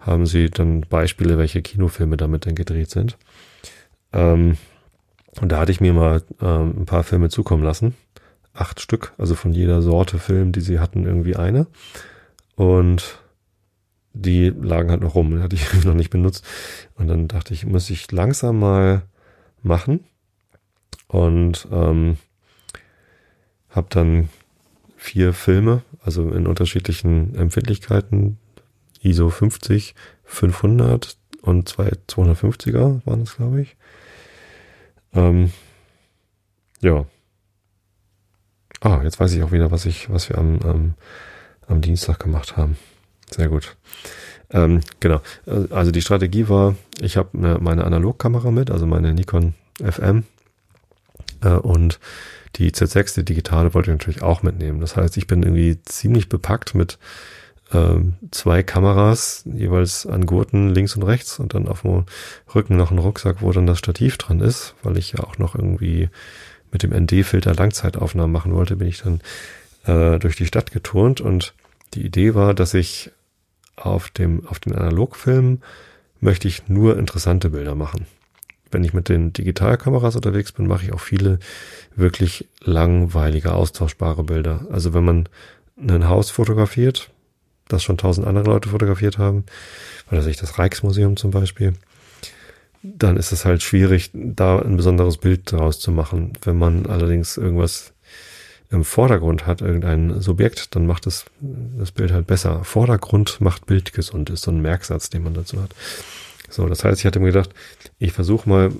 haben 0.00 0.26
sie 0.26 0.50
dann 0.50 0.82
Beispiele, 0.82 1.38
welche 1.38 1.62
Kinofilme 1.62 2.16
damit 2.16 2.46
dann 2.46 2.54
gedreht 2.54 2.90
sind. 2.90 3.16
Ähm, 4.12 4.58
und 5.40 5.50
da 5.50 5.60
hatte 5.60 5.72
ich 5.72 5.80
mir 5.80 5.92
mal 5.92 6.22
ähm, 6.42 6.80
ein 6.80 6.86
paar 6.86 7.04
Filme 7.04 7.30
zukommen 7.30 7.62
lassen 7.62 7.94
acht 8.60 8.80
Stück, 8.80 9.12
also 9.18 9.34
von 9.34 9.52
jeder 9.52 9.82
Sorte 9.82 10.18
Film, 10.18 10.52
die 10.52 10.60
sie 10.60 10.80
hatten, 10.80 11.04
irgendwie 11.04 11.36
eine. 11.36 11.66
Und 12.56 13.20
die 14.12 14.48
lagen 14.48 14.90
halt 14.90 15.00
noch 15.00 15.14
rum, 15.14 15.40
hatte 15.40 15.56
ich 15.56 15.72
noch 15.84 15.94
nicht 15.94 16.10
benutzt. 16.10 16.44
Und 16.96 17.08
dann 17.08 17.28
dachte 17.28 17.54
ich, 17.54 17.66
muss 17.66 17.90
ich 17.90 18.10
langsam 18.10 18.58
mal 18.58 19.02
machen. 19.62 20.04
Und 21.06 21.68
ähm, 21.70 22.18
habe 23.70 23.86
dann 23.90 24.28
vier 24.96 25.32
Filme, 25.32 25.82
also 26.02 26.30
in 26.30 26.46
unterschiedlichen 26.46 27.34
Empfindlichkeiten, 27.34 28.38
ISO 29.00 29.30
50, 29.30 29.94
500 30.24 31.16
und 31.42 31.68
zwei 31.68 31.92
250er 32.08 33.06
waren 33.06 33.22
es, 33.22 33.36
glaube 33.36 33.62
ich. 33.62 33.76
Ähm, 35.14 35.52
ja, 36.80 37.06
Ah, 38.80 39.00
jetzt 39.02 39.18
weiß 39.18 39.32
ich 39.32 39.42
auch 39.42 39.52
wieder, 39.52 39.70
was 39.70 39.86
ich, 39.86 40.10
was 40.10 40.28
wir 40.28 40.38
am, 40.38 40.60
am, 40.62 40.94
am 41.66 41.80
Dienstag 41.80 42.18
gemacht 42.20 42.56
haben. 42.56 42.76
Sehr 43.30 43.48
gut. 43.48 43.76
Ähm, 44.50 44.80
genau. 45.00 45.20
Also 45.70 45.90
die 45.90 46.00
Strategie 46.00 46.48
war, 46.48 46.76
ich 47.00 47.16
habe 47.16 47.58
meine 47.60 47.84
Analogkamera 47.84 48.50
mit, 48.50 48.70
also 48.70 48.86
meine 48.86 49.12
Nikon 49.12 49.54
FM 49.82 50.24
äh, 51.42 51.50
und 51.50 51.98
die 52.56 52.70
Z6, 52.70 53.16
die 53.16 53.24
digitale, 53.24 53.74
wollte 53.74 53.90
ich 53.90 53.98
natürlich 53.98 54.22
auch 54.22 54.42
mitnehmen. 54.42 54.80
Das 54.80 54.96
heißt, 54.96 55.16
ich 55.16 55.26
bin 55.26 55.42
irgendwie 55.42 55.78
ziemlich 55.82 56.28
bepackt 56.28 56.74
mit 56.74 56.98
ähm, 57.72 58.14
zwei 58.30 58.62
Kameras, 58.62 59.44
jeweils 59.44 60.06
an 60.06 60.24
Gurten 60.24 60.70
links 60.70 60.96
und 60.96 61.02
rechts 61.02 61.38
und 61.38 61.54
dann 61.54 61.68
auf 61.68 61.82
dem 61.82 62.06
Rücken 62.54 62.76
noch 62.76 62.90
ein 62.90 62.98
Rucksack, 62.98 63.42
wo 63.42 63.52
dann 63.52 63.66
das 63.66 63.78
Stativ 63.78 64.16
dran 64.16 64.40
ist, 64.40 64.74
weil 64.82 64.96
ich 64.96 65.12
ja 65.12 65.20
auch 65.20 65.36
noch 65.36 65.54
irgendwie 65.54 66.08
mit 66.72 66.82
dem 66.82 66.92
ND-Filter 66.92 67.54
Langzeitaufnahmen 67.54 68.32
machen 68.32 68.52
wollte, 68.52 68.76
bin 68.76 68.88
ich 68.88 69.02
dann 69.02 69.20
äh, 69.84 70.18
durch 70.18 70.36
die 70.36 70.46
Stadt 70.46 70.70
geturnt 70.72 71.20
und 71.20 71.54
die 71.94 72.04
Idee 72.04 72.34
war, 72.34 72.54
dass 72.54 72.74
ich 72.74 73.10
auf 73.76 74.10
dem, 74.10 74.46
auf 74.46 74.58
den 74.58 74.74
Analogfilmen 74.74 75.62
möchte 76.20 76.48
ich 76.48 76.68
nur 76.68 76.98
interessante 76.98 77.50
Bilder 77.50 77.74
machen. 77.74 78.06
Wenn 78.70 78.84
ich 78.84 78.92
mit 78.92 79.08
den 79.08 79.32
Digitalkameras 79.32 80.16
unterwegs 80.16 80.52
bin, 80.52 80.66
mache 80.66 80.84
ich 80.84 80.92
auch 80.92 81.00
viele 81.00 81.38
wirklich 81.96 82.46
langweilige, 82.60 83.52
austauschbare 83.52 84.24
Bilder. 84.24 84.66
Also 84.70 84.92
wenn 84.92 85.04
man 85.04 85.28
ein 85.80 86.08
Haus 86.08 86.30
fotografiert, 86.30 87.10
das 87.68 87.82
schon 87.82 87.96
tausend 87.96 88.26
andere 88.26 88.44
Leute 88.44 88.68
fotografiert 88.68 89.16
haben, 89.16 89.44
oder 90.10 90.22
sich 90.22 90.36
das 90.36 90.58
Rijksmuseum 90.58 91.16
zum 91.16 91.30
Beispiel, 91.30 91.74
dann 92.82 93.16
ist 93.16 93.32
es 93.32 93.44
halt 93.44 93.62
schwierig, 93.62 94.10
da 94.12 94.58
ein 94.58 94.76
besonderes 94.76 95.18
Bild 95.18 95.50
draus 95.50 95.80
zu 95.80 95.90
machen. 95.90 96.32
Wenn 96.42 96.58
man 96.58 96.86
allerdings 96.86 97.36
irgendwas 97.36 97.92
im 98.70 98.84
Vordergrund 98.84 99.46
hat, 99.46 99.62
irgendein 99.62 100.20
Subjekt, 100.20 100.76
dann 100.76 100.86
macht 100.86 101.06
es 101.06 101.24
das 101.40 101.90
Bild 101.92 102.12
halt 102.12 102.26
besser. 102.26 102.64
Vordergrund 102.64 103.40
macht 103.40 103.66
Bild 103.66 103.92
gesund, 103.92 104.30
ist 104.30 104.42
so 104.42 104.50
ein 104.50 104.60
Merksatz, 104.60 105.10
den 105.10 105.22
man 105.22 105.34
dazu 105.34 105.60
hat. 105.62 105.74
So, 106.50 106.66
das 106.66 106.84
heißt, 106.84 107.00
ich 107.00 107.06
hatte 107.06 107.20
mir 107.20 107.32
gedacht, 107.32 107.50
ich 107.98 108.12
versuche 108.12 108.48
mal 108.48 108.72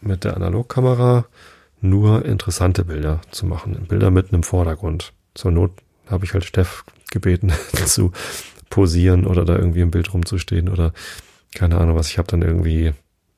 mit 0.00 0.24
der 0.24 0.36
Analogkamera 0.36 1.26
nur 1.80 2.24
interessante 2.24 2.84
Bilder 2.84 3.20
zu 3.30 3.46
machen. 3.46 3.86
Bilder 3.88 4.10
mit 4.10 4.32
einem 4.32 4.42
Vordergrund. 4.42 5.12
Zur 5.34 5.50
Not 5.50 5.72
habe 6.08 6.24
ich 6.24 6.34
halt 6.34 6.44
Steff 6.44 6.84
gebeten 7.10 7.52
zu 7.86 8.12
posieren 8.68 9.26
oder 9.26 9.44
da 9.44 9.56
irgendwie 9.56 9.80
im 9.80 9.90
Bild 9.90 10.12
rumzustehen 10.12 10.68
oder 10.68 10.92
keine 11.54 11.78
Ahnung 11.78 11.96
was. 11.96 12.08
Ich 12.08 12.18
habe 12.18 12.28
dann 12.28 12.42
irgendwie 12.42 12.92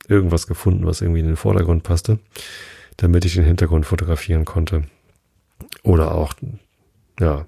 irgendwas 0.07 0.47
gefunden, 0.47 0.85
was 0.85 1.01
irgendwie 1.01 1.21
in 1.21 1.27
den 1.27 1.35
Vordergrund 1.35 1.83
passte, 1.83 2.19
damit 2.97 3.25
ich 3.25 3.35
den 3.35 3.45
Hintergrund 3.45 3.85
fotografieren 3.85 4.45
konnte. 4.45 4.83
Oder 5.83 6.13
auch, 6.13 6.33
ja, 7.19 7.45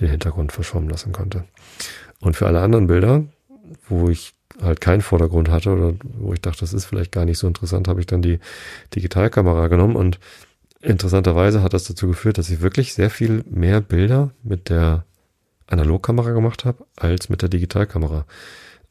den 0.00 0.08
Hintergrund 0.08 0.52
verschwommen 0.52 0.88
lassen 0.88 1.12
konnte. 1.12 1.44
Und 2.20 2.36
für 2.36 2.46
alle 2.46 2.60
anderen 2.60 2.86
Bilder, 2.86 3.24
wo 3.88 4.08
ich 4.08 4.32
halt 4.60 4.80
keinen 4.80 5.00
Vordergrund 5.00 5.48
hatte 5.48 5.70
oder 5.70 5.94
wo 6.18 6.32
ich 6.32 6.40
dachte, 6.40 6.60
das 6.60 6.72
ist 6.72 6.84
vielleicht 6.84 7.12
gar 7.12 7.24
nicht 7.24 7.38
so 7.38 7.46
interessant, 7.46 7.88
habe 7.88 8.00
ich 8.00 8.06
dann 8.06 8.22
die 8.22 8.40
Digitalkamera 8.94 9.68
genommen 9.68 9.96
und 9.96 10.18
interessanterweise 10.80 11.62
hat 11.62 11.72
das 11.72 11.84
dazu 11.84 12.08
geführt, 12.08 12.38
dass 12.38 12.50
ich 12.50 12.60
wirklich 12.60 12.94
sehr 12.94 13.10
viel 13.10 13.44
mehr 13.48 13.80
Bilder 13.80 14.30
mit 14.42 14.68
der 14.68 15.04
Analogkamera 15.66 16.32
gemacht 16.32 16.64
habe 16.64 16.86
als 16.96 17.28
mit 17.28 17.42
der 17.42 17.48
Digitalkamera. 17.48 18.26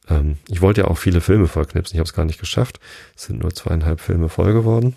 Ähm, 0.09 0.37
ich 0.47 0.61
wollte 0.61 0.81
ja 0.81 0.87
auch 0.87 0.97
viele 0.97 1.21
Filme 1.21 1.47
vollknipsen. 1.47 1.95
Ich 1.95 1.99
habe 1.99 2.07
es 2.07 2.13
gar 2.13 2.25
nicht 2.25 2.39
geschafft. 2.39 2.79
Es 3.15 3.23
sind 3.23 3.41
nur 3.41 3.53
zweieinhalb 3.53 4.01
Filme 4.01 4.29
voll 4.29 4.53
geworden. 4.53 4.95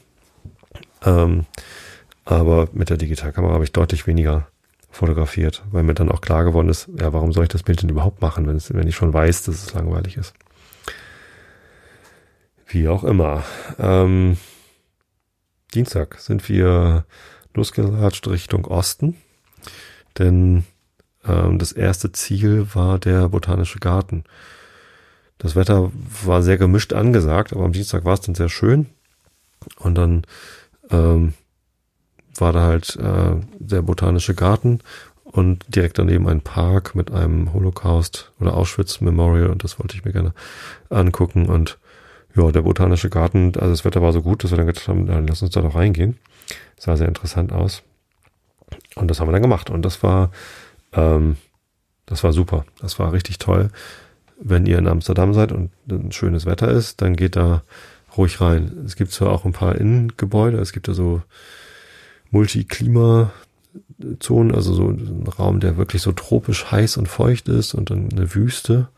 Ähm, 1.05 1.47
aber 2.25 2.69
mit 2.73 2.91
der 2.91 2.97
Digitalkamera 2.97 3.55
habe 3.55 3.65
ich 3.65 3.73
deutlich 3.73 4.07
weniger 4.07 4.49
fotografiert, 4.91 5.65
weil 5.71 5.83
mir 5.83 5.95
dann 5.95 6.11
auch 6.11 6.21
klar 6.21 6.45
geworden 6.45 6.69
ist, 6.69 6.89
ja, 7.01 7.13
warum 7.13 7.33
soll 7.33 7.45
ich 7.45 7.51
das 7.51 7.63
Bild 7.63 7.83
denn 7.83 7.89
überhaupt 7.89 8.21
machen, 8.21 8.47
wenn, 8.47 8.57
es, 8.57 8.73
wenn 8.73 8.87
ich 8.87 8.95
schon 8.95 9.13
weiß, 9.13 9.45
dass 9.45 9.55
es 9.55 9.73
langweilig 9.73 10.19
ist. 10.19 10.35
Wie 12.67 12.89
auch 12.89 13.03
immer. 13.03 13.43
Ähm, 13.79 14.37
Dienstag 15.75 16.19
sind 16.21 16.49
wir 16.49 17.07
losgelatscht 17.55 18.29
Richtung 18.29 18.67
Osten, 18.67 19.17
denn 20.19 20.65
ähm, 21.25 21.59
das 21.59 21.73
erste 21.73 22.13
Ziel 22.13 22.75
war 22.75 22.99
der 22.99 23.31
Botanische 23.31 23.79
Garten. 23.79 24.25
Das 25.43 25.57
Wetter 25.57 25.90
war 26.24 26.43
sehr 26.43 26.57
gemischt 26.57 26.93
angesagt, 26.93 27.53
aber 27.53 27.64
am 27.64 27.72
Dienstag 27.72 28.05
war 28.05 28.14
es 28.14 28.20
dann 28.20 28.36
sehr 28.36 28.49
schön. 28.49 28.86
Und 29.78 29.97
dann 29.97 30.22
ähm, 30.90 31.34
war 32.36 32.53
da 32.53 32.62
halt 32.62 32.97
äh, 32.97 33.34
der 33.59 33.82
Botanische 33.82 34.34
Garten 34.34 34.80
und 35.24 35.64
direkt 35.68 35.99
daneben 35.99 36.28
ein 36.28 36.43
Park 36.43 36.95
mit 36.95 37.11
einem 37.11 37.53
Holocaust 37.53 38.30
oder 38.38 38.55
Auschwitz 38.55 39.01
Memorial 39.01 39.51
und 39.51 39.64
das 39.64 39.78
wollte 39.78 39.97
ich 39.97 40.05
mir 40.05 40.12
gerne 40.12 40.32
angucken 40.90 41.47
und 41.47 41.78
ja, 42.34 42.51
der 42.51 42.62
Botanische 42.62 43.11
Garten, 43.11 43.53
also 43.57 43.70
das 43.70 43.84
Wetter 43.84 44.01
war 44.01 44.12
so 44.12 44.22
gut, 44.22 44.43
dass 44.43 44.53
wir 44.53 44.57
dann 44.57 44.66
gedacht 44.66 44.88
haben, 44.88 45.07
dann 45.07 45.26
lass 45.26 45.43
uns 45.43 45.51
da 45.51 45.61
doch 45.61 45.74
reingehen. 45.74 46.18
Sah 46.78 46.97
sehr 46.97 47.09
interessant 47.09 47.53
aus. 47.53 47.82
Und 48.95 49.09
das 49.09 49.20
haben 49.20 49.28
wir 49.28 49.32
dann 49.32 49.43
gemacht. 49.43 49.68
Und 49.68 49.82
das 49.82 50.03
war, 50.03 50.30
ähm, 50.95 51.36
das 52.07 52.24
war 52.24 52.32
super. 52.32 52.64
Das 52.80 52.99
war 52.99 53.12
richtig 53.12 53.38
toll. 53.38 53.70
Wenn 54.45 54.66
ihr 54.66 54.78
in 54.78 54.88
Amsterdam 54.88 55.34
seid 55.34 55.53
und 55.53 55.70
schönes 56.11 56.47
Wetter 56.47 56.68
ist, 56.68 57.01
dann 57.01 57.14
geht 57.14 57.36
da 57.36 57.62
ruhig 58.16 58.40
rein. 58.40 58.82
Es 58.84 58.97
gibt 58.97 59.12
zwar 59.12 59.30
auch 59.30 59.45
ein 59.45 59.53
paar 59.53 59.76
Innengebäude, 59.76 60.59
es 60.59 60.72
gibt 60.72 60.88
da 60.88 60.95
so 60.95 61.22
Multiklima-Zonen, 62.30 64.55
also 64.55 64.74
so 64.74 64.88
ein 64.88 65.26
Raum, 65.26 65.61
der 65.61 65.76
wirklich 65.76 66.03
so 66.03 66.12
tropisch 66.12 66.70
heiß 66.70 66.97
und 66.97 67.07
feucht 67.07 67.49
ist 67.49 67.74
und 67.74 67.90
dann 67.90 68.11
eine 68.11 68.34
Wüste, 68.34 68.88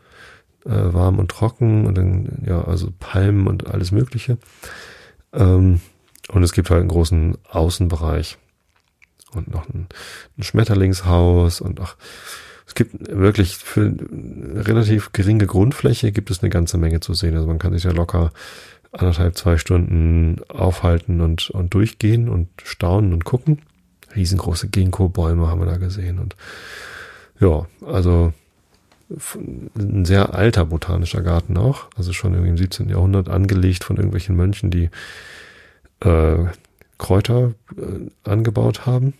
äh, 0.65 0.71
warm 0.71 1.19
und 1.19 1.29
trocken 1.29 1.85
und 1.85 1.97
dann, 1.97 2.41
ja, 2.45 2.63
also 2.63 2.91
Palmen 2.99 3.47
und 3.47 3.67
alles 3.67 3.91
Mögliche. 3.91 4.37
Ähm, 5.33 5.81
und 6.29 6.43
es 6.43 6.53
gibt 6.53 6.69
halt 6.69 6.79
einen 6.79 6.89
großen 6.89 7.37
Außenbereich 7.49 8.37
und 9.33 9.51
noch 9.51 9.67
ein, 9.69 9.87
ein 10.37 10.43
Schmetterlingshaus 10.43 11.61
und 11.61 11.79
auch 11.79 11.95
es 12.67 12.73
gibt 12.73 12.95
wirklich 13.09 13.57
für 13.57 13.93
relativ 14.55 15.11
geringe 15.13 15.45
Grundfläche 15.45 16.11
gibt 16.11 16.31
es 16.31 16.41
eine 16.41 16.49
ganze 16.49 16.77
Menge 16.77 16.99
zu 16.99 17.13
sehen. 17.13 17.35
Also 17.35 17.47
man 17.47 17.59
kann 17.59 17.73
sich 17.73 17.83
ja 17.83 17.91
locker 17.91 18.31
anderthalb, 18.91 19.37
zwei 19.37 19.57
Stunden 19.57 20.41
aufhalten 20.47 21.21
und, 21.21 21.49
und 21.49 21.73
durchgehen 21.73 22.29
und 22.29 22.49
staunen 22.63 23.13
und 23.13 23.25
gucken. 23.25 23.61
Riesengroße 24.15 24.69
Ginkgo-Bäume 24.69 25.47
haben 25.47 25.59
wir 25.59 25.65
da 25.65 25.77
gesehen 25.77 26.19
und 26.19 26.35
ja, 27.39 27.67
also 27.85 28.33
ein 29.77 30.05
sehr 30.05 30.33
alter 30.33 30.65
botanischer 30.65 31.21
Garten 31.21 31.57
auch, 31.57 31.87
also 31.95 32.13
schon 32.13 32.33
irgendwie 32.33 32.51
im 32.51 32.57
17. 32.57 32.89
Jahrhundert 32.89 33.29
angelegt 33.29 33.83
von 33.83 33.97
irgendwelchen 33.97 34.35
Mönchen, 34.35 34.71
die 34.71 34.89
äh, 35.99 36.45
Kräuter 36.97 37.53
äh, 37.77 38.29
angebaut 38.29 38.85
haben. 38.85 39.13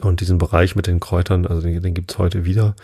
Und 0.00 0.20
diesen 0.20 0.38
Bereich 0.38 0.74
mit 0.74 0.86
den 0.86 1.00
Kräutern, 1.00 1.46
also 1.46 1.60
den, 1.60 1.82
den 1.82 1.94
gibt's 1.94 2.18
heute 2.18 2.44
wieder 2.44 2.74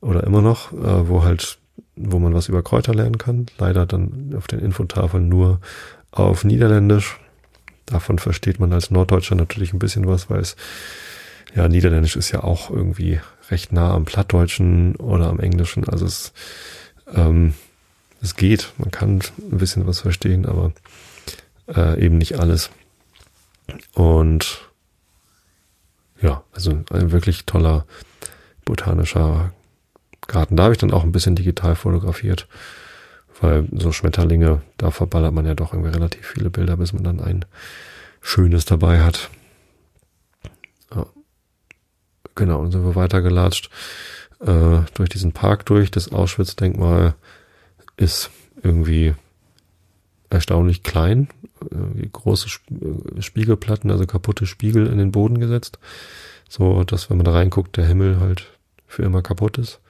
oder 0.00 0.24
immer 0.24 0.42
noch, 0.42 0.72
äh, 0.72 1.08
wo 1.08 1.24
halt 1.24 1.58
wo 1.96 2.18
man 2.18 2.34
was 2.34 2.48
über 2.48 2.62
Kräuter 2.62 2.94
lernen 2.94 3.18
kann. 3.18 3.46
Leider 3.58 3.86
dann 3.86 4.34
auf 4.36 4.46
den 4.46 4.60
Infotafeln 4.60 5.28
nur 5.28 5.60
auf 6.10 6.44
Niederländisch. 6.44 7.18
Davon 7.86 8.18
versteht 8.18 8.60
man 8.60 8.72
als 8.72 8.90
Norddeutscher 8.90 9.34
natürlich 9.34 9.72
ein 9.72 9.78
bisschen 9.78 10.06
was, 10.06 10.28
weil 10.28 10.40
es, 10.40 10.56
ja, 11.54 11.68
Niederländisch 11.68 12.16
ist 12.16 12.30
ja 12.32 12.42
auch 12.42 12.70
irgendwie 12.70 13.20
recht 13.50 13.72
nah 13.72 13.94
am 13.94 14.04
Plattdeutschen 14.04 14.96
oder 14.96 15.28
am 15.28 15.40
Englischen. 15.40 15.88
Also 15.88 16.04
es, 16.04 16.32
ähm, 17.14 17.54
es 18.20 18.36
geht. 18.36 18.72
Man 18.78 18.90
kann 18.90 19.20
ein 19.38 19.58
bisschen 19.58 19.86
was 19.86 20.00
verstehen, 20.00 20.46
aber 20.46 20.72
äh, 21.74 22.04
eben 22.04 22.18
nicht 22.18 22.38
alles. 22.38 22.70
Und 23.94 24.65
ja, 26.20 26.42
also 26.52 26.82
ein 26.90 27.12
wirklich 27.12 27.46
toller 27.46 27.86
botanischer 28.64 29.52
Garten. 30.26 30.56
Da 30.56 30.64
habe 30.64 30.74
ich 30.74 30.78
dann 30.78 30.92
auch 30.92 31.04
ein 31.04 31.12
bisschen 31.12 31.36
digital 31.36 31.76
fotografiert, 31.76 32.48
weil 33.40 33.68
so 33.72 33.92
Schmetterlinge, 33.92 34.62
da 34.76 34.90
verballert 34.90 35.34
man 35.34 35.46
ja 35.46 35.54
doch 35.54 35.72
irgendwie 35.72 35.92
relativ 35.92 36.26
viele 36.26 36.50
Bilder, 36.50 36.76
bis 36.76 36.92
man 36.92 37.04
dann 37.04 37.20
ein 37.20 37.44
schönes 38.20 38.64
dabei 38.64 39.02
hat. 39.02 39.30
Ja. 40.94 41.06
Genau, 42.34 42.62
dann 42.62 42.72
sind 42.72 42.84
wir 42.84 42.96
weitergelatscht 42.96 43.70
äh, 44.40 44.80
durch 44.94 45.08
diesen 45.08 45.32
Park 45.32 45.66
durch. 45.66 45.90
Das 45.90 46.12
Auschwitz-Denkmal 46.12 47.14
ist 47.96 48.30
irgendwie 48.62 49.14
erstaunlich 50.30 50.82
klein, 50.82 51.28
äh, 51.70 52.06
große 52.06 52.48
Spiegelplatten, 53.20 53.90
also 53.90 54.06
kaputte 54.06 54.46
Spiegel 54.46 54.86
in 54.86 54.98
den 54.98 55.12
Boden 55.12 55.38
gesetzt, 55.38 55.78
so 56.48 56.84
dass 56.84 57.10
wenn 57.10 57.16
man 57.16 57.24
da 57.24 57.32
reinguckt, 57.32 57.76
der 57.76 57.86
Himmel 57.86 58.20
halt 58.20 58.46
für 58.86 59.02
immer 59.02 59.22
kaputt 59.22 59.58
ist. 59.58 59.80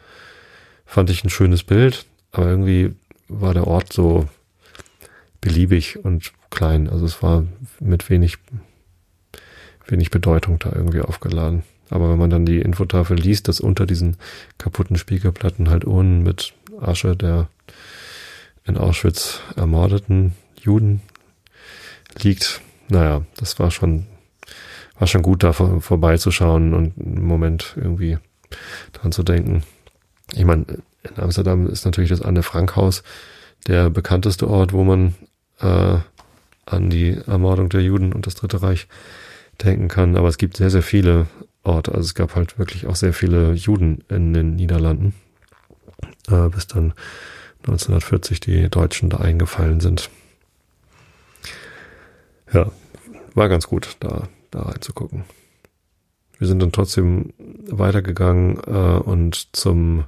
Fand 0.85 1.11
ich 1.11 1.25
ein 1.25 1.31
schönes 1.31 1.65
Bild, 1.65 2.07
aber 2.33 2.49
irgendwie 2.49 2.95
war 3.29 3.55
der 3.55 3.67
Ort 3.67 3.93
so 3.93 4.29
beliebig 5.41 6.05
und 6.05 6.33
klein. 6.51 6.89
Also 6.89 7.05
es 7.05 7.23
war 7.23 7.45
mit 7.81 8.09
wenig, 8.09 8.39
wenig 9.87 10.11
Bedeutung 10.11 10.59
da 10.59 10.73
irgendwie 10.75 11.01
aufgeladen. 11.01 11.63
Aber 11.91 12.11
wenn 12.11 12.19
man 12.19 12.31
dann 12.31 12.47
die 12.47 12.61
Infotafel 12.61 13.17
liest, 13.17 13.49
dass 13.49 13.61
unter 13.61 13.87
diesen 13.87 14.17
kaputten 14.59 14.97
Spiegelplatten 14.97 15.71
halt 15.71 15.85
Urnen 15.85 16.23
mit 16.23 16.55
Asche 16.81 17.17
der 17.17 17.49
in 18.67 18.77
Auschwitz 18.77 19.41
ermordeten 19.57 20.35
Juden 20.61 21.01
liegt, 22.19 22.61
naja, 22.89 23.23
das 23.37 23.59
war 23.59 23.71
schon, 23.71 24.07
war 24.99 25.07
schon 25.07 25.23
gut 25.23 25.43
da 25.43 25.53
vor, 25.53 25.81
vorbeizuschauen 25.81 26.75
und 26.75 26.95
einen 26.99 27.25
Moment 27.25 27.75
irgendwie 27.77 28.19
dran 28.93 29.13
zu 29.13 29.23
denken. 29.23 29.63
Ich 30.35 30.45
meine, 30.45 30.65
in 31.03 31.23
Amsterdam 31.23 31.69
ist 31.69 31.85
natürlich 31.85 32.11
das 32.11 32.23
Anne 32.23 32.43
Frank 32.43 32.77
Haus 32.77 33.03
der 33.67 33.91
bekannteste 33.91 34.49
Ort, 34.49 34.73
wo 34.73 34.85
man 34.85 35.15
äh, 35.61 35.99
an 36.67 36.91
die 36.91 37.17
Ermordung 37.27 37.69
der 37.69 37.83
Juden 37.83 38.13
und 38.13 38.27
das 38.27 38.35
Dritte 38.35 38.63
Reich 38.63 38.89
denken 39.63 39.89
kann. 39.89 40.17
Aber 40.17 40.29
es 40.29 40.39
gibt 40.39 40.57
sehr, 40.57 40.71
sehr 40.71 40.83
viele 40.83 41.27
Orte. 41.63 41.93
Also 41.93 42.07
es 42.07 42.15
gab 42.15 42.35
halt 42.35 42.59
wirklich 42.59 42.87
auch 42.87 42.97
sehr 42.97 43.13
viele 43.13 43.53
Juden 43.53 44.05
in 44.09 44.33
den 44.33 44.57
Niederlanden, 44.57 45.15
äh, 46.29 46.49
bis 46.49 46.67
dann 46.67 46.93
1940 47.67 48.41
die 48.41 48.69
Deutschen 48.69 49.11
da 49.11 49.19
eingefallen 49.19 49.81
sind. 49.81 50.11
Ja, 52.53 52.71
war 53.35 53.49
ganz 53.49 53.67
gut, 53.67 53.97
da, 54.01 54.29
da 54.51 54.63
reinzugucken. 54.63 55.25
Wir 56.39 56.47
sind 56.47 56.61
dann 56.61 56.73
trotzdem 56.73 57.33
weitergegangen 57.39 58.59
äh, 58.67 58.99
und 59.01 59.57
zum 59.57 60.05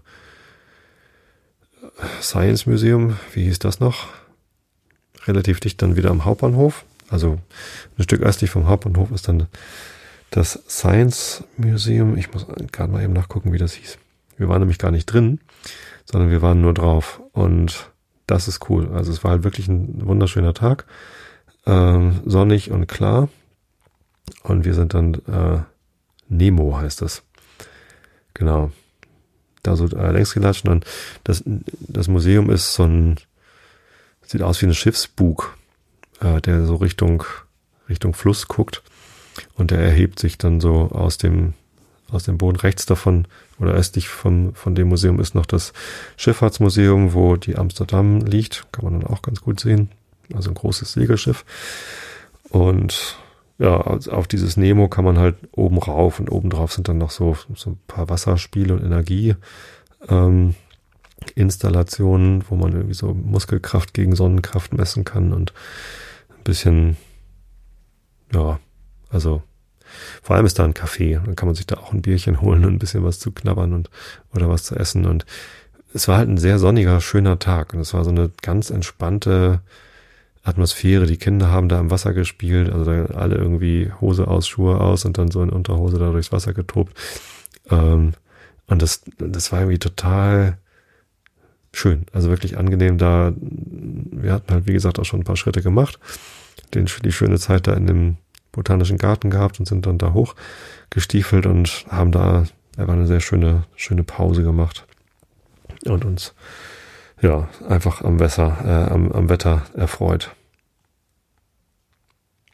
Science 2.21 2.67
Museum, 2.67 3.19
wie 3.33 3.45
hieß 3.45 3.59
das 3.59 3.81
noch? 3.81 4.07
Relativ 5.27 5.61
dicht 5.61 5.83
dann 5.83 5.97
wieder 5.97 6.11
am 6.11 6.25
Hauptbahnhof. 6.25 6.85
Also 7.09 7.39
ein 7.97 8.03
Stück 8.03 8.23
östlich 8.23 8.51
vom 8.51 8.69
Hauptbahnhof 8.69 9.11
ist 9.11 9.29
dann 9.29 9.49
das 10.31 10.63
Science 10.69 11.45
Museum. 11.57 12.17
Ich 12.17 12.33
muss 12.33 12.47
gerade 12.71 12.93
mal 12.93 13.03
eben 13.03 13.15
nachgucken, 13.15 13.53
wie 13.53 13.59
das 13.59 13.73
hieß. 13.73 13.99
Wir 14.37 14.49
waren 14.49 14.61
nämlich 14.61 14.79
gar 14.79 14.91
nicht 14.91 15.07
drin, 15.07 15.41
sondern 16.11 16.31
wir 16.31 16.43
waren 16.43 16.61
nur 16.61 16.75
drauf. 16.75 17.21
Und 17.33 17.91
das 18.27 18.49
ist 18.49 18.69
cool. 18.69 18.91
Also 18.93 19.13
es 19.13 19.25
war 19.25 19.33
halt 19.33 19.45
wirklich 19.45 19.69
ein 19.69 20.07
wunderschöner 20.07 20.55
Tag. 20.55 20.87
Äh, 21.65 22.11
sonnig 22.25 22.71
und 22.71 22.87
klar. 22.87 23.29
Und 24.43 24.65
wir 24.65 24.75
sind 24.75 24.95
dann 24.95 25.15
äh, 25.15 25.61
Nemo 26.29 26.79
heißt 26.79 27.03
das. 27.03 27.23
Genau. 28.35 28.71
Da 29.63 29.77
so 29.77 29.87
äh, 29.87 30.13
längs 30.13 30.35
gelatscht 30.35 30.69
und 30.69 30.85
das, 31.25 31.43
das 31.45 32.09
Museum 32.09 32.51
ist 32.51 32.75
so 32.75 32.85
ein, 32.85 33.17
sieht 34.25 34.43
aus 34.43 34.63
wie 34.63 34.67
ein 34.67 34.75
Schiffsbug, 34.75 35.57
äh, 36.21 36.41
der 36.41 36.65
so 36.65 36.77
Richtung, 36.77 37.25
Richtung 37.89 38.15
Fluss 38.15 38.47
guckt 38.47 38.83
und 39.55 39.71
der 39.71 39.81
erhebt 39.81 40.21
sich 40.21 40.39
dann 40.39 40.61
so 40.61 40.91
aus 40.93 41.19
dem, 41.19 41.55
aus 42.11 42.25
dem 42.25 42.39
Boden 42.39 42.57
rechts 42.57 42.87
davon 42.87 43.27
oder 43.59 43.73
östlich 43.73 44.09
von, 44.09 44.55
von 44.55 44.75
dem 44.75 44.89
Museum 44.89 45.21
ist 45.21 45.35
noch 45.35 45.47
das 45.47 45.73
Schifffahrtsmuseum, 46.17 47.13
wo 47.13 47.37
die 47.37 47.57
Amsterdam 47.57 48.21
liegt. 48.21 48.67
Kann 48.73 48.85
man 48.85 49.01
dann 49.01 49.11
auch 49.11 49.23
ganz 49.23 49.41
gut 49.41 49.61
sehen. 49.61 49.91
Also 50.35 50.51
ein 50.51 50.55
großes 50.55 50.93
Segelschiff. 50.93 51.45
Und 52.51 53.19
ja, 53.59 53.77
auf 53.81 54.29
dieses 54.29 54.57
Nemo 54.57 54.89
kann 54.89 55.05
man 55.05 55.19
halt 55.19 55.37
oben 55.53 55.79
rauf 55.79 56.21
und 56.21 56.31
oben 56.31 56.51
drauf 56.51 56.73
sind 56.73 56.89
dann 56.89 56.99
noch 56.99 57.11
so, 57.11 57.37
so 57.55 57.71
ein 57.71 57.81
paar 57.89 58.09
Wasserspiele 58.09 58.75
und 58.75 58.85
Energie. 58.85 59.35
Ähm, 60.09 60.55
Installationen, 61.35 62.45
wo 62.49 62.55
man 62.55 62.73
irgendwie 62.73 62.95
so 62.95 63.13
Muskelkraft 63.13 63.93
gegen 63.93 64.15
Sonnenkraft 64.15 64.73
messen 64.73 65.05
kann 65.05 65.33
und 65.33 65.53
ein 66.31 66.45
bisschen, 66.45 66.97
ja, 68.33 68.61
also 69.11 69.43
vor 70.23 70.37
allem 70.37 70.47
ist 70.47 70.59
da 70.59 70.65
ein 70.65 70.75
Café. 70.75 71.21
Dann 71.25 71.37
kann 71.37 71.49
man 71.49 71.55
sich 71.55 71.67
da 71.67 71.77
auch 71.77 71.93
ein 71.93 72.03
Bierchen 72.03 72.41
holen 72.41 72.65
und 72.65 72.75
ein 72.75 72.79
bisschen 72.79 73.05
was 73.05 73.19
zu 73.19 73.33
knabbern 73.33 73.73
und 73.73 73.91
oder 74.35 74.49
was 74.49 74.65
zu 74.65 74.77
essen. 74.77 75.07
Und 75.07 75.27
es 75.95 76.09
war 76.09 76.19
halt 76.19 76.29
ein 76.29 76.39
sehr 76.39 76.59
sonniger, 76.59 77.01
schöner 77.01 77.39
Tag. 77.39 77.75
Und 77.75 77.81
es 77.81 77.95
war 77.95 78.05
so 78.05 78.11
eine 78.11 78.31
ganz 78.43 78.71
entspannte, 78.71 79.61
Atmosphäre. 80.49 81.07
Die 81.07 81.19
Kinder 81.19 81.51
haben 81.51 81.69
da 81.69 81.79
im 81.79 81.91
Wasser 81.91 82.15
gespielt, 82.15 82.73
also 82.73 82.85
da 82.85 83.07
alle 83.15 83.37
irgendwie 83.37 83.93
Hose 84.01 84.27
aus, 84.27 84.49
Schuhe 84.49 84.81
aus 84.81 85.05
und 85.05 85.19
dann 85.19 85.31
so 85.31 85.43
in 85.43 85.51
Unterhose 85.51 85.99
da 85.99 86.11
durchs 86.11 86.33
Wasser 86.33 86.55
getobt. 86.55 86.97
Ähm, 87.71 88.13
und 88.67 88.83
das, 88.83 89.03
das 89.19 89.53
war 89.53 89.61
irgendwie 89.61 89.79
total 89.79 90.59
schön, 91.73 92.07
also 92.13 92.31
wirklich 92.31 92.57
angenehm 92.57 92.99
da. 92.99 93.33
Wir 93.37 94.33
hatten 94.33 94.53
halt, 94.53 94.67
wie 94.67 94.73
gesagt, 94.73 94.99
auch 94.99 95.05
schon 95.05 95.21
ein 95.21 95.25
paar 95.25 95.37
Schritte 95.37 95.63
gemacht, 95.63 95.99
den, 96.75 96.87
die 97.05 97.13
schöne 97.13 97.39
Zeit 97.39 97.67
da 97.67 97.75
in 97.75 97.87
dem 97.87 98.17
botanischen 98.59 98.99
Garten 98.99 99.31
gehabt 99.31 99.61
und 99.61 99.67
sind 99.67 99.87
dann 99.87 99.99
da 99.99 100.13
hoch 100.13 100.35
gestiefelt 100.91 101.47
und 101.47 101.87
haben 101.89 102.11
da 102.11 102.45
einfach 102.77 102.95
eine 102.95 103.07
sehr 103.07 103.21
schöne, 103.21 103.65
schöne 103.77 104.03
Pause 104.03 104.43
gemacht 104.43 104.85
und 105.85 106.05
uns 106.05 106.35
ja 107.23 107.49
einfach 107.69 108.03
am 108.03 108.19
Wasser, 108.19 108.59
äh, 108.65 108.93
am, 108.93 109.13
am 109.13 109.29
Wetter 109.29 109.63
erfreut. 109.75 110.35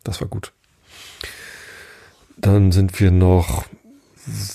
Das 0.03 0.21
war 0.21 0.29
gut. 0.29 0.53
Dann 2.37 2.71
sind 2.71 3.01
wir 3.01 3.11
noch 3.11 3.65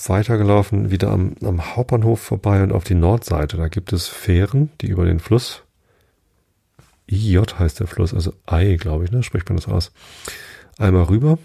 weitergelaufen, 0.06 0.90
wieder 0.90 1.10
am, 1.10 1.34
am 1.42 1.74
Hauptbahnhof 1.74 2.20
vorbei 2.20 2.62
und 2.62 2.72
auf 2.72 2.84
die 2.84 2.94
Nordseite. 2.94 3.56
Da 3.56 3.66
gibt 3.66 3.92
es 3.92 4.06
Fähren, 4.06 4.70
die 4.80 4.86
über 4.86 5.04
den 5.04 5.18
Fluss, 5.18 5.64
IJ 7.10 7.42
heißt 7.58 7.80
der 7.80 7.88
Fluss, 7.88 8.14
also 8.14 8.32
Ei, 8.46 8.76
glaube 8.76 9.04
ich, 9.04 9.10
ne? 9.10 9.24
spricht 9.24 9.48
man 9.48 9.56
das 9.56 9.66
aus, 9.66 9.92
einmal 10.80 11.04
rüber. 11.04 11.38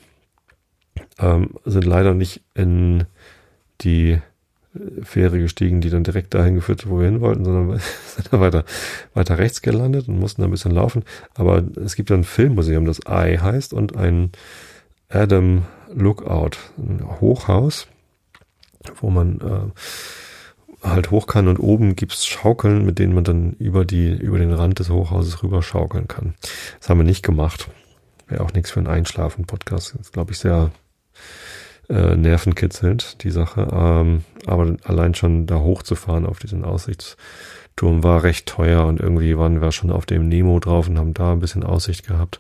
Ähm, 1.20 1.52
sind 1.66 1.86
leider 1.86 2.14
nicht 2.14 2.42
in 2.54 3.06
die 3.82 4.20
Fähre 5.04 5.40
gestiegen, 5.40 5.82
die 5.82 5.90
dann 5.90 6.04
direkt 6.04 6.34
dahin 6.34 6.56
geführt 6.56 6.84
hat, 6.84 6.90
wo 6.90 7.00
wir 7.00 7.06
hin 7.06 7.22
wollten, 7.22 7.46
sondern 7.46 7.80
sind 8.08 8.32
da 8.32 8.40
weiter, 8.40 8.66
weiter 9.14 9.38
rechts 9.38 9.62
gelandet 9.62 10.08
und 10.08 10.20
mussten 10.20 10.42
da 10.42 10.48
ein 10.48 10.52
bisschen 10.52 10.72
laufen. 10.72 11.04
Aber 11.34 11.64
es 11.84 11.96
gibt 11.96 12.12
ein 12.12 12.24
Filmmuseum, 12.24 12.86
das 12.86 13.00
Eye 13.00 13.40
heißt, 13.40 13.74
und 13.74 13.96
ein 13.96 14.32
Adam 15.10 15.64
Lookout, 15.94 16.58
ein 16.78 17.06
Hochhaus, 17.22 17.88
wo 19.00 19.10
man 19.10 19.40
äh, 19.40 20.88
halt 20.88 21.12
hoch 21.12 21.28
kann 21.28 21.48
und 21.48 21.60
oben 21.60 21.96
gibt's 21.96 22.26
Schaukeln, 22.26 22.86
mit 22.86 23.00
denen 23.00 23.14
man 23.14 23.24
dann 23.24 23.54
über 23.54 23.86
die, 23.86 24.12
über 24.12 24.40
den 24.40 24.52
Rand 24.52 24.80
des 24.80 24.90
Hochhauses 24.90 25.42
rüber 25.42 25.64
schaukeln 25.64 26.08
kann. 26.08 26.36
Das 26.80 26.90
haben 26.90 27.00
wir 27.00 27.06
nicht 27.06 27.24
gemacht. 27.24 27.70
Wäre 28.28 28.44
auch 28.44 28.54
nichts 28.54 28.72
für 28.72 28.80
einen 28.80 28.88
Einschlafen-Podcast. 28.88 29.96
Ist, 29.96 30.14
glaube 30.14 30.32
ich, 30.32 30.40
sehr 30.40 30.72
äh, 31.90 32.16
nervenkitzelnd, 32.16 33.24
die 33.24 33.32
Sache. 33.32 33.68
Ähm, 33.72 34.24
aber 34.46 34.76
allein 34.84 35.14
schon 35.14 35.46
da 35.46 35.60
hochzufahren 35.60 36.26
auf 36.26 36.40
diesen 36.40 36.66
Aussichtsturm 36.66 38.04
war 38.04 38.24
recht 38.24 38.48
teuer 38.48 38.86
und 38.86 39.00
irgendwie 39.00 39.38
waren 39.38 39.62
wir 39.62 39.72
schon 39.72 39.92
auf 39.92 40.06
dem 40.06 40.28
Nemo 40.28 40.60
drauf 40.60 40.88
und 40.88 40.98
haben 40.98 41.14
da 41.14 41.32
ein 41.32 41.40
bisschen 41.40 41.64
Aussicht 41.64 42.08
gehabt. 42.08 42.40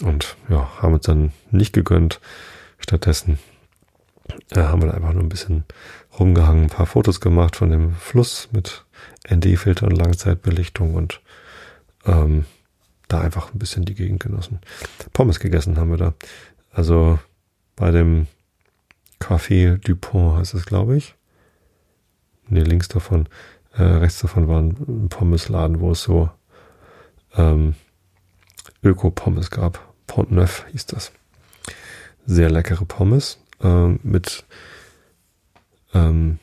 Und 0.00 0.36
ja, 0.48 0.70
haben 0.80 0.94
uns 0.94 1.06
dann 1.06 1.32
nicht 1.50 1.72
gegönnt. 1.72 2.20
Stattdessen 2.78 3.38
äh, 4.50 4.60
haben 4.60 4.82
wir 4.82 4.94
einfach 4.94 5.12
nur 5.12 5.22
ein 5.22 5.28
bisschen 5.28 5.64
rumgehangen, 6.18 6.64
ein 6.64 6.70
paar 6.70 6.86
Fotos 6.86 7.20
gemacht 7.20 7.56
von 7.56 7.70
dem 7.70 7.94
Fluss 7.94 8.48
mit 8.52 8.84
ND-Filter 9.30 9.86
und 9.86 9.96
Langzeitbelichtung 9.96 10.94
und 10.94 11.20
ähm, 12.06 12.44
da 13.12 13.20
einfach 13.20 13.52
ein 13.52 13.58
bisschen 13.58 13.84
die 13.84 13.94
Gegend 13.94 14.20
genossen. 14.20 14.60
Pommes 15.12 15.40
gegessen 15.40 15.76
haben 15.76 15.90
wir 15.90 15.98
da. 15.98 16.14
Also 16.70 17.18
bei 17.76 17.90
dem 17.90 18.26
Café 19.20 19.76
Dupont 19.78 20.38
heißt 20.38 20.54
es, 20.54 20.66
glaube 20.66 20.96
ich. 20.96 21.14
Ne, 22.48 22.64
links 22.64 22.88
davon, 22.88 23.28
äh, 23.74 23.82
rechts 23.82 24.20
davon 24.20 24.48
war 24.48 24.60
ein 24.60 25.08
Pommesladen, 25.08 25.80
wo 25.80 25.92
es 25.92 26.02
so 26.02 26.30
ähm, 27.34 27.74
Öko-Pommes 28.82 29.50
gab. 29.50 29.92
Pont 30.06 30.32
Neuf 30.32 30.66
hieß 30.72 30.86
das. 30.86 31.12
Sehr 32.26 32.50
leckere 32.50 32.84
Pommes 32.84 33.38
ähm, 33.62 34.00
mit 34.02 34.44
ähm, 35.94 36.38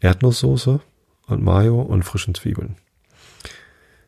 Erdnusssoße 0.00 0.80
und 1.26 1.42
Mayo 1.42 1.80
und 1.80 2.02
frischen 2.02 2.34
Zwiebeln. 2.34 2.76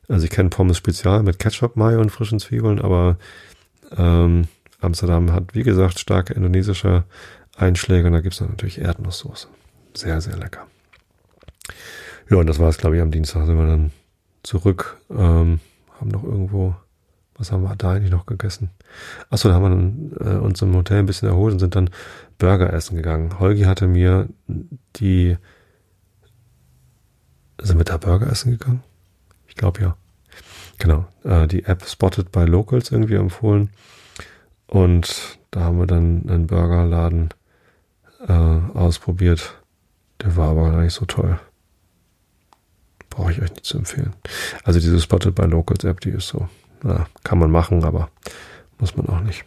Also 0.09 0.25
ich 0.25 0.31
kenne 0.31 0.51
Pommes 0.51 0.77
Spezial 0.77 1.23
mit 1.23 1.39
Ketchup, 1.39 1.77
Mayo 1.77 2.01
und 2.01 2.11
frischen 2.11 2.39
Zwiebeln, 2.39 2.81
aber 2.81 3.17
ähm, 3.97 4.49
Amsterdam 4.81 5.33
hat, 5.33 5.55
wie 5.55 5.63
gesagt, 5.63 5.99
starke 5.99 6.35
indonesische 6.35 7.05
Einschläge 7.57 8.07
und 8.07 8.13
da 8.13 8.21
gibt's 8.21 8.39
dann 8.39 8.51
natürlich 8.51 8.81
Erdnusssoße. 8.81 9.49
Sehr, 9.95 10.21
sehr 10.21 10.37
lecker. 10.37 10.67
Ja, 12.31 12.39
und 12.39 12.47
das 12.47 12.59
war 12.59 12.69
es, 12.69 12.79
glaube 12.79 12.97
ich, 12.97 13.03
am 13.03 13.11
Dienstag 13.11 13.47
sind 13.47 13.57
wir 13.57 13.67
dann 13.67 13.93
zurück, 14.43 14.99
ähm, 15.11 15.61
haben 16.01 16.11
noch 16.11 16.25
irgendwo, 16.25 16.75
was 17.37 17.53
haben 17.53 17.63
wir 17.63 17.77
da 17.77 17.93
eigentlich 17.93 18.11
noch 18.11 18.27
gegessen? 18.27 18.71
Achso, 19.31 19.49
da 19.49 19.55
haben 19.55 20.13
wir 20.19 20.27
äh, 20.27 20.39
uns 20.39 20.61
im 20.63 20.75
Hotel 20.75 20.99
ein 20.99 21.07
bisschen 21.07 21.29
erholt 21.29 21.53
und 21.53 21.59
sind 21.59 21.77
dann 21.77 21.91
Burger 22.39 22.73
essen 22.73 22.97
gegangen. 22.97 23.39
Holgi 23.39 23.63
hatte 23.63 23.87
mir 23.87 24.29
die, 24.97 25.37
sind 27.61 27.79
wir 27.79 27.85
da 27.85 27.97
Burger 27.97 28.31
essen 28.31 28.53
gegangen? 28.53 28.83
Ich 29.55 29.61
glaube 29.61 29.81
ja. 29.81 29.97
Genau, 30.79 31.07
äh, 31.23 31.47
die 31.47 31.65
App 31.65 31.87
Spotted 31.87 32.33
by 32.33 32.45
Locals 32.45 32.91
irgendwie 32.91 33.15
empfohlen. 33.15 33.71
Und 34.67 35.39
da 35.51 35.61
haben 35.61 35.79
wir 35.79 35.87
dann 35.87 36.29
einen 36.29 36.47
Burgerladen 36.49 37.31
äh, 38.27 38.33
ausprobiert. 38.33 39.63
Der 40.21 40.37
war 40.37 40.51
aber 40.51 40.73
gar 40.73 40.83
nicht 40.83 40.95
so 40.95 41.05
toll. 41.05 41.39
Brauche 43.11 43.31
ich 43.31 43.41
euch 43.41 43.51
nicht 43.51 43.65
zu 43.65 43.79
empfehlen. 43.79 44.15
Also 44.65 44.81
diese 44.81 45.01
Spotted 45.01 45.35
by 45.35 45.45
Locals 45.45 45.85
App, 45.85 46.01
die 46.01 46.11
ist 46.11 46.29
so, 46.29 46.49
na, 46.83 47.07
kann 47.23 47.39
man 47.39 47.51
machen, 47.51 47.85
aber 47.85 48.11
muss 48.79 48.97
man 48.97 49.09
auch 49.09 49.21
nicht. 49.21 49.45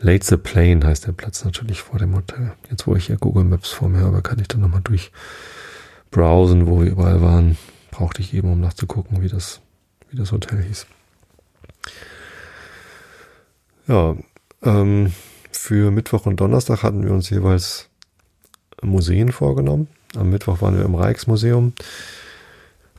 Late 0.00 0.26
the 0.26 0.36
Plane 0.36 0.86
heißt 0.86 1.06
der 1.06 1.12
Platz 1.12 1.44
natürlich 1.44 1.80
vor 1.80 1.98
dem 1.98 2.14
Hotel. 2.14 2.52
Jetzt, 2.70 2.86
wo 2.86 2.94
ich 2.94 3.06
hier 3.06 3.16
Google 3.16 3.44
Maps 3.44 3.70
vor 3.70 3.88
mir 3.88 4.00
habe, 4.00 4.22
kann 4.22 4.38
ich 4.38 4.48
dann 4.48 4.60
nochmal 4.60 4.82
durch 4.84 5.10
browsen, 6.10 6.66
wo 6.66 6.80
wir 6.80 6.90
überall 6.90 7.22
waren. 7.22 7.56
Brauchte 7.98 8.22
ich 8.22 8.32
eben, 8.32 8.52
um 8.52 8.60
nachzugucken, 8.60 9.22
wie 9.22 9.28
das, 9.28 9.60
wie 10.08 10.16
das 10.16 10.30
Hotel 10.30 10.62
hieß. 10.62 10.86
Ja, 13.88 14.14
ähm, 14.62 15.12
für 15.50 15.90
Mittwoch 15.90 16.24
und 16.26 16.38
Donnerstag 16.38 16.84
hatten 16.84 17.02
wir 17.02 17.10
uns 17.10 17.28
jeweils 17.28 17.88
Museen 18.82 19.32
vorgenommen. 19.32 19.88
Am 20.14 20.30
Mittwoch 20.30 20.62
waren 20.62 20.76
wir 20.76 20.84
im 20.84 20.94
Rijksmuseum. 20.94 21.72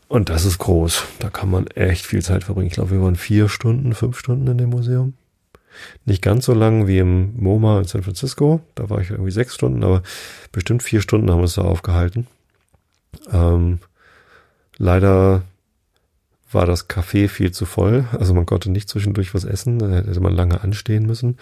Und 0.10 0.28
das 0.28 0.43
ist 0.43 0.58
groß. 0.58 1.06
Da 1.20 1.30
kann 1.30 1.50
man 1.50 1.68
echt 1.68 2.06
viel 2.06 2.22
Zeit 2.22 2.43
verbringen. 2.43 2.68
Ich 2.68 2.74
glaube, 2.74 2.91
wir 2.91 3.02
waren 3.02 3.16
vier 3.16 3.47
Stunden, 3.47 3.95
fünf 3.95 4.20
Stunden 4.20 4.47
in 4.47 4.58
dem 4.58 4.70
Museum. 4.70 5.14
Nicht 6.04 6.22
ganz 6.22 6.43
so 6.43 6.54
lang 6.54 6.88
wie 6.88 6.97
im 6.97 7.41
MoMA 7.41 7.80
in 7.80 7.86
San 7.86 8.04
Francisco. 8.04 8.60
Da 8.76 8.89
war 8.89 9.00
ich 9.00 9.12
irgendwie 9.12 9.32
sechs 9.32 9.56
Stunden, 9.56 9.82
aber 9.82 10.04
bestimmt 10.52 10.84
vier 10.84 11.00
Stunden 11.00 11.32
haben 11.32 11.38
wir 11.38 11.43
uns 11.43 11.56
da 11.56 11.62
aufgehalten. 11.62 12.28
Ähm, 13.32 13.80
leider 14.80 15.43
war 16.51 16.65
das 16.65 16.89
Café 16.89 17.27
viel 17.27 17.51
zu 17.51 17.65
voll. 17.65 18.07
Also 18.17 18.34
man 18.34 18.47
konnte 18.47 18.71
nicht 18.71 18.89
zwischendurch 18.89 19.36
was 19.36 19.43
essen. 19.43 19.77
Da 19.77 19.88
hätte 19.89 20.19
man 20.19 20.34
lange 20.34 20.61
anstehen 20.61 21.05
müssen. 21.05 21.38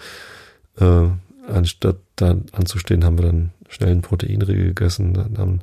Äh, 0.78 1.08
anstatt 1.48 1.96
da 2.16 2.36
anzustehen, 2.52 3.04
haben 3.04 3.16
wir 3.16 3.24
dann 3.24 3.52
schnell 3.68 3.90
einen 3.90 4.02
Proteinriegel 4.02 4.66
gegessen, 4.66 5.14
dann 5.14 5.38
haben 5.38 5.60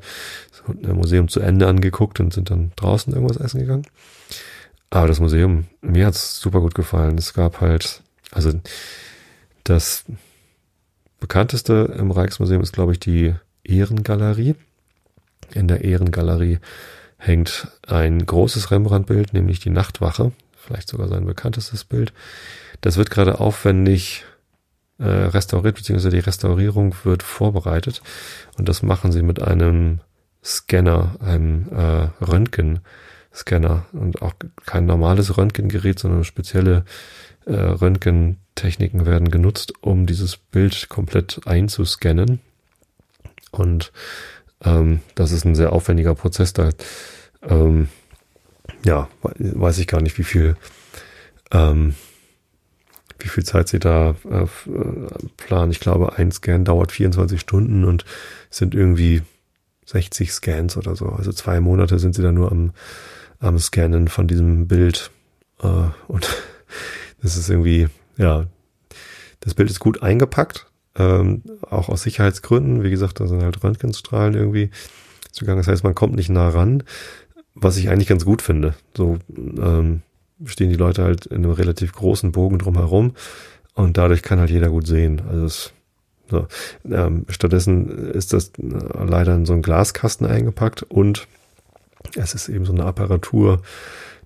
das 0.82 0.95
Museum 0.95 1.28
zu 1.28 1.39
Ende 1.39 1.67
angeguckt 1.67 2.19
und 2.19 2.34
sind 2.34 2.49
dann 2.49 2.71
draußen 2.76 3.13
irgendwas 3.13 3.38
essen 3.38 3.59
gegangen. 3.59 3.88
Aber 4.89 5.07
das 5.07 5.19
Museum, 5.19 5.65
mir 5.82 6.05
hat's 6.05 6.39
super 6.39 6.61
gut 6.61 6.76
gefallen. 6.76 7.17
Es 7.17 7.34
gab 7.34 7.61
halt, 7.61 8.01
also 8.32 8.51
das 9.63 10.05
bekannteste 11.19 11.95
im 11.97 12.11
Rijksmuseum 12.11 12.61
ist, 12.61 12.73
glaube 12.73 12.93
ich, 12.93 12.99
die 12.99 13.34
Ehrengalerie. 13.63 14.55
In 15.53 15.67
der 15.67 15.84
Ehrengalerie 15.84 16.59
hängt 17.18 17.68
ein 17.88 18.26
großes 18.26 18.72
Rembrandt-Bild, 18.72 19.34
nämlich 19.34 19.59
die 19.59 19.70
Nachtwache, 19.70 20.32
vielleicht 20.55 20.89
sogar 20.89 21.07
sein 21.07 21.26
bekanntestes 21.26 21.84
Bild. 21.84 22.13
Das 22.82 22.97
wird 22.97 23.09
gerade 23.09 23.39
aufwendig 23.39 24.26
äh, 24.97 25.05
restauriert, 25.05 25.76
beziehungsweise 25.76 26.16
die 26.16 26.20
Restaurierung 26.20 26.95
wird 27.03 27.24
vorbereitet. 27.24 28.01
Und 28.57 28.70
das 28.70 28.84
machen 28.84 29.11
sie 29.11 29.24
mit 29.24 29.41
einem 29.41 29.99
Scanner, 30.43 31.16
einem 31.20 31.68
äh, 31.72 32.24
Röntgenscanner 32.24 33.86
und 33.93 34.22
auch 34.22 34.34
kein 34.66 34.86
normales 34.86 35.38
Röntgengerät, 35.38 35.99
sondern 35.99 36.24
spezielle 36.24 36.86
äh, 37.45 37.53
Röntgen 37.53 38.38
Techniken 38.55 39.05
werden 39.05 39.30
genutzt, 39.30 39.74
um 39.82 40.05
dieses 40.05 40.38
Bild 40.38 40.88
komplett 40.88 41.41
einzuscannen. 41.45 42.39
Und 43.51 43.91
ähm, 44.64 45.01
das 45.16 45.32
ist 45.32 45.45
ein 45.45 45.56
sehr 45.56 45.74
aufwendiger 45.74 46.16
Prozess. 46.16 46.53
Da 46.53 46.70
ähm, 47.43 47.89
ja, 48.84 49.08
weiß 49.22 49.78
ich 49.80 49.88
gar 49.88 50.01
nicht, 50.01 50.18
wie 50.18 50.24
viel 50.24 50.56
ähm, 51.51 51.95
wie 53.20 53.30
viel 53.30 53.43
Zeit 53.43 53.68
sie 53.68 53.80
da 53.80 54.16
äh, 54.30 54.43
äh 54.43 54.47
planen. 55.38 55.72
Ich 55.72 55.80
glaube, 55.80 56.18
ein 56.18 56.32
Scan 56.32 56.64
dauert 56.64 56.91
24 56.91 57.39
Stunden 57.39 57.86
und 57.86 58.06
sind 58.49 58.76
irgendwie 58.76 59.22
60 59.86 60.32
Scans 60.32 60.78
oder 60.78 60.95
so. 60.95 61.08
Also 61.08 61.32
zwei 61.32 61.60
Monate 61.60 61.99
sind 61.99 62.16
sie 62.16 62.22
da 62.22 62.32
nur 62.32 62.51
am, 62.51 62.74
am 63.39 63.58
Scannen 63.60 64.08
von 64.08 64.28
diesem 64.28 64.68
Bild. 64.68 65.12
Äh, 65.62 65.89
und 66.08 66.28
das 67.22 67.38
ist 67.38 67.49
irgendwie, 67.49 67.88
ja, 68.18 68.45
das 69.39 69.53
Bild 69.53 69.70
ist 69.70 69.80
gut 69.80 70.01
eingepackt, 70.01 70.68
ähm, 70.98 71.41
auch 71.70 71.89
aus 71.89 72.04
Sicherheitsgründen. 72.04 72.84
Wie 72.84 72.89
gesagt, 72.89 73.20
da 73.20 73.28
sind 73.28 73.43
halt 73.43 73.64
Röntgenstrahlen 73.64 74.34
irgendwie 74.34 74.70
zugange. 75.32 75.60
Das 75.60 75.68
heißt, 75.68 75.84
man 75.84 75.96
kommt 75.96 76.16
nicht 76.16 76.30
nah 76.30 76.50
ran, 76.50 76.84
was 77.54 77.78
ich 77.78 77.89
eigentlich 77.89 78.08
ganz 78.08 78.26
gut 78.26 78.41
finde. 78.41 78.76
So 78.96 79.18
ähm, 79.38 80.02
stehen 80.46 80.70
die 80.70 80.76
Leute 80.76 81.04
halt 81.04 81.26
in 81.26 81.38
einem 81.38 81.52
relativ 81.52 81.93
großen 81.93 82.32
Bogen 82.32 82.60
drumherum 82.60 83.14
und 83.74 83.98
dadurch 83.98 84.22
kann 84.22 84.39
halt 84.39 84.50
jeder 84.50 84.70
gut 84.70 84.88
sehen. 84.88 85.22
Also 85.30 85.46
es 85.46 85.74
so. 86.30 86.48
Ähm, 86.89 87.26
stattdessen 87.30 88.12
ist 88.14 88.34
das 88.34 88.50
äh, 88.58 89.04
leider 89.06 89.36
in 89.36 89.46
so 89.46 89.54
einen 89.54 89.62
Glaskasten 89.62 90.26
eingepackt 90.26 90.84
und 90.84 91.28
es 92.16 92.34
ist 92.34 92.50
eben 92.50 92.66
so 92.66 92.74
eine 92.74 92.86
Apparatur 92.86 93.62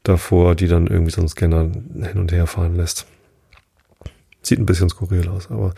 davor, 0.03 0.55
die 0.55 0.67
dann 0.67 0.88
irgendwie 0.88 1.11
so 1.11 1.22
einen 1.22 1.30
Scanner 1.30 1.61
hin 1.63 2.17
und 2.17 2.32
her 2.32 2.47
fahren 2.47 2.76
lässt. 2.76 3.05
Sieht 4.41 4.59
ein 4.59 4.65
bisschen 4.65 4.89
skurril 4.89 5.27
aus, 5.27 5.51
aber 5.51 5.73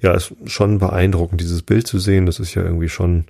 ja, 0.00 0.12
ist 0.12 0.34
schon 0.46 0.78
beeindruckend, 0.78 1.40
dieses 1.40 1.62
Bild 1.62 1.86
zu 1.86 1.98
sehen. 1.98 2.26
Das 2.26 2.40
ist 2.40 2.54
ja 2.54 2.62
irgendwie 2.62 2.88
schon 2.88 3.26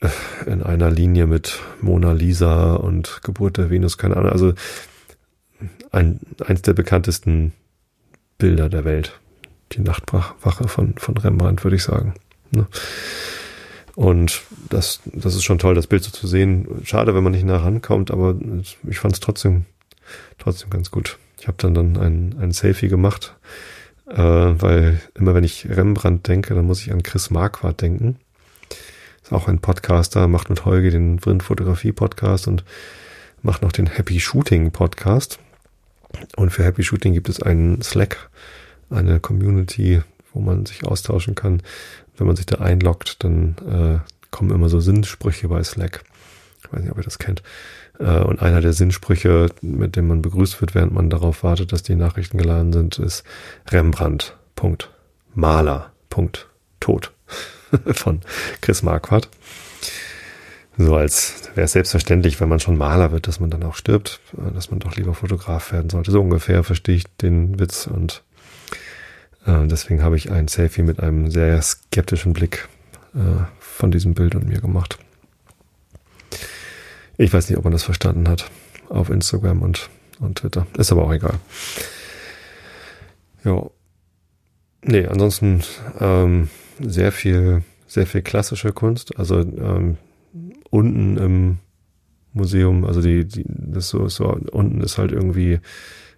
äh, 0.00 0.08
in 0.46 0.62
einer 0.62 0.90
Linie 0.90 1.26
mit 1.26 1.58
Mona 1.80 2.12
Lisa 2.12 2.74
und 2.74 3.20
Geburt 3.22 3.56
der 3.56 3.70
Venus, 3.70 3.98
keine 3.98 4.16
Ahnung. 4.16 4.30
Also 4.30 4.54
ein, 5.90 6.20
eins 6.44 6.62
der 6.62 6.74
bekanntesten 6.74 7.52
Bilder 8.38 8.68
der 8.68 8.84
Welt 8.84 9.20
die 9.72 9.80
Nachtwache 9.80 10.68
von, 10.68 10.94
von 10.96 11.16
Rembrandt, 11.16 11.64
würde 11.64 11.76
ich 11.76 11.82
sagen. 11.82 12.14
Ne? 12.50 12.66
Und 13.94 14.42
das, 14.70 15.00
das 15.04 15.34
ist 15.34 15.44
schon 15.44 15.58
toll, 15.58 15.74
das 15.74 15.86
Bild 15.86 16.02
so 16.02 16.10
zu 16.10 16.26
sehen. 16.26 16.66
Schade, 16.84 17.14
wenn 17.14 17.24
man 17.24 17.32
nicht 17.32 17.44
nah 17.44 17.58
rankommt, 17.58 18.10
aber 18.10 18.36
ich 18.88 18.98
fand 18.98 19.14
es 19.14 19.20
trotzdem, 19.20 19.66
trotzdem 20.38 20.70
ganz 20.70 20.90
gut. 20.90 21.18
Ich 21.42 21.48
habe 21.48 21.58
dann 21.58 21.74
dann 21.74 21.96
ein, 21.96 22.36
ein 22.40 22.52
Selfie 22.52 22.86
gemacht, 22.86 23.34
äh, 24.06 24.16
weil 24.16 25.00
immer 25.14 25.34
wenn 25.34 25.42
ich 25.42 25.68
Rembrandt 25.68 26.28
denke, 26.28 26.54
dann 26.54 26.66
muss 26.66 26.82
ich 26.82 26.92
an 26.92 27.02
Chris 27.02 27.30
Marquardt 27.30 27.82
denken. 27.82 28.16
Ist 29.24 29.32
auch 29.32 29.48
ein 29.48 29.58
Podcaster, 29.58 30.28
macht 30.28 30.50
mit 30.50 30.64
Holge 30.64 30.92
den 30.92 31.16
Printfotografie 31.16 31.90
Podcast 31.90 32.46
und 32.46 32.64
macht 33.42 33.62
noch 33.62 33.72
den 33.72 33.88
Happy 33.88 34.20
Shooting 34.20 34.70
Podcast. 34.70 35.40
Und 36.36 36.50
für 36.50 36.62
Happy 36.62 36.84
Shooting 36.84 37.12
gibt 37.12 37.28
es 37.28 37.42
einen 37.42 37.82
Slack 37.82 38.30
eine 38.88 39.18
Community, 39.18 40.00
wo 40.32 40.38
man 40.38 40.64
sich 40.64 40.84
austauschen 40.84 41.34
kann. 41.34 41.60
Wenn 42.16 42.28
man 42.28 42.36
sich 42.36 42.46
da 42.46 42.60
einloggt, 42.60 43.24
dann 43.24 43.56
äh, 43.68 43.98
kommen 44.30 44.52
immer 44.52 44.68
so 44.68 44.78
Sinnsprüche 44.78 45.48
bei 45.48 45.64
Slack. 45.64 46.04
Ich 46.62 46.72
weiß 46.72 46.82
nicht, 46.82 46.92
ob 46.92 46.98
ihr 46.98 47.02
das 47.02 47.18
kennt. 47.18 47.42
Äh, 48.02 48.22
und 48.22 48.42
einer 48.42 48.60
der 48.60 48.72
Sinnsprüche, 48.72 49.46
mit 49.60 49.96
dem 49.96 50.08
man 50.08 50.22
begrüßt 50.22 50.60
wird, 50.60 50.74
während 50.74 50.92
man 50.92 51.10
darauf 51.10 51.42
wartet, 51.42 51.72
dass 51.72 51.82
die 51.82 51.94
Nachrichten 51.94 52.38
geladen 52.38 52.72
sind, 52.72 52.98
ist 52.98 53.24
Rembrandt. 53.70 54.36
Punkt. 54.56 54.90
Maler. 55.34 55.92
Punkt. 56.10 56.48
Tod. 56.80 57.12
Von 57.92 58.20
Chris 58.60 58.82
Marquardt. 58.82 59.28
So 60.78 60.96
als 60.96 61.50
wäre 61.54 61.66
es 61.66 61.72
selbstverständlich, 61.72 62.40
wenn 62.40 62.48
man 62.48 62.60
schon 62.60 62.78
Maler 62.78 63.12
wird, 63.12 63.28
dass 63.28 63.40
man 63.40 63.50
dann 63.50 63.62
auch 63.62 63.76
stirbt, 63.76 64.20
äh, 64.36 64.52
dass 64.52 64.70
man 64.70 64.80
doch 64.80 64.96
lieber 64.96 65.14
Fotograf 65.14 65.72
werden 65.72 65.90
sollte. 65.90 66.10
So 66.10 66.20
ungefähr 66.20 66.64
verstehe 66.64 66.96
ich 66.96 67.04
den 67.18 67.58
Witz 67.60 67.86
und 67.86 68.22
äh, 69.46 69.66
deswegen 69.66 70.02
habe 70.02 70.16
ich 70.16 70.30
ein 70.30 70.48
Selfie 70.48 70.82
mit 70.82 71.00
einem 71.00 71.30
sehr 71.30 71.60
skeptischen 71.62 72.32
Blick 72.32 72.68
äh, 73.14 73.44
von 73.60 73.90
diesem 73.90 74.14
Bild 74.14 74.34
und 74.34 74.48
mir 74.48 74.60
gemacht. 74.60 74.98
Ich 77.18 77.32
weiß 77.32 77.48
nicht, 77.48 77.58
ob 77.58 77.64
man 77.64 77.72
das 77.72 77.82
verstanden 77.82 78.28
hat 78.28 78.50
auf 78.88 79.10
Instagram 79.10 79.62
und, 79.62 79.90
und 80.20 80.38
Twitter. 80.38 80.66
Ist 80.76 80.92
aber 80.92 81.04
auch 81.04 81.12
egal. 81.12 81.34
Ja. 83.44 83.70
Nee, 84.84 85.06
ansonsten 85.06 85.62
ähm, 86.00 86.48
sehr 86.80 87.12
viel, 87.12 87.62
sehr 87.86 88.06
viel 88.06 88.22
klassische 88.22 88.72
Kunst. 88.72 89.18
Also 89.18 89.40
ähm, 89.40 89.98
unten 90.70 91.16
im 91.18 91.58
Museum, 92.32 92.84
also 92.84 93.00
die, 93.00 93.24
die 93.24 93.44
das 93.46 93.88
so, 93.88 94.08
so 94.08 94.26
unten 94.50 94.80
ist 94.80 94.98
halt 94.98 95.12
irgendwie 95.12 95.60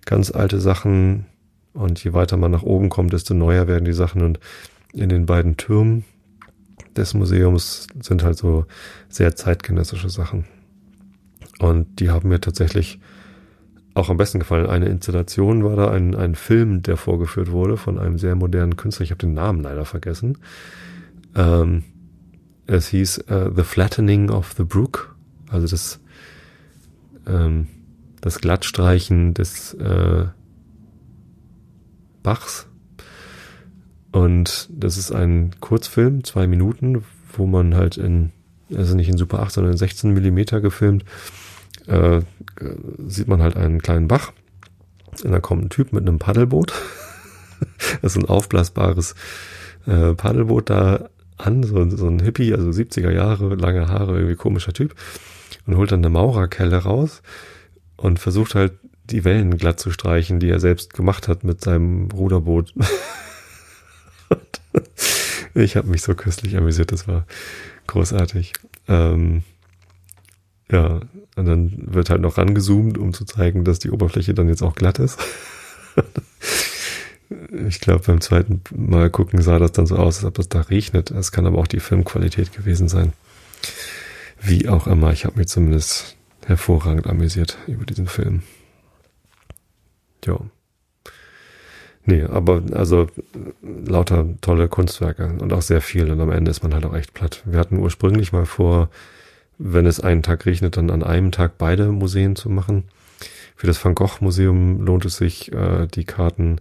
ganz 0.05 0.31
alte 0.31 0.61
Sachen, 0.61 1.27
und 1.75 2.03
je 2.03 2.13
weiter 2.13 2.37
man 2.37 2.53
nach 2.53 2.63
oben 2.63 2.89
kommt, 2.89 3.13
desto 3.13 3.35
neuer 3.35 3.67
werden 3.67 3.85
die 3.85 3.93
Sachen. 3.93 4.23
Und 4.23 4.39
in 4.93 5.09
den 5.09 5.27
beiden 5.27 5.57
Türmen 5.57 6.05
des 6.97 7.15
Museums 7.15 7.89
sind 8.01 8.23
halt 8.23 8.39
so 8.39 8.65
sehr 9.09 9.35
zeitgenössische 9.35 10.09
Sachen. 10.09 10.45
Und 11.59 12.01
die 12.01 12.11
haben 12.11 12.29
mir 12.29 12.41
tatsächlich 12.41 13.01
auch 13.95 14.11
am 14.11 14.17
besten 14.17 14.41
gefallen. 14.41 14.67
Eine 14.67 14.87
Installation 14.87 15.65
war 15.65 15.77
da 15.77 15.91
ein, 15.91 16.15
ein 16.15 16.35
Film, 16.35 16.83
der 16.83 16.97
vorgeführt 16.97 17.51
wurde 17.53 17.77
von 17.77 17.99
einem 17.99 18.19
sehr 18.19 18.35
modernen 18.35 18.77
Künstler. 18.77 19.05
Ich 19.05 19.11
habe 19.11 19.21
den 19.21 19.35
Namen 19.35 19.63
leider 19.63 19.85
vergessen. 19.85 20.39
Ähm, 21.37 21.85
es 22.67 22.89
hieß 22.89 23.25
uh, 23.31 23.51
The 23.55 23.63
Flattening 23.63 24.31
of 24.31 24.55
the 24.57 24.65
Brook, 24.65 25.15
also 25.49 25.67
das, 25.67 26.01
ähm, 27.27 27.69
das 28.21 28.41
Glattstreichen 28.41 29.35
des 29.35 29.75
äh, 29.75 30.27
Bachs. 32.23 32.67
Und 34.13 34.69
das 34.73 34.97
ist 34.97 35.13
ein 35.13 35.51
Kurzfilm, 35.61 36.25
zwei 36.25 36.47
Minuten, 36.47 37.05
wo 37.37 37.47
man 37.47 37.75
halt 37.75 37.97
in, 37.97 38.31
also 38.75 38.95
nicht 38.97 39.09
in 39.09 39.19
Super 39.19 39.41
8, 39.41 39.53
sondern 39.53 39.73
in 39.73 39.79
16 39.79 40.13
Millimeter 40.13 40.61
gefilmt, 40.61 41.05
äh, 41.87 42.21
sieht 43.07 43.29
man 43.29 43.43
halt 43.43 43.57
einen 43.57 43.83
kleinen 43.83 44.09
Bach. 44.09 44.33
Und 45.23 45.31
da 45.31 45.41
kommt 45.41 45.65
ein 45.65 45.71
Typ 45.71 45.93
mit 45.93 46.03
einem 46.03 46.19
Paddelboot. 46.19 46.73
das 48.03 48.17
ist 48.17 48.23
ein 48.23 48.29
aufblasbares 48.29 49.15
äh, 49.87 50.15
Paddelboot 50.15 50.71
da 50.71 51.09
an, 51.37 51.63
so, 51.63 51.89
so 51.91 52.09
ein 52.09 52.21
Hippie, 52.21 52.55
also 52.55 52.69
70er 52.69 53.11
Jahre, 53.11 53.55
lange 53.55 53.89
Haare, 53.89 54.17
irgendwie 54.17 54.37
komischer 54.37 54.73
Typ. 54.73 54.95
Und 55.67 55.77
holt 55.77 55.93
dann 55.93 56.01
eine 56.01 56.11
Maurerkelle 56.11 56.77
raus 56.77 57.23
und 57.97 58.19
versucht 58.19 58.55
halt 58.55 58.73
die 59.05 59.25
Wellen 59.25 59.57
glatt 59.57 59.81
zu 59.81 59.91
streichen, 59.91 60.41
die 60.41 60.51
er 60.51 60.61
selbst 60.61 60.95
gemacht 60.95 61.29
hat 61.29 61.45
mit 61.45 61.63
seinem 61.63 62.11
Ruderboot. 62.11 62.75
ich 65.55 65.77
habe 65.77 65.89
mich 65.89 66.03
so 66.03 66.15
köstlich 66.15 66.57
amüsiert, 66.57 66.93
das 66.93 67.07
war 67.07 67.27
großartig. 67.87 68.53
Ähm, 68.89 69.43
ja, 70.71 71.01
und 71.37 71.47
dann 71.47 71.73
wird 71.95 72.11
halt 72.11 72.21
noch 72.21 72.39
rangezoomt, 72.39 72.97
um 72.99 73.13
zu 73.13 73.25
zeigen, 73.25 73.65
dass 73.65 73.79
die 73.79 73.91
Oberfläche 73.91 74.35
dann 74.35 74.49
jetzt 74.49 74.63
auch 74.63 74.75
glatt 74.75 74.99
ist. 74.99 75.19
ich 77.69 77.81
glaube, 77.81 78.05
beim 78.07 78.21
zweiten 78.21 78.63
Mal 78.75 79.11
gucken 79.11 79.43
sah 79.43 79.59
das 79.59 79.73
dann 79.73 79.87
so 79.87 79.97
aus, 79.97 80.19
als 80.19 80.25
ob 80.25 80.39
es 80.39 80.49
da 80.49 80.63
regnet. 80.63 81.11
Es 81.11 81.33
kann 81.33 81.47
aber 81.47 81.59
auch 81.59 81.67
die 81.67 81.81
Filmqualität 81.81 82.53
gewesen 82.53 82.89
sein. 82.89 83.13
Wie 84.41 84.69
auch 84.69 84.87
immer, 84.87 85.13
ich 85.13 85.25
habe 85.25 85.39
mich 85.39 85.49
zumindest 85.49 86.17
hervorragend 86.47 87.07
amüsiert 87.07 87.59
über 87.67 87.85
diesen 87.85 88.07
Film. 88.07 88.43
Ja. 90.25 90.39
Nee, 92.07 92.23
aber 92.23 92.63
also 92.73 93.07
lauter 93.63 94.27
tolle 94.43 94.69
Kunstwerke 94.69 95.37
und 95.41 95.53
auch 95.55 95.63
sehr 95.63 95.81
viel 95.81 96.11
und 96.11 96.21
am 96.21 96.31
Ende 96.31 96.51
ist 96.51 96.63
man 96.63 96.75
halt 96.75 96.85
auch 96.85 96.95
echt 96.95 97.15
platt. 97.15 97.43
Wir 97.47 97.59
hatten 97.59 97.79
ursprünglich 97.79 98.33
mal 98.33 98.45
vor, 98.45 98.91
wenn 99.59 99.87
es 99.87 100.01
einen 100.01 100.23
Tag 100.23 100.47
regnet, 100.47 100.77
dann 100.77 100.91
an 100.91 101.03
einem 101.03 101.33
Tag 101.33 101.59
beide 101.59 101.89
Museen 101.89 102.37
zu 102.37 102.49
machen. 102.49 102.85
Für 103.57 103.67
das 103.67 103.83
Van 103.85 103.95
Gogh 103.95 104.19
Museum 104.21 104.85
lohnt 104.85 105.05
es 105.05 105.17
sich, 105.17 105.53
äh, 105.53 105.87
die 105.87 106.05
Karten 106.05 106.61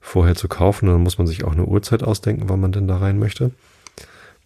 vorher 0.00 0.34
zu 0.34 0.48
kaufen. 0.48 0.86
Dann 0.86 1.02
muss 1.02 1.18
man 1.18 1.26
sich 1.26 1.44
auch 1.44 1.52
eine 1.52 1.64
Uhrzeit 1.64 2.02
ausdenken, 2.02 2.48
wann 2.48 2.60
man 2.60 2.72
denn 2.72 2.86
da 2.86 2.98
rein 2.98 3.18
möchte. 3.18 3.50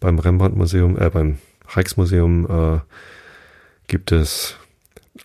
Beim 0.01 0.19
Rembrandt 0.19 0.57
Museum, 0.57 0.97
äh, 0.97 1.11
beim 1.11 1.39
Rijksmuseum 1.75 2.47
äh, 2.49 2.81
gibt 3.89 4.13
es 4.13 4.57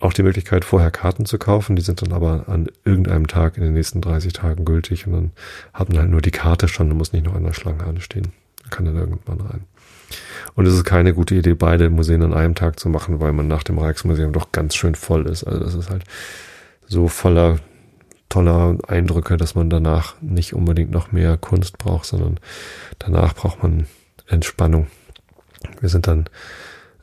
auch 0.00 0.12
die 0.12 0.24
Möglichkeit, 0.24 0.64
vorher 0.64 0.90
Karten 0.90 1.26
zu 1.26 1.38
kaufen. 1.38 1.76
Die 1.76 1.82
sind 1.82 2.02
dann 2.02 2.12
aber 2.12 2.48
an 2.48 2.66
irgendeinem 2.84 3.28
Tag 3.28 3.56
in 3.56 3.62
den 3.62 3.74
nächsten 3.74 4.00
30 4.00 4.32
Tagen 4.32 4.64
gültig 4.64 5.06
und 5.06 5.12
dann 5.12 5.30
hat 5.72 5.88
man 5.88 5.98
halt 5.98 6.10
nur 6.10 6.20
die 6.20 6.32
Karte 6.32 6.66
schon 6.66 6.90
und 6.90 6.98
muss 6.98 7.12
nicht 7.12 7.24
noch 7.24 7.34
an 7.34 7.44
der 7.44 7.52
Schlange 7.52 7.84
anstehen. 7.84 8.32
Kann 8.70 8.84
dann 8.84 8.96
irgendwann 8.96 9.40
rein. 9.40 9.64
Und 10.54 10.66
es 10.66 10.74
ist 10.74 10.84
keine 10.84 11.14
gute 11.14 11.34
Idee, 11.34 11.54
beide 11.54 11.90
Museen 11.90 12.22
an 12.22 12.34
einem 12.34 12.54
Tag 12.54 12.78
zu 12.78 12.88
machen, 12.88 13.20
weil 13.20 13.32
man 13.32 13.48
nach 13.48 13.62
dem 13.62 13.78
Rijksmuseum 13.78 14.32
doch 14.32 14.52
ganz 14.52 14.74
schön 14.74 14.94
voll 14.94 15.26
ist. 15.26 15.44
Also 15.44 15.60
das 15.60 15.74
ist 15.74 15.90
halt 15.90 16.04
so 16.86 17.08
voller 17.08 17.58
toller 18.34 18.78
Eindrücke, 18.88 19.36
dass 19.36 19.54
man 19.54 19.70
danach 19.70 20.20
nicht 20.20 20.54
unbedingt 20.54 20.90
noch 20.90 21.12
mehr 21.12 21.36
Kunst 21.36 21.78
braucht, 21.78 22.06
sondern 22.06 22.40
danach 22.98 23.32
braucht 23.34 23.62
man 23.62 23.86
Entspannung. 24.26 24.88
Wir 25.80 25.88
sind 25.88 26.08
dann 26.08 26.28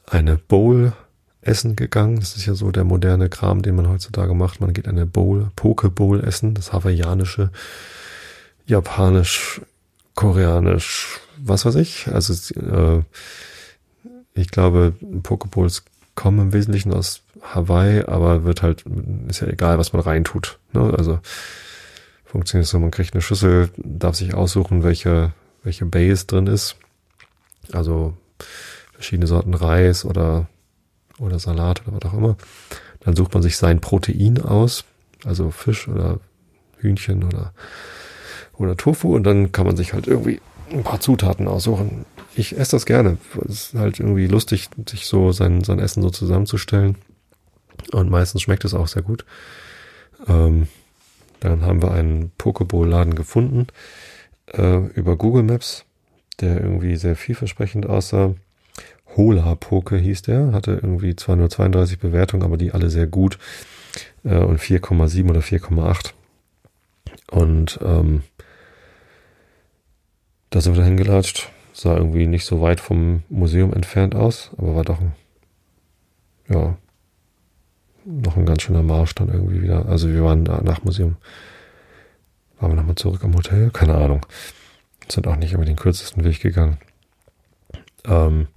eine 0.06 0.36
Bowl 0.36 0.92
essen 1.42 1.78
gegangen. 1.78 2.20
Das 2.20 2.36
ist 2.36 2.46
ja 2.46 2.54
so 2.54 2.72
der 2.72 2.84
moderne 2.84 3.30
Kram, 3.30 3.62
den 3.62 3.76
man 3.76 3.90
heutzutage 3.90 4.34
macht. 4.34 4.60
Man 4.60 4.74
geht 4.74 4.90
eine 4.90 5.06
Bowl, 5.06 5.52
Poke 5.56 5.90
Bowl 5.90 6.22
essen, 6.22 6.54
das 6.54 6.74
hawaiianische, 6.74 7.50
japanisch, 8.66 9.62
koreanisch, 10.16 11.20
was 11.38 11.66
weiß 11.66 11.76
ich. 11.76 12.08
Also 12.12 12.34
äh, 12.60 13.04
ich 14.34 14.50
glaube, 14.50 14.94
Pokeballs 15.24 15.84
kommen 16.16 16.40
im 16.40 16.54
Wesentlichen 16.54 16.94
aus 16.94 17.24
Hawaii, 17.42 18.04
aber 18.04 18.44
wird 18.44 18.62
halt, 18.62 18.84
ist 19.28 19.42
ja 19.42 19.48
egal, 19.48 19.78
was 19.78 19.94
man 19.94 20.02
reintut. 20.02 20.60
Ne? 20.74 20.94
Also 20.98 21.20
funktioniert 22.26 22.68
so, 22.68 22.80
man 22.80 22.92
kriegt 22.92 23.14
eine 23.14 23.22
Schüssel, 23.22 23.70
darf 23.78 24.16
sich 24.16 24.34
aussuchen, 24.34 24.84
welche, 24.84 25.34
welche 25.64 25.86
Base 25.86 26.26
drin 26.26 26.48
ist. 26.48 26.76
Also 27.72 28.16
verschiedene 28.94 29.28
Sorten 29.28 29.54
Reis 29.54 30.06
oder, 30.06 30.48
oder 31.18 31.40
Salat 31.40 31.82
oder 31.88 31.98
was 31.98 32.12
auch 32.12 32.18
immer. 32.18 32.38
Dann 33.02 33.16
sucht 33.16 33.34
man 33.34 33.44
sich 33.44 33.58
sein 33.58 33.82
Protein 33.82 34.40
aus, 34.40 34.86
also 35.26 35.50
Fisch 35.50 35.88
oder 35.88 36.20
Hühnchen 36.78 37.24
oder, 37.24 37.54
oder 38.58 38.78
Tofu 38.78 39.16
und 39.16 39.24
dann 39.24 39.52
kann 39.52 39.66
man 39.66 39.76
sich 39.76 39.94
halt 39.94 40.08
irgendwie 40.08 40.40
ein 40.72 40.84
paar 40.84 41.00
Zutaten 41.00 41.48
aussuchen. 41.48 42.06
Ich 42.36 42.58
esse 42.58 42.72
das 42.72 42.86
gerne. 42.86 43.18
Es 43.46 43.74
ist 43.74 43.76
halt 43.76 44.00
irgendwie 44.00 44.28
lustig, 44.28 44.70
sich 44.88 45.06
so 45.06 45.32
sein, 45.32 45.64
sein 45.64 45.80
Essen 45.80 46.02
so 46.02 46.10
zusammenzustellen. 46.10 46.96
Und 47.92 48.10
meistens 48.10 48.42
schmeckt 48.42 48.64
es 48.64 48.74
auch 48.74 48.88
sehr 48.88 49.02
gut. 49.02 49.26
Ähm, 50.28 50.68
dann 51.40 51.64
haben 51.64 51.82
wir 51.82 51.92
einen 51.92 52.32
Pokeball-Laden 52.38 53.16
gefunden 53.16 53.68
äh, 54.48 54.78
über 54.94 55.18
Google 55.18 55.44
Maps, 55.44 55.86
der 56.40 56.62
irgendwie 56.62 56.96
sehr 56.96 57.16
vielversprechend 57.16 57.88
aussah. 57.88 58.36
Hola 59.18 59.56
Poke 59.56 59.98
hieß 59.98 60.22
der, 60.22 60.54
hatte 60.54 60.72
irgendwie 60.72 61.16
zwar 61.16 61.36
nur 61.36 61.50
32 61.50 62.00
Bewertungen, 62.00 62.44
aber 62.44 62.58
die 62.58 62.72
alle 62.72 62.90
sehr 62.90 63.08
gut 63.08 63.40
äh, 64.24 64.38
und 64.38 64.60
4,7 64.60 65.30
oder 65.30 65.42
4,8. 65.42 66.14
Und 67.32 67.80
ähm, 67.82 68.22
da 70.52 70.62
sind 70.62 70.76
wir 70.76 70.84
hingelatscht. 70.84 71.50
Sah 71.74 71.96
irgendwie 71.96 72.28
nicht 72.28 72.46
so 72.46 72.62
weit 72.62 72.80
vom 72.80 73.24
Museum 73.30 73.74
entfernt 73.74 74.14
aus, 74.14 74.52
aber 74.58 74.76
war 74.76 74.84
doch 74.84 75.00
ein, 75.00 75.14
ja, 76.50 76.78
noch 78.06 78.36
ein 78.36 78.46
ganz 78.46 78.62
schöner 78.62 78.84
Marsch 78.84 79.16
dann 79.16 79.30
irgendwie 79.30 79.62
wieder. 79.62 79.86
Also 79.88 80.10
wir 80.10 80.24
waren 80.24 80.44
da 80.44 80.62
nach 80.62 80.84
Museum. 80.84 81.16
Waren 82.60 82.72
wir 82.72 82.76
nochmal 82.76 82.96
zurück 82.96 83.24
am 83.24 83.34
Hotel? 83.34 83.72
Keine 83.72 83.96
Ahnung. 83.96 84.26
Sind 85.08 85.26
auch 85.26 85.38
nicht 85.38 85.54
über 85.54 85.66
den 85.66 85.78
kürzesten 85.78 86.24
Weg 86.26 86.42
gegangen. 86.42 86.78
Ähm, 88.06 88.48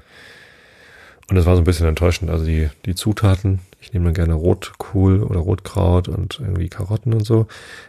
und 1.30 1.36
es 1.36 1.46
war 1.46 1.54
so 1.54 1.62
ein 1.62 1.64
bisschen 1.64 1.86
enttäuschend. 1.86 2.30
Also 2.30 2.44
die, 2.44 2.68
die 2.84 2.96
Zutaten, 2.96 3.60
ich 3.84 3.92
nehme 3.92 4.06
dann 4.06 4.14
gerne 4.14 4.32
Rotkohl 4.32 5.22
oder 5.22 5.40
Rotkraut 5.40 6.08
und 6.08 6.40
irgendwie 6.40 6.70
Karotten 6.70 7.12
und 7.12 7.26
so. 7.26 7.46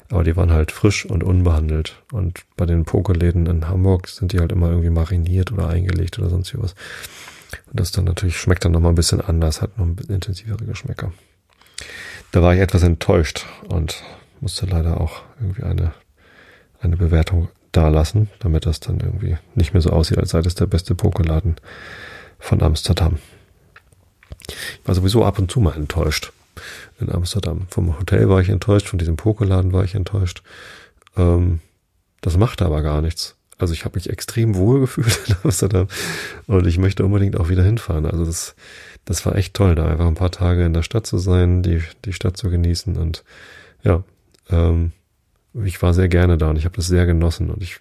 Aber 0.10 0.26
die 0.26 0.36
waren 0.36 0.52
halt 0.52 0.74
frisch 0.74 1.06
und 1.06 1.24
unbehandelt. 1.24 2.04
Und 2.12 2.42
bei 2.58 2.66
den 2.66 2.84
Pokerläden 2.84 3.46
in 3.46 3.70
Hamburg 3.70 4.10
sind 4.10 4.34
die 4.34 4.40
halt 4.42 4.52
immer 4.52 4.68
irgendwie 4.68 4.90
mariniert 4.90 5.54
oder 5.54 5.70
eingelegt 5.70 6.20
oder 6.20 6.30
sonst 6.30 6.54
was. 6.62 6.76
Und 7.68 7.80
das 7.80 7.94
dann 7.94 8.04
natürlich 8.04 8.38
schmeckt 8.38 8.66
dann 8.66 8.74
nochmal 8.74 8.92
ein 8.92 8.96
bisschen 8.96 9.22
anders, 9.22 9.62
hat 9.62 9.78
noch 9.78 9.86
ein 9.86 9.96
bisschen 9.96 10.16
intensivere 10.16 10.66
Geschmäcker. 10.66 11.14
Da 12.34 12.42
war 12.42 12.54
ich 12.54 12.60
etwas 12.60 12.84
enttäuscht 12.84 13.46
und 13.70 14.04
musste 14.42 14.66
leider 14.66 15.00
auch 15.00 15.22
irgendwie 15.40 15.64
eine, 15.64 15.94
eine 16.82 16.98
Bewertung 16.98 17.48
dalassen, 17.72 18.30
damit 18.40 18.66
das 18.66 18.82
dann 18.82 19.00
irgendwie 19.00 19.38
nicht 19.54 19.72
mehr 19.72 19.82
so 19.82 19.92
aussieht, 19.92 20.18
als 20.18 20.32
sei 20.32 20.42
das 20.42 20.56
der 20.56 20.66
beste 20.66 20.94
Pokerladen 20.94 21.56
von 22.38 22.62
Amsterdam. 22.62 23.18
Ich 24.48 24.88
war 24.88 24.96
sowieso 24.96 25.26
ab 25.26 25.40
und 25.40 25.52
zu 25.52 25.60
mal 25.60 25.76
enttäuscht 25.76 26.32
in 27.00 27.12
Amsterdam. 27.12 27.68
Vom 27.70 27.98
Hotel 28.00 28.30
war 28.30 28.42
ich 28.42 28.50
enttäuscht, 28.50 28.88
von 28.88 29.00
diesem 29.00 29.18
Pokerladen 29.18 29.74
war 29.74 29.84
ich 29.84 29.96
enttäuscht. 29.96 30.42
Ähm, 31.18 31.60
das 32.22 32.38
machte 32.38 32.66
aber 32.66 32.82
gar 32.82 33.02
nichts. 33.02 33.36
Also 33.58 33.74
ich 33.74 33.86
habe 33.86 33.98
mich 33.98 34.10
extrem 34.10 34.56
wohl 34.56 34.82
gefühlt 34.82 35.22
in 35.28 35.36
Amsterdam 35.44 35.88
und 36.48 36.68
ich 36.68 36.78
möchte 36.78 37.06
unbedingt 37.06 37.40
auch 37.40 37.50
wieder 37.50 37.64
hinfahren. 37.64 38.06
Also 38.06 38.26
das, 38.26 38.56
das 39.06 39.26
war 39.26 39.36
echt 39.36 39.54
toll, 39.54 39.76
da 39.76 39.88
einfach 39.88 40.08
ein 40.08 40.16
paar 40.16 40.32
Tage 40.32 40.66
in 40.66 40.74
der 40.74 40.84
Stadt 40.84 41.08
zu 41.08 41.18
sein, 41.18 41.64
die, 41.64 41.82
die 42.04 42.14
Stadt 42.14 42.38
zu 42.38 42.50
genießen 42.50 42.98
und 42.98 43.24
ja, 43.84 44.04
ähm, 44.50 44.92
ich 45.64 45.82
war 45.82 45.94
sehr 45.94 46.10
gerne 46.10 46.38
da 46.38 46.50
und 46.50 46.58
ich 46.58 46.66
habe 46.66 46.76
das 46.76 46.88
sehr 46.88 47.06
genossen 47.06 47.50
und 47.50 47.64
ich, 47.64 47.80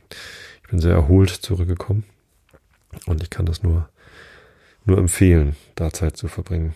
ich 0.62 0.70
bin 0.70 0.78
sehr 0.78 0.92
erholt 0.92 1.30
zurückgekommen 1.30 2.04
und 3.06 3.22
ich 3.22 3.30
kann 3.30 3.46
das 3.46 3.64
nur 3.64 3.88
nur 4.84 4.98
empfehlen, 4.98 5.56
da 5.74 5.92
Zeit 5.92 6.16
zu 6.16 6.28
verbringen. 6.28 6.74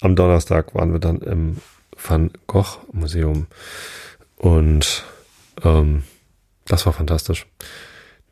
Am 0.00 0.16
Donnerstag 0.16 0.74
waren 0.74 0.92
wir 0.92 1.00
dann 1.00 1.20
im 1.20 1.58
Van 1.96 2.30
Gogh 2.46 2.78
Museum 2.92 3.46
und 4.36 5.04
ähm, 5.62 6.04
das 6.66 6.84
war 6.86 6.92
fantastisch. 6.92 7.46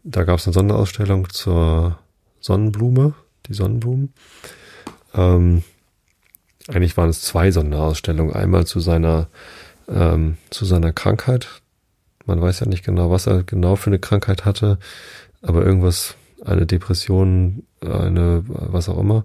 Da 0.02 0.24
gab 0.24 0.38
es 0.38 0.46
eine 0.46 0.52
Sonderausstellung 0.52 1.30
zur 1.30 1.98
Sonnenblume, 2.40 3.14
die 3.46 3.54
Sonnenblumen. 3.54 4.12
Ähm, 5.14 5.62
eigentlich 6.68 6.96
waren 6.96 7.08
es 7.08 7.22
zwei 7.22 7.50
Sonderausstellungen. 7.50 8.34
Einmal 8.34 8.66
zu 8.66 8.80
seiner 8.80 9.28
ähm, 9.88 10.36
zu 10.50 10.64
seiner 10.64 10.92
Krankheit. 10.92 11.62
Man 12.26 12.40
weiß 12.40 12.60
ja 12.60 12.66
nicht 12.66 12.84
genau, 12.84 13.10
was 13.10 13.26
er 13.26 13.42
genau 13.42 13.76
für 13.76 13.90
eine 13.90 13.98
Krankheit 13.98 14.44
hatte, 14.44 14.78
aber 15.42 15.64
irgendwas 15.64 16.16
eine 16.44 16.66
Depression, 16.66 17.64
eine, 17.80 18.44
was 18.46 18.88
auch 18.88 18.98
immer, 18.98 19.24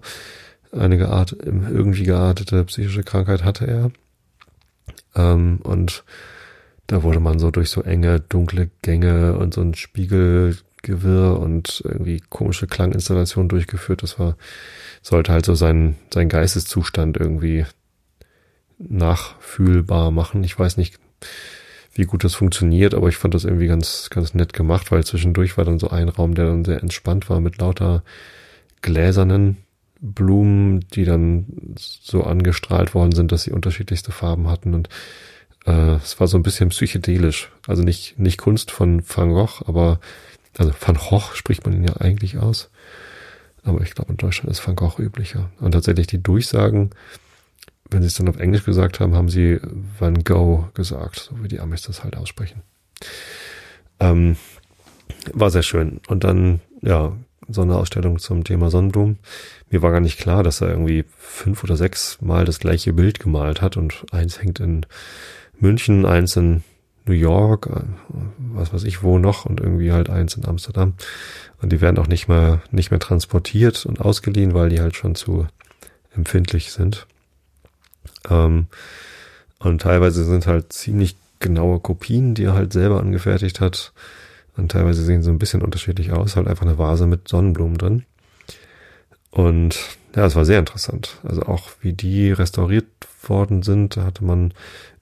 eine 0.72 0.98
geart, 0.98 1.36
irgendwie 1.40 2.04
geartete 2.04 2.64
psychische 2.64 3.02
Krankheit 3.02 3.44
hatte 3.44 3.66
er. 3.66 3.90
Ähm, 5.14 5.58
und 5.62 6.04
da 6.86 7.02
wurde 7.02 7.20
man 7.20 7.38
so 7.38 7.50
durch 7.50 7.70
so 7.70 7.82
enge, 7.82 8.20
dunkle 8.20 8.70
Gänge 8.82 9.36
und 9.36 9.54
so 9.54 9.60
ein 9.60 9.74
Spiegelgewirr 9.74 11.38
und 11.38 11.82
irgendwie 11.84 12.20
komische 12.28 12.66
Klanginstallationen 12.66 13.48
durchgeführt. 13.48 14.02
Das 14.02 14.18
war, 14.18 14.36
sollte 15.02 15.32
halt 15.32 15.44
so 15.44 15.54
sein, 15.54 15.96
sein 16.12 16.28
Geisteszustand 16.28 17.16
irgendwie 17.16 17.64
nachfühlbar 18.78 20.10
machen. 20.10 20.42
Ich 20.42 20.58
weiß 20.58 20.76
nicht, 20.76 20.98
wie 21.92 22.04
gut 22.04 22.24
das 22.24 22.34
funktioniert, 22.34 22.94
aber 22.94 23.08
ich 23.08 23.16
fand 23.16 23.34
das 23.34 23.44
irgendwie 23.44 23.66
ganz, 23.66 24.08
ganz 24.10 24.34
nett 24.34 24.52
gemacht, 24.52 24.92
weil 24.92 25.04
zwischendurch 25.04 25.56
war 25.56 25.64
dann 25.64 25.78
so 25.78 25.90
ein 25.90 26.08
Raum, 26.08 26.34
der 26.34 26.46
dann 26.46 26.64
sehr 26.64 26.80
entspannt 26.80 27.28
war 27.28 27.40
mit 27.40 27.58
lauter 27.58 28.02
gläsernen 28.82 29.58
Blumen, 30.00 30.80
die 30.94 31.04
dann 31.04 31.74
so 31.76 32.22
angestrahlt 32.24 32.94
worden 32.94 33.12
sind, 33.12 33.32
dass 33.32 33.42
sie 33.42 33.50
unterschiedlichste 33.50 34.12
Farben 34.12 34.48
hatten 34.48 34.74
und 34.74 34.88
äh, 35.66 35.96
es 35.96 36.18
war 36.20 36.26
so 36.26 36.38
ein 36.38 36.42
bisschen 36.42 36.70
psychedelisch. 36.70 37.50
Also 37.66 37.82
nicht, 37.82 38.18
nicht 38.18 38.38
Kunst 38.38 38.70
von 38.70 39.02
Van 39.06 39.32
Gogh, 39.32 39.62
aber 39.66 40.00
also 40.56 40.72
Van 40.80 40.96
Gogh 40.96 41.34
spricht 41.34 41.64
man 41.64 41.74
ihn 41.74 41.84
ja 41.84 41.96
eigentlich 41.96 42.38
aus. 42.38 42.70
Aber 43.62 43.82
ich 43.82 43.94
glaube, 43.94 44.10
in 44.10 44.16
Deutschland 44.16 44.50
ist 44.50 44.66
Van 44.66 44.76
Gogh 44.76 44.98
üblicher. 45.02 45.50
Und 45.60 45.72
tatsächlich 45.72 46.06
die 46.06 46.22
Durchsagen 46.22 46.90
wenn 47.90 48.02
sie 48.02 48.08
es 48.08 48.14
dann 48.14 48.28
auf 48.28 48.38
Englisch 48.38 48.64
gesagt 48.64 49.00
haben, 49.00 49.14
haben 49.14 49.28
sie 49.28 49.60
Van 49.98 50.22
Gogh 50.24 50.68
gesagt, 50.74 51.28
so 51.30 51.42
wie 51.42 51.48
die 51.48 51.60
Amis 51.60 51.82
das 51.82 52.04
halt 52.04 52.16
aussprechen. 52.16 52.62
Ähm, 53.98 54.36
war 55.32 55.50
sehr 55.50 55.62
schön. 55.62 56.00
Und 56.08 56.24
dann, 56.24 56.60
ja, 56.82 57.12
so 57.48 57.62
eine 57.62 57.76
Ausstellung 57.76 58.18
zum 58.18 58.44
Thema 58.44 58.70
Sonnenblumen. 58.70 59.18
Mir 59.70 59.82
war 59.82 59.90
gar 59.90 60.00
nicht 60.00 60.18
klar, 60.18 60.42
dass 60.42 60.60
er 60.60 60.68
irgendwie 60.68 61.04
fünf 61.16 61.64
oder 61.64 61.76
sechs 61.76 62.18
Mal 62.20 62.44
das 62.44 62.60
gleiche 62.60 62.92
Bild 62.92 63.18
gemalt 63.18 63.60
hat 63.60 63.76
und 63.76 64.04
eins 64.12 64.40
hängt 64.40 64.60
in 64.60 64.86
München, 65.58 66.06
eins 66.06 66.36
in 66.36 66.62
New 67.06 67.14
York, 67.14 67.66
äh, 67.66 67.82
was 68.38 68.72
weiß 68.72 68.84
ich 68.84 69.02
wo 69.02 69.18
noch 69.18 69.46
und 69.46 69.60
irgendwie 69.60 69.92
halt 69.92 70.10
eins 70.10 70.36
in 70.36 70.46
Amsterdam. 70.46 70.94
Und 71.60 71.72
die 71.72 71.80
werden 71.80 71.98
auch 71.98 72.06
nicht 72.06 72.28
mehr, 72.28 72.62
nicht 72.70 72.90
mehr 72.90 73.00
transportiert 73.00 73.84
und 73.84 74.00
ausgeliehen, 74.00 74.54
weil 74.54 74.68
die 74.68 74.80
halt 74.80 74.96
schon 74.96 75.14
zu 75.14 75.46
empfindlich 76.14 76.72
sind. 76.72 77.06
Ähm, 78.28 78.66
und 79.58 79.82
teilweise 79.82 80.24
sind 80.24 80.46
halt 80.46 80.72
ziemlich 80.72 81.16
genaue 81.38 81.80
Kopien, 81.80 82.34
die 82.34 82.44
er 82.44 82.54
halt 82.54 82.72
selber 82.72 83.00
angefertigt 83.00 83.60
hat. 83.60 83.92
Und 84.56 84.72
teilweise 84.72 85.02
sehen 85.02 85.22
sie 85.22 85.30
ein 85.30 85.38
bisschen 85.38 85.62
unterschiedlich 85.62 86.12
aus, 86.12 86.36
halt 86.36 86.48
einfach 86.48 86.66
eine 86.66 86.78
Vase 86.78 87.06
mit 87.06 87.28
Sonnenblumen 87.28 87.78
drin. 87.78 88.04
Und 89.30 89.78
ja, 90.14 90.26
es 90.26 90.36
war 90.36 90.44
sehr 90.44 90.58
interessant. 90.58 91.18
Also 91.22 91.42
auch 91.42 91.70
wie 91.80 91.92
die 91.92 92.32
restauriert 92.32 92.86
worden 93.22 93.62
sind, 93.62 93.96
da 93.96 94.04
hatte 94.04 94.24
man 94.24 94.52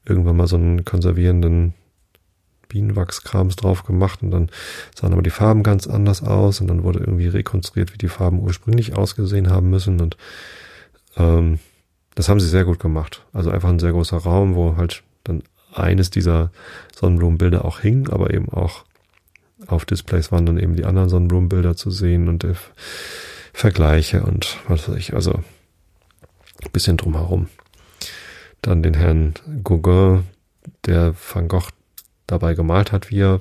irgendwann 0.04 0.36
mal 0.36 0.46
so 0.46 0.56
einen 0.56 0.84
konservierenden 0.84 1.74
Bienenwachskrams 2.68 3.56
drauf 3.56 3.84
gemacht 3.84 4.22
und 4.22 4.30
dann 4.30 4.50
sahen 4.94 5.12
aber 5.12 5.22
die 5.22 5.30
Farben 5.30 5.62
ganz 5.62 5.86
anders 5.86 6.22
aus 6.22 6.60
und 6.60 6.68
dann 6.68 6.82
wurde 6.82 7.00
irgendwie 7.00 7.28
rekonstruiert, 7.28 7.94
wie 7.94 7.98
die 7.98 8.08
Farben 8.08 8.40
ursprünglich 8.40 8.94
ausgesehen 8.94 9.50
haben 9.50 9.70
müssen 9.70 10.00
und 10.00 10.16
ähm, 11.16 11.58
das 12.18 12.28
haben 12.28 12.40
sie 12.40 12.48
sehr 12.48 12.64
gut 12.64 12.80
gemacht. 12.80 13.24
Also 13.32 13.52
einfach 13.52 13.68
ein 13.68 13.78
sehr 13.78 13.92
großer 13.92 14.16
Raum, 14.16 14.56
wo 14.56 14.76
halt 14.76 15.04
dann 15.22 15.44
eines 15.72 16.10
dieser 16.10 16.50
Sonnenblumenbilder 16.92 17.64
auch 17.64 17.78
hing, 17.78 18.08
aber 18.10 18.34
eben 18.34 18.48
auch 18.48 18.84
auf 19.68 19.84
Displays 19.84 20.32
waren 20.32 20.44
dann 20.44 20.58
eben 20.58 20.74
die 20.74 20.84
anderen 20.84 21.08
Sonnenblumenbilder 21.08 21.76
zu 21.76 21.92
sehen 21.92 22.28
und 22.28 22.44
Vergleiche 23.52 24.24
und 24.24 24.58
was 24.66 24.88
weiß 24.88 24.96
ich, 24.96 25.14
also 25.14 25.30
ein 25.32 26.72
bisschen 26.72 26.96
drumherum. 26.96 27.48
Dann 28.62 28.82
den 28.82 28.94
Herrn 28.94 29.34
Gauguin, 29.62 30.24
der 30.86 31.14
Van 31.32 31.46
Gogh 31.46 31.68
dabei 32.26 32.54
gemalt 32.54 32.90
hat, 32.90 33.12
wie 33.12 33.20
er 33.20 33.40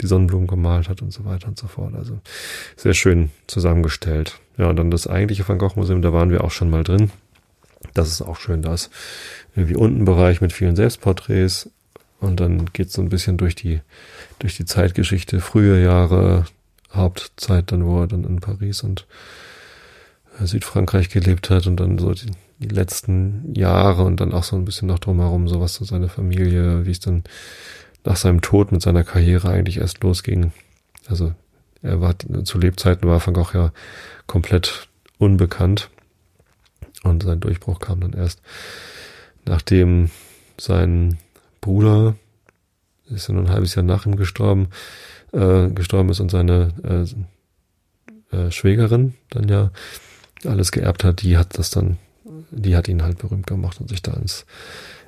die 0.00 0.06
Sonnenblumen 0.06 0.46
gemalt 0.46 0.88
hat 0.88 1.02
und 1.02 1.12
so 1.12 1.24
weiter 1.24 1.48
und 1.48 1.58
so 1.58 1.66
fort. 1.66 1.96
Also 1.96 2.20
sehr 2.76 2.94
schön 2.94 3.30
zusammengestellt. 3.48 4.38
Ja, 4.58 4.68
und 4.70 4.76
dann 4.76 4.92
das 4.92 5.08
eigentliche 5.08 5.48
Van 5.48 5.58
Gogh 5.58 5.74
Museum, 5.74 6.02
da 6.02 6.12
waren 6.12 6.30
wir 6.30 6.44
auch 6.44 6.52
schon 6.52 6.70
mal 6.70 6.84
drin. 6.84 7.10
Das 7.94 8.08
ist 8.08 8.22
auch 8.22 8.38
schön. 8.38 8.62
Da 8.62 8.74
ist 8.74 8.90
irgendwie 9.54 9.76
unten 9.76 10.04
Bereich 10.04 10.40
mit 10.40 10.52
vielen 10.52 10.76
Selbstporträts 10.76 11.70
und 12.20 12.40
dann 12.40 12.66
geht 12.72 12.88
es 12.88 12.94
so 12.94 13.02
ein 13.02 13.08
bisschen 13.08 13.36
durch 13.36 13.54
die, 13.54 13.80
durch 14.38 14.56
die 14.56 14.64
Zeitgeschichte, 14.64 15.40
frühe 15.40 15.82
Jahre, 15.82 16.44
Hauptzeit 16.92 17.72
dann, 17.72 17.84
wo 17.84 18.00
er 18.00 18.06
dann 18.06 18.24
in 18.24 18.40
Paris 18.40 18.82
und 18.82 19.06
äh, 20.40 20.46
Südfrankreich 20.46 21.08
gelebt 21.10 21.50
hat 21.50 21.66
und 21.66 21.76
dann 21.78 21.98
so 21.98 22.12
die, 22.14 22.30
die 22.58 22.68
letzten 22.68 23.54
Jahre 23.54 24.04
und 24.04 24.20
dann 24.20 24.32
auch 24.32 24.44
so 24.44 24.56
ein 24.56 24.64
bisschen 24.64 24.88
noch 24.88 24.98
drumherum, 24.98 25.48
so 25.48 25.60
was 25.60 25.74
so 25.74 25.84
seine 25.84 26.08
Familie, 26.08 26.86
wie 26.86 26.90
es 26.90 27.00
dann 27.00 27.24
nach 28.04 28.16
seinem 28.16 28.40
Tod 28.40 28.72
mit 28.72 28.82
seiner 28.82 29.04
Karriere 29.04 29.50
eigentlich 29.50 29.78
erst 29.78 30.02
losging. 30.02 30.52
Also 31.08 31.34
er 31.82 32.00
war 32.00 32.14
zu 32.44 32.58
Lebzeiten 32.58 33.08
war 33.08 33.24
Van 33.24 33.34
Gogh 33.34 33.52
ja 33.52 33.72
komplett 34.26 34.88
unbekannt 35.18 35.90
und 37.06 37.22
sein 37.22 37.40
Durchbruch 37.40 37.78
kam 37.78 38.00
dann 38.00 38.12
erst 38.12 38.40
nachdem 39.44 40.10
sein 40.58 41.18
Bruder 41.60 42.16
ist 43.06 43.28
ja 43.28 43.34
nur 43.34 43.44
ein 43.44 43.50
halbes 43.50 43.74
Jahr 43.74 43.84
nach 43.84 44.06
ihm 44.06 44.16
gestorben, 44.16 44.68
äh, 45.32 45.68
gestorben 45.68 46.10
ist 46.10 46.20
und 46.20 46.30
seine 46.30 46.72
äh, 48.32 48.36
äh, 48.36 48.50
Schwägerin 48.50 49.14
dann 49.30 49.48
ja 49.48 49.70
alles 50.44 50.72
geerbt 50.72 51.04
hat, 51.04 51.22
die 51.22 51.38
hat 51.38 51.58
das 51.58 51.70
dann, 51.70 51.98
die 52.50 52.76
hat 52.76 52.88
ihn 52.88 53.02
halt 53.02 53.18
berühmt 53.18 53.46
gemacht 53.46 53.80
und 53.80 53.88
sich 53.88 54.02
da 54.02 54.12
ins 54.14 54.44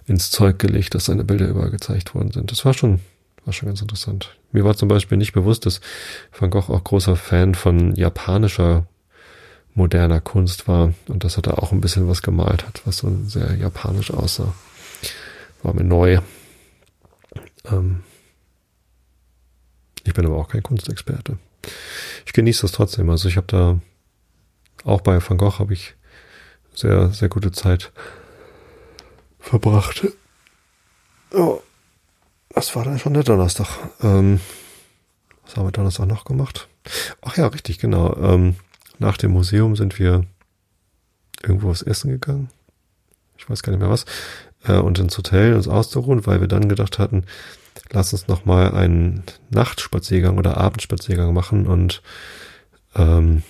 ins 0.09 0.31
Zeug 0.31 0.59
gelegt, 0.59 0.95
dass 0.95 1.05
seine 1.05 1.25
Bilder 1.25 1.49
überall 1.49 1.71
gezeigt 1.71 2.15
worden 2.15 2.33
sind. 2.33 2.51
Das 2.51 2.65
war 2.65 2.75
schon, 2.75 3.01
war 3.45 3.53
schon 3.53 3.69
ganz 3.69 3.83
interessant. 3.83 4.37
Mir 4.53 4.65
war 4.65 4.75
zum 4.75 4.89
Beispiel 4.89 5.19
nicht 5.19 5.33
bewusst, 5.33 5.67
dass 5.67 5.81
Van 6.37 6.51
Gogh 6.51 6.73
auch 6.73 6.83
großer 6.83 7.15
Fan 7.15 7.55
von 7.55 7.95
japanischer 7.95 8.87
moderner 9.75 10.21
Kunst 10.21 10.69
war 10.69 10.93
und 11.09 11.25
dass 11.25 11.37
er 11.37 11.43
da 11.43 11.53
auch 11.53 11.73
ein 11.73 11.81
bisschen 11.81 12.09
was 12.09 12.23
gemalt 12.23 12.67
hat, 12.67 12.83
was 12.85 12.99
so 12.99 13.17
sehr 13.27 13.55
japanisch 13.57 14.11
aussah. 14.11 14.53
War 15.63 15.75
mir 15.75 15.85
neu. 15.85 16.21
Ähm 17.65 18.03
ich 20.05 20.15
bin 20.15 20.27
aber 20.27 20.37
auch 20.37 20.49
kein 20.49 20.63
Kunstexperte. 20.63 21.39
Ich 22.25 22.33
genieße 22.33 22.63
das 22.63 22.73
trotzdem. 22.73 23.11
Also 23.11 23.29
ich 23.29 23.37
habe 23.37 23.47
da 23.47 23.79
auch 24.85 25.01
bei 25.01 25.21
Van 25.21 25.39
Gogh 25.39 25.59
habe 25.59 25.75
ich 25.75 25.95
sehr, 26.75 27.11
sehr 27.11 27.29
gute 27.29 27.53
Zeit 27.53 27.93
verbracht. 29.39 30.07
Oh, 31.33 31.61
das 32.51 32.75
war 32.75 32.85
dann 32.85 32.99
schon 32.99 33.15
der 33.15 33.25
Donnerstag. 33.25 33.69
Ähm, 34.03 34.41
was 35.45 35.57
haben 35.57 35.67
wir 35.67 35.73
Donnerstag 35.73 36.07
noch 36.07 36.25
gemacht? 36.25 36.69
Ach 37.21 37.37
ja, 37.37 37.47
richtig, 37.49 37.79
genau. 37.79 38.17
Ähm, 38.17 38.57
nach 38.99 39.17
dem 39.17 39.33
Museum 39.33 39.77
sind 39.77 39.99
wir 39.99 40.25
irgendwo 41.43 41.69
was 41.69 41.83
essen 41.83 42.11
gegangen. 42.11 42.49
Ich 43.37 43.49
weiß 43.49 43.63
gar 43.63 43.73
nicht 43.73 43.81
mehr 43.81 43.91
was. 43.91 44.05
Äh, 44.65 44.79
und 44.79 44.99
ins 44.99 45.17
Hotel 45.17 45.55
uns 45.55 45.69
auszuruhen, 45.69 46.27
weil 46.27 46.41
wir 46.41 46.49
dann 46.49 46.69
gedacht 46.69 46.99
hatten, 46.99 47.25
lass 47.93 48.13
uns 48.13 48.29
noch 48.29 48.45
mal 48.45 48.73
einen 48.73 49.23
Nachtspaziergang 49.51 50.39
oder 50.39 50.57
Abendspaziergang 50.57 51.33
machen 51.33 51.67
und 51.67 52.03
ähm, 52.97 53.43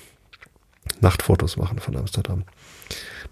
Nachtfotos 1.00 1.56
machen 1.56 1.78
von 1.78 1.96
Amsterdam. 1.96 2.44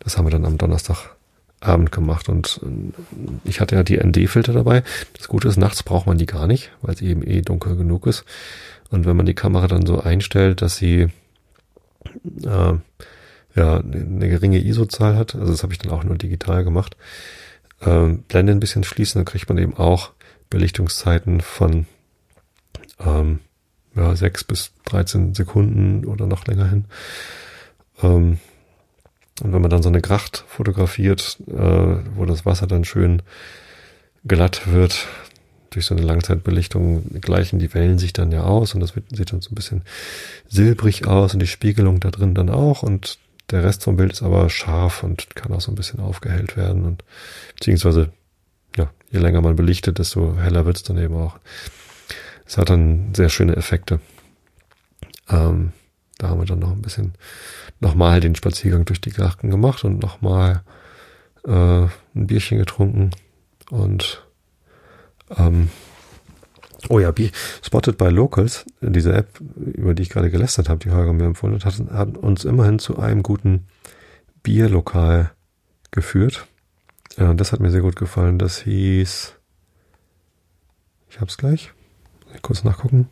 Das 0.00 0.16
haben 0.16 0.26
wir 0.26 0.30
dann 0.30 0.46
am 0.46 0.58
Donnerstag 0.58 1.16
Abend 1.60 1.90
gemacht 1.90 2.28
und 2.28 2.60
äh, 2.62 3.48
ich 3.48 3.60
hatte 3.60 3.76
ja 3.76 3.82
die 3.82 3.98
ND-Filter 3.98 4.52
dabei. 4.52 4.82
Das 5.16 5.28
Gute 5.28 5.48
ist, 5.48 5.56
nachts 5.56 5.82
braucht 5.82 6.06
man 6.06 6.18
die 6.18 6.26
gar 6.26 6.46
nicht, 6.46 6.70
weil 6.82 6.96
sie 6.96 7.06
eben 7.06 7.26
eh 7.26 7.42
dunkel 7.42 7.76
genug 7.76 8.06
ist. 8.06 8.24
Und 8.90 9.04
wenn 9.04 9.16
man 9.16 9.26
die 9.26 9.34
Kamera 9.34 9.66
dann 9.66 9.84
so 9.84 10.00
einstellt, 10.00 10.62
dass 10.62 10.76
sie 10.76 11.08
äh, 12.44 12.74
ja 13.54 13.78
eine 13.78 14.28
geringe 14.28 14.59
ISO-Zahl 14.59 15.16
hat, 15.16 15.34
also 15.34 15.52
das 15.52 15.62
habe 15.62 15.72
ich 15.72 15.78
dann 15.78 15.92
auch 15.92 16.04
nur 16.04 16.16
digital 16.16 16.64
gemacht, 16.64 16.96
äh, 17.80 18.09
Blende 18.28 18.52
ein 18.52 18.61
bisschen 18.61 18.84
schließen, 18.84 19.18
dann 19.18 19.24
kriegt 19.24 19.48
man 19.48 19.59
eben 19.59 19.76
auch 19.76 20.12
Belichtungszeiten 20.50 21.40
von 21.40 21.86
ähm, 23.00 23.40
ja, 23.94 24.14
6 24.14 24.44
bis 24.44 24.72
13 24.84 25.34
Sekunden 25.34 26.04
oder 26.04 26.26
noch 26.26 26.46
länger 26.46 26.68
hin. 26.68 26.84
Ähm, 28.02 28.38
und 29.42 29.52
wenn 29.52 29.61
man 29.61 29.70
dann 29.70 29.82
so 29.82 29.88
eine 29.88 30.00
Gracht 30.00 30.44
fotografiert, 30.48 31.38
äh, 31.46 31.96
wo 32.14 32.24
das 32.24 32.46
Wasser 32.46 32.66
dann 32.66 32.84
schön 32.84 33.22
glatt 34.26 34.72
wird, 34.72 35.07
durch 35.76 35.86
so 35.86 35.94
eine 35.94 36.06
Langzeitbelichtung 36.06 37.20
gleichen 37.20 37.58
die 37.58 37.72
Wellen 37.74 37.98
sich 37.98 38.14
dann 38.14 38.32
ja 38.32 38.44
aus 38.44 38.74
und 38.74 38.80
das 38.80 38.96
wird, 38.96 39.14
sieht 39.14 39.30
dann 39.30 39.42
so 39.42 39.50
ein 39.50 39.54
bisschen 39.54 39.82
silbrig 40.48 41.06
aus 41.06 41.34
und 41.34 41.40
die 41.40 41.46
Spiegelung 41.46 42.00
da 42.00 42.10
drin 42.10 42.34
dann 42.34 42.48
auch 42.48 42.82
und 42.82 43.18
der 43.50 43.62
Rest 43.62 43.84
vom 43.84 43.98
Bild 43.98 44.12
ist 44.12 44.22
aber 44.22 44.48
scharf 44.48 45.02
und 45.02 45.36
kann 45.36 45.52
auch 45.52 45.60
so 45.60 45.70
ein 45.70 45.74
bisschen 45.74 46.00
aufgehellt 46.00 46.56
werden 46.56 46.86
und 46.86 47.04
beziehungsweise 47.56 48.10
ja, 48.74 48.90
je 49.10 49.18
länger 49.18 49.42
man 49.42 49.54
belichtet, 49.54 49.98
desto 49.98 50.38
heller 50.38 50.64
wird's 50.64 50.82
dann 50.82 50.96
eben 50.96 51.14
auch. 51.14 51.38
Es 52.46 52.56
hat 52.56 52.70
dann 52.70 53.14
sehr 53.14 53.28
schöne 53.28 53.54
Effekte. 53.54 54.00
Ähm, 55.28 55.72
da 56.16 56.30
haben 56.30 56.40
wir 56.40 56.46
dann 56.46 56.60
noch 56.60 56.72
ein 56.72 56.80
bisschen 56.80 57.16
nochmal 57.80 58.20
den 58.20 58.34
Spaziergang 58.34 58.86
durch 58.86 59.02
die 59.02 59.12
Grachten 59.12 59.50
gemacht 59.50 59.84
und 59.84 60.00
nochmal 60.00 60.62
äh, 61.46 61.50
ein 61.50 61.90
Bierchen 62.14 62.56
getrunken 62.56 63.10
und 63.70 64.25
ähm, 65.36 65.70
oh 66.88 66.98
ja, 66.98 67.10
Bier, 67.10 67.30
Spotted 67.62 67.98
by 67.98 68.08
Locals, 68.08 68.64
diese 68.80 69.12
App, 69.12 69.40
über 69.40 69.94
die 69.94 70.02
ich 70.02 70.10
gerade 70.10 70.30
gelästert 70.30 70.68
habe, 70.68 70.80
die 70.80 70.90
Holger 70.90 71.12
mir 71.12 71.24
empfohlen 71.24 71.58
hat, 71.62 71.64
hat 71.64 72.16
uns 72.16 72.44
immerhin 72.44 72.78
zu 72.78 72.98
einem 72.98 73.22
guten 73.22 73.66
Bierlokal 74.42 75.32
geführt. 75.90 76.46
Und 77.16 77.40
das 77.40 77.52
hat 77.52 77.60
mir 77.60 77.70
sehr 77.70 77.80
gut 77.80 77.96
gefallen. 77.96 78.38
Das 78.38 78.58
hieß, 78.58 79.34
ich 81.08 81.20
hab's 81.20 81.38
gleich, 81.38 81.72
kurz 82.42 82.62
nachgucken. 82.62 83.08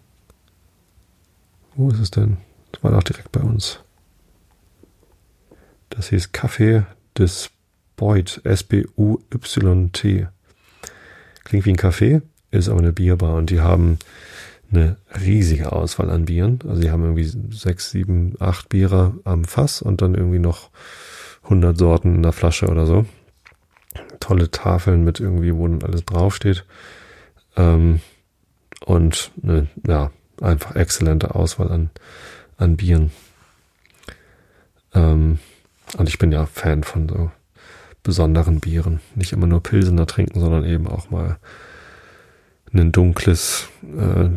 Wo 1.75 1.91
ist 1.91 1.99
es 1.99 2.11
denn? 2.11 2.37
Das 2.71 2.85
war 2.85 2.93
doch 2.93 3.03
direkt 3.03 3.33
bei 3.33 3.41
uns. 3.41 3.81
Das 5.91 6.09
hieß 6.09 6.33
Café 6.33 6.85
des 7.17 7.51
Beut, 7.97 8.41
S-B-U-Y-T. 8.45 10.29
Klingt 11.45 11.67
wie 11.67 11.71
ein 11.71 11.77
Café, 11.77 12.23
ist 12.51 12.69
aber 12.69 12.81
eine 12.81 12.93
Bierbar 12.93 13.35
und 13.35 13.51
die 13.51 13.61
haben 13.61 13.99
eine 14.71 14.97
riesige 15.21 15.73
Auswahl 15.73 16.11
an 16.11 16.25
Bieren. 16.25 16.59
Also 16.67 16.83
die 16.83 16.91
haben 16.91 17.03
irgendwie 17.03 17.55
sechs, 17.55 17.91
sieben, 17.91 18.35
acht 18.41 18.69
Biere 18.69 19.15
am 19.25 19.45
Fass 19.45 19.83
und 19.83 20.03
dann 20.03 20.15
irgendwie 20.15 20.39
noch 20.39 20.71
100 21.45 21.77
Sorten 21.77 22.17
in 22.17 22.23
der 22.23 22.33
Flasche 22.33 22.67
oder 22.67 22.87
so. 22.87 23.07
Tolle 24.21 24.51
Tafeln 24.51 25.05
mit 25.05 25.21
irgendwie, 25.21 25.55
wo 25.55 25.69
dann 25.69 25.83
alles 25.83 26.05
draufsteht. 26.05 26.65
Ähm, 27.57 28.01
und 28.85 29.31
eine, 29.43 29.69
ja, 29.87 30.11
einfach 30.41 30.75
exzellente 30.75 31.35
Auswahl 31.35 31.71
an, 31.71 31.91
an 32.57 32.77
Bieren. 32.77 33.13
Ähm, 34.95 35.39
und 35.97 36.09
ich 36.09 36.19
bin 36.19 36.33
ja 36.33 36.47
Fan 36.47 36.83
von 36.83 37.09
so 37.09 37.31
besonderen 38.05 38.61
Bieren. 38.61 39.01
Nicht 39.17 39.33
immer 39.33 39.49
nur 39.49 39.63
Pilsener 39.63 40.07
trinken, 40.07 40.39
sondern 40.39 40.65
eben 40.65 40.87
auch 40.87 41.11
mal 41.11 41.39
ein 42.73 42.93
dunkles, 42.93 43.69
äh, 43.83 44.29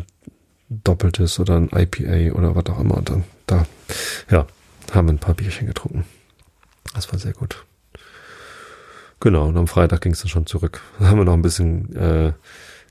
doppeltes 0.68 1.38
oder 1.38 1.56
ein 1.56 1.70
IPA 1.72 2.36
oder 2.36 2.56
was 2.56 2.66
auch 2.66 2.80
immer. 2.80 2.96
Und 2.96 3.10
dann, 3.10 3.24
da, 3.46 3.66
ja, 4.30 4.46
haben 4.92 5.06
wir 5.06 5.14
ein 5.14 5.18
paar 5.18 5.34
Bierchen 5.34 5.66
getrunken. 5.66 6.04
Das 6.94 7.12
war 7.12 7.18
sehr 7.18 7.34
gut. 7.34 7.64
Genau, 9.20 9.48
und 9.48 9.56
am 9.56 9.66
Freitag 9.66 10.00
ging 10.00 10.12
es 10.12 10.20
dann 10.20 10.28
schon 10.28 10.46
zurück. 10.46 10.80
Da 10.98 11.06
haben 11.08 11.18
wir 11.18 11.24
noch 11.24 11.34
ein 11.34 11.42
bisschen 11.42 11.94
äh, 11.94 12.32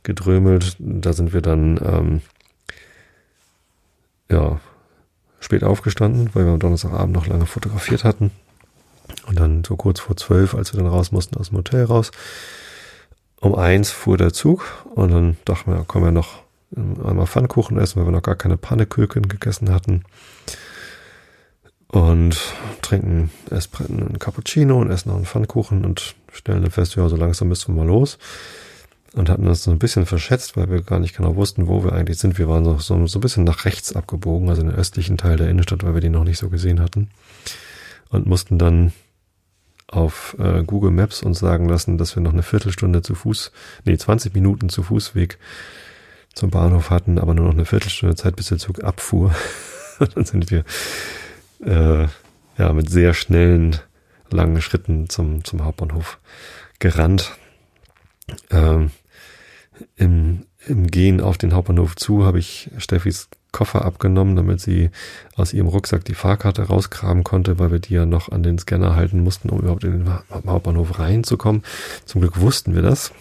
gedrömelt. 0.04 0.76
Da 0.80 1.14
sind 1.14 1.34
wir 1.34 1.42
dann 1.42 1.80
ähm, 1.84 2.22
ja 4.30 4.60
spät 5.40 5.64
aufgestanden, 5.64 6.30
weil 6.34 6.46
wir 6.46 6.54
am 6.54 6.60
Donnerstagabend 6.60 7.16
noch 7.16 7.28
lange 7.28 7.46
fotografiert 7.46 8.04
hatten. 8.04 8.32
Und 9.26 9.40
dann 9.40 9.64
so 9.64 9.76
kurz 9.76 10.00
vor 10.00 10.16
zwölf, 10.18 10.56
als 10.56 10.74
wir 10.74 10.82
dann 10.82 10.90
raus 10.90 11.12
mussten 11.12 11.38
aus 11.38 11.50
dem 11.50 11.58
Hotel 11.58 11.84
raus, 11.86 12.12
um 13.40 13.56
eins 13.56 13.92
fuhr 13.92 14.18
der 14.18 14.34
Zug 14.34 14.66
und 14.96 15.12
dann 15.12 15.38
dachten 15.46 15.72
wir, 15.72 15.84
können 15.86 16.06
wir 16.06 16.12
noch 16.12 16.40
einmal 16.76 17.28
Pfannkuchen 17.28 17.78
essen, 17.78 18.00
weil 18.00 18.08
wir 18.08 18.12
noch 18.12 18.24
gar 18.24 18.36
keine 18.36 18.58
Pannekuchen 18.58 19.28
gegessen 19.28 19.74
hatten. 19.74 20.04
Und 21.90 22.38
trinken 22.82 23.32
einen 23.50 24.20
Cappuccino 24.20 24.80
und 24.82 24.92
essen 24.92 25.10
noch 25.10 25.16
einen 25.16 25.26
Pfannkuchen 25.26 25.86
und 25.86 26.16
stellen 26.34 26.62
dann 26.62 26.72
fest, 26.72 26.96
ja, 26.96 27.08
so 27.08 27.16
langsam 27.16 27.48
müssen 27.48 27.74
wir 27.74 27.84
mal 27.84 27.88
los. 27.88 28.18
und 29.14 29.30
hatten 29.30 29.48
uns 29.48 29.64
so 29.64 29.72
ein 29.72 29.80
bisschen 29.80 30.06
verschätzt, 30.06 30.58
weil 30.58 30.70
wir 30.70 30.82
gar 30.82 31.00
nicht 31.00 31.16
genau 31.16 31.36
wussten, 31.36 31.68
wo 31.68 31.84
wir 31.84 31.94
eigentlich 31.94 32.20
sind. 32.20 32.38
Wir 32.38 32.48
waren 32.48 32.64
so, 32.66 32.78
so, 32.78 33.08
so 33.08 33.18
ein 33.18 33.22
bisschen 33.22 33.44
nach 33.44 33.66
rechts 33.66 33.96
abgebogen, 33.96 34.50
also 34.50 34.62
in 34.62 34.68
den 34.68 34.76
östlichen 34.76 35.18
Teil 35.18 35.38
der 35.38 35.50
Innenstadt, 35.50 35.84
weil 35.84 35.94
wir 35.94 36.02
die 36.02 36.10
noch 36.10 36.24
nicht 36.24 36.38
so 36.38 36.50
gesehen 36.50 36.80
hatten. 36.80 37.10
Und 38.10 38.26
mussten 38.26 38.58
dann 38.58 38.94
auf 39.88 40.36
äh, 40.40 40.64
Google 40.64 40.92
Maps 40.92 41.24
uns 41.24 41.40
sagen 41.40 41.70
lassen, 41.70 41.98
dass 41.98 42.16
wir 42.16 42.22
noch 42.22 42.34
eine 42.34 42.44
Viertelstunde 42.44 43.02
zu 43.02 43.16
Fuß, 43.16 43.52
nee, 43.86 43.98
20 43.98 44.34
Minuten 44.34 44.70
zu 44.70 44.84
Fußweg 44.84 45.38
zum 46.34 46.50
Bahnhof 46.50 46.90
hatten, 46.90 47.20
aber 47.20 47.34
nur 47.34 47.46
noch 47.46 47.54
eine 47.54 47.66
Viertelstunde 47.66 48.16
Zeit, 48.16 48.36
bis 48.36 48.48
der 48.48 48.58
Zug 48.58 48.84
abfuhr. 48.84 49.34
dann 50.14 50.26
sind 50.26 50.52
wir 50.52 50.64
äh, 51.64 52.08
ja 52.58 52.74
mit 52.74 52.90
sehr 52.90 53.14
schnellen, 53.14 53.78
langen 54.30 54.62
Schritten 54.62 55.10
zum, 55.10 55.44
zum 55.44 55.64
Hauptbahnhof 55.64 56.20
gerannt. 56.80 57.32
Ähm, 58.52 58.92
im, 59.96 60.46
Im 60.66 60.88
Gehen 60.88 61.22
auf 61.22 61.38
den 61.38 61.54
Hauptbahnhof 61.54 61.96
zu 61.96 62.26
habe 62.26 62.40
ich 62.40 62.70
Steffis 62.78 63.30
Koffer 63.58 63.86
abgenommen, 63.86 64.36
damit 64.36 64.62
sie 64.62 64.92
aus 65.36 65.52
ihrem 65.52 65.66
Rucksack 65.66 66.06
die 66.06 66.14
Fahrkarte 66.14 66.62
rausgraben 66.62 67.24
konnte, 67.24 67.58
weil 67.58 67.72
wir 67.72 67.80
die 67.80 67.96
ja 67.96 68.06
noch 68.06 68.30
an 68.30 68.44
den 68.44 68.60
Scanner 68.60 68.96
halten 68.96 69.24
mussten, 69.24 69.50
um 69.50 69.60
überhaupt 69.60 69.84
in 69.84 70.04
den 70.04 70.14
Hauptbahnhof 70.46 71.00
reinzukommen. 71.00 71.64
Zum 72.06 72.22
Glück 72.22 72.40
wussten 72.40 72.76
wir 72.76 72.84
das. 72.84 73.12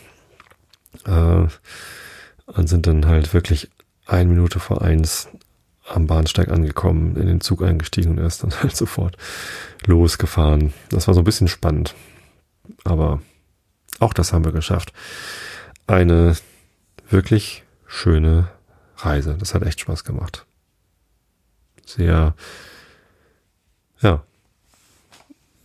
Äh, 1.07 1.47
und 2.47 2.68
sind 2.68 2.87
dann 2.87 3.07
halt 3.07 3.32
wirklich 3.32 3.70
eine 4.05 4.28
Minute 4.28 4.61
vor 4.61 4.82
eins 4.82 5.28
am 5.89 6.07
Bahnsteig 6.07 6.49
angekommen, 6.49 7.16
in 7.16 7.26
den 7.26 7.41
Zug 7.41 7.62
eingestiegen 7.62 8.11
und 8.11 8.18
erst 8.18 8.43
dann 8.43 8.51
halt 8.62 8.76
sofort 8.76 9.16
losgefahren. 9.87 10.74
Das 10.91 11.07
war 11.07 11.14
so 11.14 11.22
ein 11.22 11.24
bisschen 11.24 11.49
spannend. 11.49 11.95
Aber 12.84 13.22
auch 14.01 14.12
das 14.12 14.34
haben 14.34 14.45
wir 14.45 14.53
geschafft. 14.53 14.93
Eine 15.87 16.37
wirklich 17.09 17.64
schöne 17.87 18.49
Reise. 18.97 19.36
Das 19.38 19.55
hat 19.55 19.62
echt 19.62 19.80
Spaß 19.80 20.05
gemacht. 20.05 20.47
Sehr, 21.84 22.34
ja, 24.01 24.24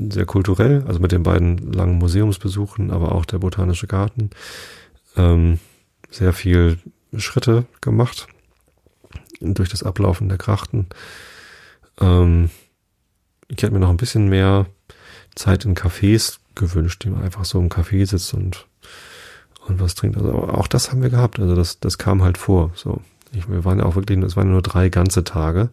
sehr 0.10 0.26
kulturell, 0.26 0.84
also 0.88 1.00
mit 1.00 1.12
den 1.12 1.24
beiden 1.24 1.74
langen 1.74 1.98
Museumsbesuchen, 1.98 2.92
aber 2.92 3.14
auch 3.14 3.26
der 3.26 3.40
Botanische 3.40 3.88
Garten. 3.88 4.30
Ähm, 5.16 5.60
sehr 6.10 6.34
viel 6.34 6.80
Schritte 7.18 7.66
gemacht 7.82 8.28
durch 9.40 9.70
das 9.70 9.84
Ablaufen 9.84 10.30
der 10.30 10.38
Krachten. 10.38 10.88
Ähm, 12.00 12.50
ich 13.48 13.62
hätte 13.62 13.72
mir 13.72 13.80
noch 13.80 13.90
ein 13.90 13.98
bisschen 13.98 14.30
mehr 14.30 14.68
Zeit 15.36 15.66
in 15.66 15.76
Cafés 15.76 16.40
gewünscht, 16.56 17.04
die 17.04 17.10
man 17.10 17.24
einfach 17.24 17.46
so 17.46 17.60
im 17.60 17.70
Café 17.70 18.06
sitzt 18.06 18.34
und, 18.34 18.68
und 19.68 19.80
was 19.80 19.96
trinkt. 19.96 20.18
Also 20.18 20.34
auch 20.34 20.68
das 20.68 20.92
haben 20.92 21.02
wir 21.02 21.10
gehabt. 21.10 21.40
Also 21.40 21.56
das, 21.56 21.80
das 21.80 21.98
kam 21.98 22.24
halt 22.24 22.38
vor. 22.38 22.72
So. 22.76 23.02
Ich, 23.34 23.50
wir 23.50 23.64
waren 23.64 23.80
ja 23.80 23.86
auch 23.86 23.96
wirklich, 23.96 24.18
es 24.20 24.36
waren 24.36 24.52
nur 24.52 24.62
drei 24.62 24.90
ganze 24.90 25.24
Tage 25.24 25.70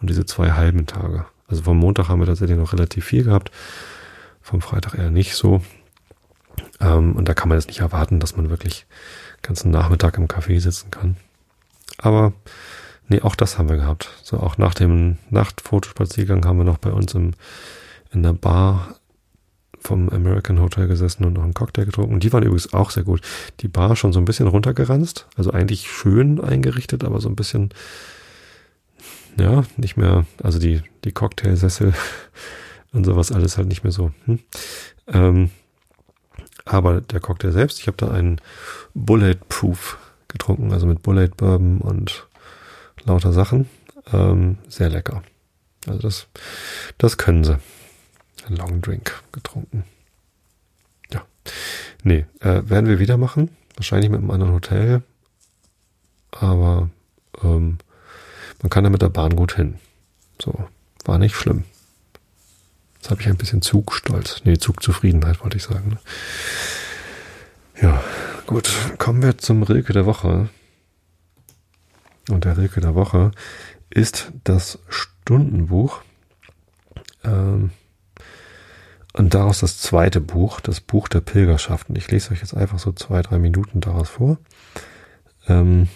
und 0.00 0.10
diese 0.10 0.26
zwei 0.26 0.52
halben 0.52 0.86
Tage. 0.86 1.26
Also 1.48 1.62
vom 1.62 1.78
Montag 1.78 2.08
haben 2.08 2.20
wir 2.20 2.26
tatsächlich 2.26 2.58
noch 2.58 2.72
relativ 2.72 3.04
viel 3.04 3.24
gehabt, 3.24 3.50
vom 4.42 4.60
Freitag 4.60 4.94
eher 4.94 5.10
nicht 5.10 5.34
so. 5.34 5.62
Ähm, 6.80 7.16
und 7.16 7.28
da 7.28 7.34
kann 7.34 7.48
man 7.48 7.58
jetzt 7.58 7.68
nicht 7.68 7.80
erwarten, 7.80 8.20
dass 8.20 8.36
man 8.36 8.50
wirklich 8.50 8.86
ganzen 9.42 9.70
Nachmittag 9.70 10.18
im 10.18 10.28
Café 10.28 10.60
sitzen 10.60 10.90
kann. 10.90 11.16
Aber 11.96 12.32
nee, 13.08 13.22
auch 13.22 13.34
das 13.34 13.58
haben 13.58 13.68
wir 13.68 13.76
gehabt. 13.76 14.10
So 14.22 14.38
auch 14.38 14.58
nach 14.58 14.74
dem 14.74 15.18
Nachtfotospaziergang 15.30 16.44
haben 16.44 16.58
wir 16.58 16.64
noch 16.64 16.78
bei 16.78 16.92
uns 16.92 17.14
im, 17.14 17.32
in 18.12 18.22
der 18.22 18.34
Bar 18.34 18.97
vom 19.80 20.08
American 20.08 20.60
Hotel 20.60 20.88
gesessen 20.88 21.24
und 21.24 21.34
noch 21.34 21.42
einen 21.42 21.54
Cocktail 21.54 21.86
getrunken. 21.86 22.20
Die 22.20 22.32
waren 22.32 22.42
übrigens 22.42 22.72
auch 22.72 22.90
sehr 22.90 23.04
gut. 23.04 23.20
Die 23.60 23.68
Bar 23.68 23.96
schon 23.96 24.12
so 24.12 24.18
ein 24.18 24.24
bisschen 24.24 24.48
runtergeranzt. 24.48 25.26
Also 25.36 25.52
eigentlich 25.52 25.90
schön 25.90 26.40
eingerichtet, 26.40 27.04
aber 27.04 27.20
so 27.20 27.28
ein 27.28 27.36
bisschen, 27.36 27.70
ja, 29.38 29.64
nicht 29.76 29.96
mehr, 29.96 30.26
also 30.42 30.58
die, 30.58 30.82
die 31.04 31.12
Cocktailsessel 31.12 31.94
und 32.92 33.04
sowas 33.04 33.32
alles 33.32 33.56
halt 33.56 33.68
nicht 33.68 33.84
mehr 33.84 33.92
so. 33.92 34.12
Hm. 34.26 34.38
Ähm, 35.06 35.50
aber 36.64 37.00
der 37.00 37.20
Cocktail 37.20 37.52
selbst, 37.52 37.80
ich 37.80 37.86
habe 37.86 37.96
da 37.96 38.10
einen 38.10 38.40
Bulletproof 38.94 39.98
getrunken, 40.28 40.72
also 40.72 40.86
mit 40.86 41.02
Bullet 41.02 41.28
Bourbon 41.28 41.78
und 41.78 42.26
lauter 43.04 43.32
Sachen. 43.32 43.68
Ähm, 44.12 44.58
sehr 44.68 44.90
lecker. 44.90 45.22
Also 45.86 46.00
das, 46.00 46.26
das 46.98 47.16
können 47.16 47.44
sie. 47.44 47.58
Ein 48.48 48.56
Long 48.56 48.80
Drink 48.80 49.22
getrunken. 49.32 49.84
Ja. 51.12 51.24
Nee, 52.02 52.24
äh, 52.40 52.62
werden 52.64 52.86
wir 52.86 52.98
wieder 52.98 53.18
machen. 53.18 53.50
Wahrscheinlich 53.76 54.10
mit 54.10 54.20
einem 54.20 54.30
anderen 54.30 54.54
Hotel. 54.54 55.02
Aber 56.30 56.88
ähm, 57.42 57.78
man 58.62 58.70
kann 58.70 58.84
da 58.84 58.90
mit 58.90 59.02
der 59.02 59.10
Bahn 59.10 59.36
gut 59.36 59.54
hin. 59.54 59.78
So, 60.40 60.66
war 61.04 61.18
nicht 61.18 61.34
schlimm. 61.34 61.64
Jetzt 62.96 63.10
habe 63.10 63.20
ich 63.20 63.28
ein 63.28 63.36
bisschen 63.36 63.62
Zugstolz. 63.62 64.42
Nee, 64.44 64.58
Zugzufriedenheit 64.58 65.42
wollte 65.42 65.58
ich 65.58 65.62
sagen. 65.62 65.90
Ne? 65.90 65.98
Ja, 67.80 68.02
gut. 68.46 68.70
Kommen 68.98 69.22
wir 69.22 69.38
zum 69.38 69.62
Rilke 69.62 69.92
der 69.92 70.06
Woche. 70.06 70.48
Und 72.28 72.44
der 72.44 72.56
Rilke 72.56 72.80
der 72.80 72.94
Woche 72.94 73.30
ist 73.90 74.32
das 74.44 74.78
Stundenbuch. 74.88 76.02
Ähm, 77.24 77.70
und 79.18 79.34
daraus 79.34 79.58
das 79.58 79.78
zweite 79.78 80.20
Buch, 80.20 80.60
das 80.60 80.80
Buch 80.80 81.08
der 81.08 81.20
Pilgerschaften. 81.20 81.96
Ich 81.96 82.08
lese 82.08 82.30
euch 82.30 82.40
jetzt 82.40 82.54
einfach 82.54 82.78
so 82.78 82.92
zwei, 82.92 83.20
drei 83.20 83.40
Minuten 83.40 83.80
daraus 83.80 84.08
vor. 84.08 84.38
Ähm, 85.48 85.88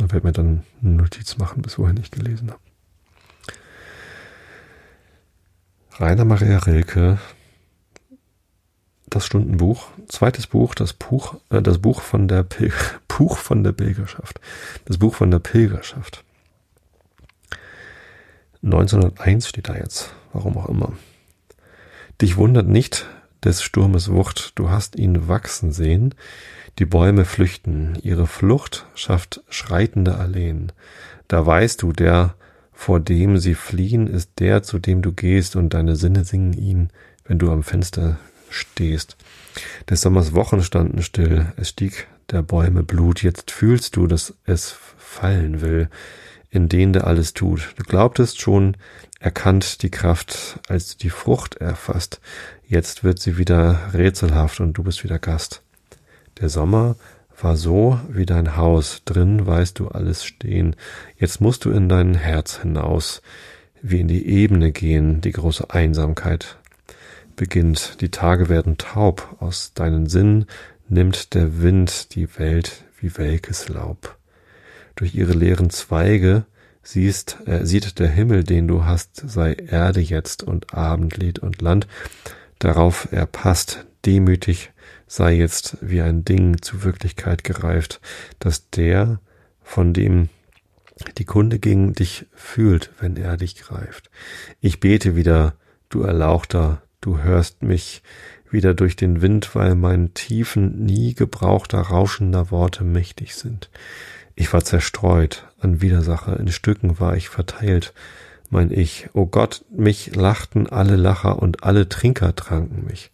und 0.00 0.12
werde 0.12 0.26
mir 0.26 0.32
dann 0.32 0.64
eine 0.82 0.90
Notiz 0.90 1.36
machen, 1.36 1.62
bis 1.62 1.78
wohin 1.78 1.98
ich 1.98 2.10
gelesen 2.10 2.50
habe. 2.50 2.60
Rainer 5.98 6.24
Maria 6.24 6.58
Rilke, 6.58 7.20
das 9.06 9.26
Stundenbuch, 9.26 9.86
zweites 10.08 10.48
Buch, 10.48 10.74
das 10.74 10.94
Buch, 10.94 11.36
äh, 11.50 11.62
das 11.62 11.78
Buch 11.78 12.00
von 12.00 12.26
der 12.26 12.42
Pil 12.42 12.72
Buch 13.06 13.38
von 13.38 13.62
der 13.62 13.70
Pilgerschaft, 13.70 14.40
das 14.86 14.98
Buch 14.98 15.14
von 15.14 15.30
der 15.30 15.38
Pilgerschaft. 15.38 16.23
1901 18.64 19.48
steht 19.48 19.68
da 19.68 19.76
jetzt, 19.76 20.14
warum 20.32 20.56
auch 20.56 20.68
immer. 20.68 20.94
Dich 22.20 22.36
wundert 22.36 22.66
nicht 22.66 23.06
des 23.44 23.62
Sturmes 23.62 24.10
Wucht, 24.10 24.52
du 24.54 24.70
hast 24.70 24.96
ihn 24.96 25.28
wachsen 25.28 25.70
sehen, 25.70 26.14
die 26.78 26.86
Bäume 26.86 27.24
flüchten, 27.24 27.98
ihre 28.02 28.26
Flucht 28.26 28.86
schafft 28.94 29.42
schreitende 29.48 30.16
Alleen. 30.16 30.72
Da 31.28 31.44
weißt 31.44 31.82
du, 31.82 31.92
der, 31.92 32.34
vor 32.72 33.00
dem 33.00 33.36
sie 33.36 33.54
fliehen, 33.54 34.06
ist 34.06 34.30
der, 34.38 34.62
zu 34.62 34.78
dem 34.78 35.02
du 35.02 35.12
gehst, 35.12 35.56
und 35.56 35.74
deine 35.74 35.94
Sinne 35.94 36.24
singen 36.24 36.54
ihn, 36.54 36.90
wenn 37.26 37.38
du 37.38 37.52
am 37.52 37.62
Fenster 37.62 38.18
stehst. 38.48 39.16
Des 39.90 40.00
Sommers 40.00 40.32
Wochen 40.32 40.62
standen 40.62 41.02
still, 41.02 41.52
es 41.56 41.68
stieg 41.68 42.08
der 42.30 42.42
Bäume 42.42 42.82
Blut, 42.82 43.22
jetzt 43.22 43.50
fühlst 43.50 43.96
du, 43.96 44.06
dass 44.06 44.34
es 44.46 44.74
fallen 44.96 45.60
will 45.60 45.90
in 46.54 46.68
den 46.68 46.92
der 46.92 47.06
alles 47.06 47.34
tut. 47.34 47.74
Du 47.76 47.82
glaubtest 47.82 48.40
schon, 48.40 48.76
erkannt 49.18 49.82
die 49.82 49.90
Kraft, 49.90 50.60
als 50.68 50.92
du 50.92 50.98
die 50.98 51.10
Frucht 51.10 51.56
erfasst. 51.56 52.20
Jetzt 52.68 53.02
wird 53.02 53.18
sie 53.18 53.36
wieder 53.36 53.92
rätselhaft 53.92 54.60
und 54.60 54.74
du 54.74 54.84
bist 54.84 55.02
wieder 55.02 55.18
Gast. 55.18 55.62
Der 56.40 56.48
Sommer 56.48 56.94
war 57.40 57.56
so 57.56 57.98
wie 58.08 58.24
dein 58.24 58.56
Haus, 58.56 59.02
drin 59.04 59.46
weißt 59.46 59.80
du 59.80 59.88
alles 59.88 60.24
stehen. 60.24 60.76
Jetzt 61.18 61.40
musst 61.40 61.64
du 61.64 61.72
in 61.72 61.88
dein 61.88 62.14
Herz 62.14 62.60
hinaus, 62.60 63.20
wie 63.82 64.00
in 64.00 64.08
die 64.08 64.26
Ebene 64.26 64.70
gehen, 64.70 65.20
die 65.20 65.32
große 65.32 65.70
Einsamkeit 65.70 66.56
beginnt. 67.34 68.00
Die 68.00 68.10
Tage 68.10 68.48
werden 68.48 68.78
taub, 68.78 69.36
aus 69.40 69.72
deinen 69.74 70.06
Sinnen 70.06 70.46
nimmt 70.88 71.34
der 71.34 71.60
Wind 71.60 72.14
die 72.14 72.38
Welt 72.38 72.84
wie 73.00 73.16
welkes 73.16 73.68
Laub 73.68 74.16
durch 74.96 75.14
ihre 75.14 75.32
leeren 75.32 75.70
Zweige 75.70 76.44
siehst, 76.82 77.38
äh, 77.46 77.64
sieht 77.64 77.98
der 77.98 78.08
Himmel, 78.08 78.44
den 78.44 78.68
du 78.68 78.84
hast, 78.84 79.22
sei 79.28 79.54
Erde 79.54 80.00
jetzt 80.00 80.42
und 80.42 80.74
Abendlied 80.74 81.38
und 81.38 81.62
Land. 81.62 81.86
Darauf 82.58 83.08
er 83.10 83.26
passt, 83.26 83.86
demütig 84.04 84.70
sei 85.06 85.34
jetzt 85.34 85.78
wie 85.80 86.02
ein 86.02 86.24
Ding 86.24 86.60
zu 86.62 86.84
Wirklichkeit 86.84 87.44
gereift, 87.44 88.00
dass 88.38 88.70
der, 88.70 89.20
von 89.62 89.92
dem 89.92 90.28
die 91.18 91.24
Kunde 91.24 91.58
ging, 91.58 91.92
dich 91.92 92.26
fühlt, 92.32 92.90
wenn 93.00 93.16
er 93.16 93.36
dich 93.36 93.56
greift. 93.56 94.10
Ich 94.60 94.80
bete 94.80 95.16
wieder, 95.16 95.54
du 95.88 96.02
Erlauchter, 96.02 96.82
du 97.00 97.18
hörst 97.18 97.62
mich 97.62 98.02
wieder 98.50 98.74
durch 98.74 98.94
den 98.94 99.20
Wind, 99.20 99.54
weil 99.54 99.74
mein 99.74 100.14
tiefen, 100.14 100.84
nie 100.84 101.14
gebrauchter, 101.14 101.80
rauschender 101.80 102.50
Worte 102.50 102.84
mächtig 102.84 103.34
sind. 103.34 103.70
Ich 104.36 104.52
war 104.52 104.64
zerstreut, 104.64 105.46
an 105.60 105.80
Widersacher, 105.80 106.38
in 106.38 106.48
Stücken 106.48 106.98
war 106.98 107.16
ich 107.16 107.28
verteilt, 107.28 107.94
mein 108.50 108.70
Ich. 108.70 109.08
O 109.12 109.26
Gott, 109.26 109.64
mich 109.70 110.14
lachten 110.14 110.68
alle 110.68 110.96
Lacher 110.96 111.40
und 111.40 111.64
alle 111.64 111.88
Trinker 111.88 112.34
tranken 112.34 112.84
mich. 112.86 113.10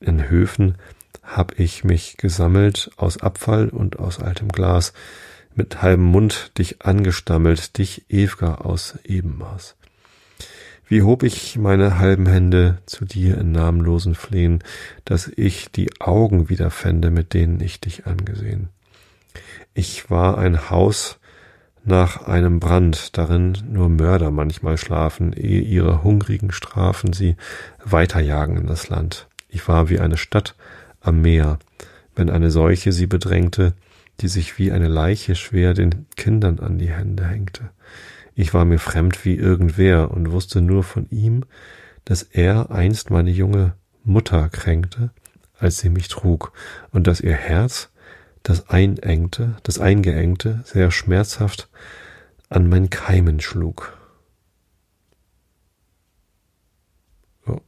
in 0.00 0.28
Höfen 0.28 0.76
hab 1.22 1.58
ich 1.58 1.82
mich 1.82 2.16
gesammelt 2.16 2.90
aus 2.96 3.20
Abfall 3.20 3.68
und 3.68 3.98
aus 3.98 4.20
altem 4.20 4.48
Glas, 4.48 4.92
mit 5.54 5.82
halbem 5.82 6.04
Mund 6.04 6.52
dich 6.58 6.82
angestammelt, 6.82 7.78
dich 7.78 8.04
Ewga 8.08 8.56
aus 8.56 8.98
Ebenmaß. 9.04 9.74
Wie 10.88 11.02
hob 11.02 11.24
ich 11.24 11.56
meine 11.56 11.98
halben 11.98 12.26
Hände 12.26 12.78
zu 12.86 13.04
dir 13.04 13.38
in 13.38 13.50
namenlosen 13.50 14.14
Flehen, 14.14 14.62
dass 15.04 15.26
ich 15.34 15.72
die 15.72 15.90
Augen 15.98 16.48
wieder 16.48 16.70
fände, 16.70 17.10
mit 17.10 17.34
denen 17.34 17.60
ich 17.60 17.80
dich 17.80 18.06
angesehen. 18.06 18.68
Ich 19.78 20.08
war 20.08 20.38
ein 20.38 20.70
Haus 20.70 21.18
nach 21.84 22.26
einem 22.26 22.60
Brand, 22.60 23.18
darin 23.18 23.58
nur 23.70 23.90
Mörder 23.90 24.30
manchmal 24.30 24.78
schlafen, 24.78 25.34
ehe 25.34 25.60
ihre 25.60 26.02
hungrigen 26.02 26.50
Strafen 26.50 27.12
sie 27.12 27.36
weiterjagen 27.84 28.56
in 28.56 28.66
das 28.66 28.88
Land. 28.88 29.28
Ich 29.50 29.68
war 29.68 29.90
wie 29.90 30.00
eine 30.00 30.16
Stadt 30.16 30.54
am 31.02 31.20
Meer, 31.20 31.58
wenn 32.14 32.30
eine 32.30 32.50
Seuche 32.50 32.90
sie 32.90 33.06
bedrängte, 33.06 33.74
die 34.22 34.28
sich 34.28 34.56
wie 34.56 34.72
eine 34.72 34.88
Leiche 34.88 35.34
schwer 35.34 35.74
den 35.74 36.06
Kindern 36.16 36.58
an 36.58 36.78
die 36.78 36.90
Hände 36.90 37.26
hängte. 37.26 37.68
Ich 38.34 38.54
war 38.54 38.64
mir 38.64 38.78
fremd 38.78 39.26
wie 39.26 39.34
irgendwer 39.34 40.10
und 40.10 40.32
wusste 40.32 40.62
nur 40.62 40.84
von 40.84 41.06
ihm, 41.10 41.44
dass 42.06 42.22
er 42.22 42.70
einst 42.70 43.10
meine 43.10 43.30
junge 43.30 43.74
Mutter 44.04 44.48
kränkte, 44.48 45.10
als 45.58 45.80
sie 45.80 45.90
mich 45.90 46.08
trug, 46.08 46.54
und 46.92 47.06
dass 47.06 47.20
ihr 47.20 47.34
Herz, 47.34 47.90
das 48.46 48.68
einengte, 48.70 49.56
das 49.64 49.80
eingeengte, 49.80 50.62
sehr 50.64 50.92
schmerzhaft 50.92 51.68
an 52.48 52.68
mein 52.68 52.90
Keimen 52.90 53.40
schlug. 53.40 53.98
So. 57.44 57.60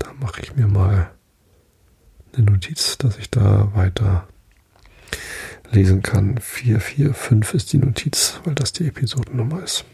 Da 0.00 0.12
mache 0.14 0.42
ich 0.42 0.56
mir 0.56 0.66
mal 0.66 1.12
eine 2.34 2.46
Notiz, 2.46 2.98
dass 2.98 3.16
ich 3.18 3.30
da 3.30 3.72
weiter 3.76 4.26
lesen 5.70 6.02
kann. 6.02 6.38
445 6.38 7.54
ist 7.54 7.72
die 7.72 7.78
Notiz, 7.78 8.40
weil 8.42 8.56
das 8.56 8.72
die 8.72 8.88
Episodennummer 8.88 9.62
ist. 9.62 9.84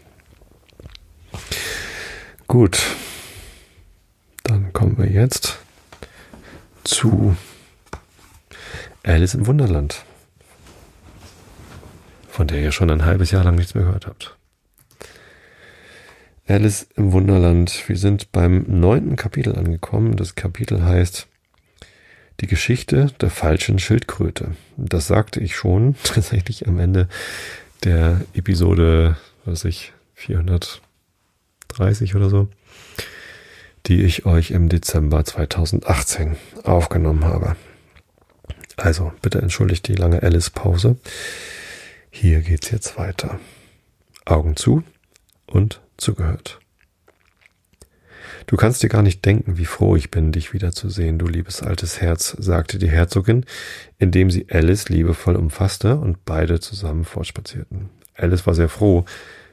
Gut. 2.46 2.82
Dann 4.42 4.72
kommen 4.72 4.96
wir 4.96 5.10
jetzt 5.10 5.58
zu 6.82 7.36
Alice 9.06 9.34
im 9.34 9.46
Wunderland, 9.46 10.04
von 12.28 12.48
der 12.48 12.60
ihr 12.60 12.72
schon 12.72 12.90
ein 12.90 13.04
halbes 13.04 13.30
Jahr 13.30 13.44
lang 13.44 13.54
nichts 13.54 13.76
mehr 13.76 13.84
gehört 13.84 14.08
habt. 14.08 14.36
Alice 16.48 16.88
im 16.96 17.12
Wunderland. 17.12 17.88
Wir 17.88 17.98
sind 17.98 18.32
beim 18.32 18.64
neunten 18.66 19.14
Kapitel 19.14 19.56
angekommen. 19.56 20.16
Das 20.16 20.34
Kapitel 20.34 20.84
heißt 20.84 21.28
die 22.40 22.48
Geschichte 22.48 23.12
der 23.20 23.30
falschen 23.30 23.78
Schildkröte. 23.78 24.56
Das 24.76 25.06
sagte 25.06 25.38
ich 25.38 25.54
schon 25.54 25.94
tatsächlich 26.02 26.66
am 26.66 26.80
Ende 26.80 27.08
der 27.84 28.22
Episode, 28.34 29.16
was 29.44 29.64
ich, 29.64 29.92
430 30.14 32.16
oder 32.16 32.28
so, 32.28 32.48
die 33.86 34.02
ich 34.02 34.26
euch 34.26 34.50
im 34.50 34.68
Dezember 34.68 35.24
2018 35.24 36.34
aufgenommen 36.64 37.24
habe. 37.24 37.54
Also, 38.76 39.12
bitte 39.22 39.40
entschuldigt 39.40 39.88
die 39.88 39.94
lange 39.94 40.22
Alice-Pause. 40.22 40.96
Hier 42.10 42.40
geht's 42.40 42.70
jetzt 42.70 42.98
weiter. 42.98 43.40
Augen 44.24 44.56
zu 44.56 44.82
und 45.46 45.80
zugehört. 45.96 46.60
Du 48.46 48.56
kannst 48.56 48.82
dir 48.82 48.88
gar 48.88 49.02
nicht 49.02 49.24
denken, 49.24 49.58
wie 49.58 49.64
froh 49.64 49.96
ich 49.96 50.10
bin, 50.10 50.30
dich 50.30 50.52
wiederzusehen, 50.52 51.18
du 51.18 51.26
liebes 51.26 51.62
altes 51.62 52.00
Herz, 52.00 52.36
sagte 52.38 52.78
die 52.78 52.90
Herzogin, 52.90 53.44
indem 53.98 54.30
sie 54.30 54.46
Alice 54.50 54.88
liebevoll 54.88 55.36
umfasste 55.36 55.96
und 55.96 56.24
beide 56.24 56.60
zusammen 56.60 57.04
fortspazierten. 57.04 57.88
Alice 58.14 58.46
war 58.46 58.54
sehr 58.54 58.68
froh, 58.68 59.04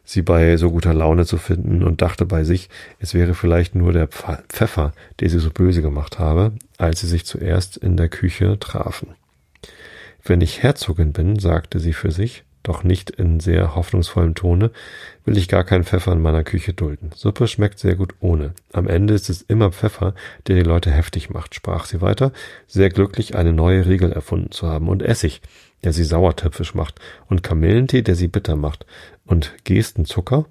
sie 0.03 0.21
bei 0.21 0.57
so 0.57 0.71
guter 0.71 0.93
Laune 0.93 1.25
zu 1.25 1.37
finden 1.37 1.83
und 1.83 2.01
dachte 2.01 2.25
bei 2.25 2.43
sich, 2.43 2.69
es 2.99 3.13
wäre 3.13 3.33
vielleicht 3.33 3.75
nur 3.75 3.93
der 3.93 4.07
Pfeffer, 4.07 4.93
der 5.19 5.29
sie 5.29 5.39
so 5.39 5.49
böse 5.49 5.81
gemacht 5.81 6.19
habe, 6.19 6.53
als 6.77 7.01
sie 7.01 7.07
sich 7.07 7.25
zuerst 7.25 7.77
in 7.77 7.97
der 7.97 8.09
Küche 8.09 8.59
trafen. 8.59 9.09
Wenn 10.23 10.41
ich 10.41 10.63
Herzogin 10.63 11.13
bin, 11.13 11.39
sagte 11.39 11.79
sie 11.79 11.93
für 11.93 12.11
sich, 12.11 12.43
doch 12.63 12.85
nicht 12.85 13.09
in 13.09 13.41
sehr 13.41 13.75
hoffnungsvollem 13.75 14.35
Tone, 14.35 14.71
will 15.25 15.37
ich 15.37 15.49
gar 15.49 15.65
keinen 15.65 15.83
Pfeffer 15.83 16.13
in 16.13 16.21
meiner 16.21 16.45
Küche 16.45 16.73
dulden. 16.73 17.11
Suppe 17.13 17.47
schmeckt 17.47 17.77
sehr 17.77 17.95
gut 17.95 18.15
ohne. 18.21 18.53
Am 18.71 18.87
Ende 18.87 19.13
ist 19.13 19.29
es 19.29 19.41
immer 19.41 19.71
Pfeffer, 19.71 20.15
der 20.47 20.55
die 20.55 20.63
Leute 20.63 20.89
heftig 20.89 21.29
macht, 21.29 21.55
sprach 21.55 21.85
sie 21.85 22.01
weiter, 22.01 22.31
sehr 22.67 22.89
glücklich 22.89 23.35
eine 23.35 23.51
neue 23.51 23.85
Regel 23.85 24.13
erfunden 24.13 24.51
zu 24.51 24.67
haben, 24.67 24.87
und 24.87 25.03
Essig, 25.03 25.41
der 25.83 25.93
sie 25.93 26.03
sauertöpfisch 26.03 26.73
macht, 26.73 26.99
und 27.27 27.43
Kamillentee, 27.43 28.01
der 28.01 28.15
sie 28.15 28.27
bitter 28.27 28.55
macht, 28.55 28.85
und 29.25 29.53
Gestenzucker 29.63 30.45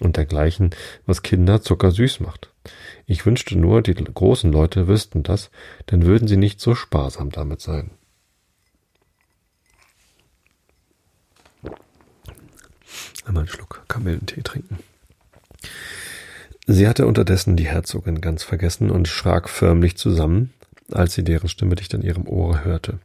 und 0.00 0.16
dergleichen, 0.16 0.70
was 1.06 1.22
Kinder 1.22 1.62
zuckersüß 1.62 2.20
macht. 2.20 2.52
Ich 3.06 3.26
wünschte 3.26 3.58
nur, 3.58 3.82
die 3.82 3.94
großen 3.94 4.52
Leute 4.52 4.88
wüssten 4.88 5.22
das, 5.22 5.50
dann 5.86 6.04
würden 6.04 6.28
sie 6.28 6.36
nicht 6.36 6.60
so 6.60 6.74
sparsam 6.74 7.30
damit 7.30 7.60
sein. 7.60 7.90
einmal 13.30 13.42
einen 13.42 13.48
Schluck 13.48 13.84
Kamillentee 13.88 14.42
trinken. 14.42 14.78
Sie 16.66 16.86
hatte 16.86 17.06
unterdessen 17.06 17.56
die 17.56 17.66
Herzogin 17.66 18.20
ganz 18.20 18.42
vergessen 18.42 18.90
und 18.90 19.08
schrak 19.08 19.48
förmlich 19.48 19.96
zusammen, 19.96 20.52
als 20.92 21.14
sie 21.14 21.24
deren 21.24 21.48
Stimme 21.48 21.74
dicht 21.76 21.94
an 21.94 22.02
ihrem 22.02 22.28
Ohre 22.28 22.64
hörte. 22.64 22.98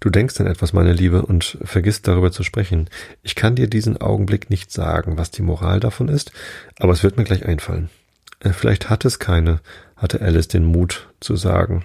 Du 0.00 0.10
denkst 0.10 0.40
an 0.40 0.46
etwas, 0.46 0.72
meine 0.72 0.92
Liebe, 0.92 1.22
und 1.22 1.58
vergisst 1.62 2.08
darüber 2.08 2.32
zu 2.32 2.42
sprechen. 2.42 2.88
Ich 3.22 3.34
kann 3.34 3.54
dir 3.54 3.68
diesen 3.68 4.00
Augenblick 4.00 4.50
nicht 4.50 4.70
sagen, 4.70 5.18
was 5.18 5.30
die 5.30 5.42
Moral 5.42 5.80
davon 5.80 6.08
ist, 6.08 6.32
aber 6.78 6.92
es 6.92 7.02
wird 7.02 7.16
mir 7.16 7.24
gleich 7.24 7.44
einfallen. 7.44 7.90
Äh, 8.40 8.50
vielleicht 8.50 8.90
hat 8.90 9.04
es 9.04 9.18
keine, 9.18 9.60
hatte 9.96 10.20
Alice 10.20 10.48
den 10.48 10.64
Mut 10.64 11.08
zu 11.20 11.36
sagen. 11.36 11.84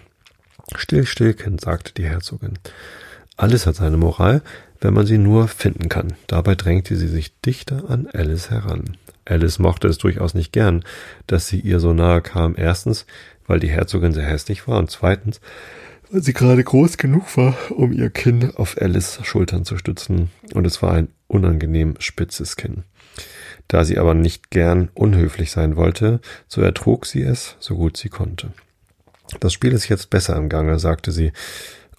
Still, 0.76 1.06
still, 1.06 1.34
Kind, 1.34 1.62
sagte 1.62 1.94
die 1.94 2.08
Herzogin. 2.08 2.60
Alles 3.38 3.66
hat 3.66 3.76
seine 3.76 3.98
Moral, 3.98 4.42
wenn 4.82 4.94
man 4.94 5.06
sie 5.06 5.18
nur 5.18 5.48
finden 5.48 5.90
kann. 5.90 6.14
Dabei 6.28 6.56
drängte 6.56 6.96
sie 6.96 7.08
sich 7.08 7.40
dichter 7.42 7.90
an 7.90 8.08
Alice 8.08 8.50
heran. 8.50 8.98
Alice 9.26 9.60
mochte 9.60 9.88
es 9.88 9.98
durchaus 9.98 10.34
nicht 10.34 10.52
gern, 10.52 10.84
dass 11.28 11.48
sie 11.48 11.60
ihr 11.60 11.80
so 11.80 11.94
nahe 11.94 12.22
kam. 12.22 12.56
Erstens, 12.58 13.06
weil 13.48 13.60
die 13.60 13.70
Herzogin 13.70 14.14
sehr 14.14 14.26
hässlich 14.26 14.68
war 14.68 14.78
und 14.78 14.92
zweitens, 14.92 15.40
weil 16.12 16.24
sie 16.24 16.34
gerade 16.34 16.64
groß 16.64 16.98
genug 16.98 17.36
war, 17.38 17.56
um 17.72 17.92
ihr 17.92 18.10
Kinn 18.10 18.52
auf 18.56 18.78
Alice 18.80 19.20
Schultern 19.24 19.66
zu 19.66 19.78
stützen 19.78 20.30
und 20.54 20.66
es 20.66 20.82
war 20.82 20.94
ein 20.94 21.10
unangenehm 21.28 21.96
spitzes 22.00 22.56
Kinn. 22.56 22.84
Da 23.68 23.84
sie 23.84 24.00
aber 24.00 24.16
nicht 24.16 24.50
gern 24.50 24.90
unhöflich 24.96 25.52
sein 25.52 25.76
wollte, 25.76 26.22
so 26.48 26.62
ertrug 26.62 27.06
sie 27.06 27.22
es, 27.22 27.56
so 27.60 27.76
gut 27.76 27.98
sie 27.98 28.10
konnte. 28.10 28.52
Das 29.40 29.54
Spiel 29.54 29.74
ist 29.74 29.90
jetzt 29.90 30.10
besser 30.10 30.36
im 30.36 30.50
Gange, 30.50 30.80
sagte 30.80 31.12
sie, 31.12 31.32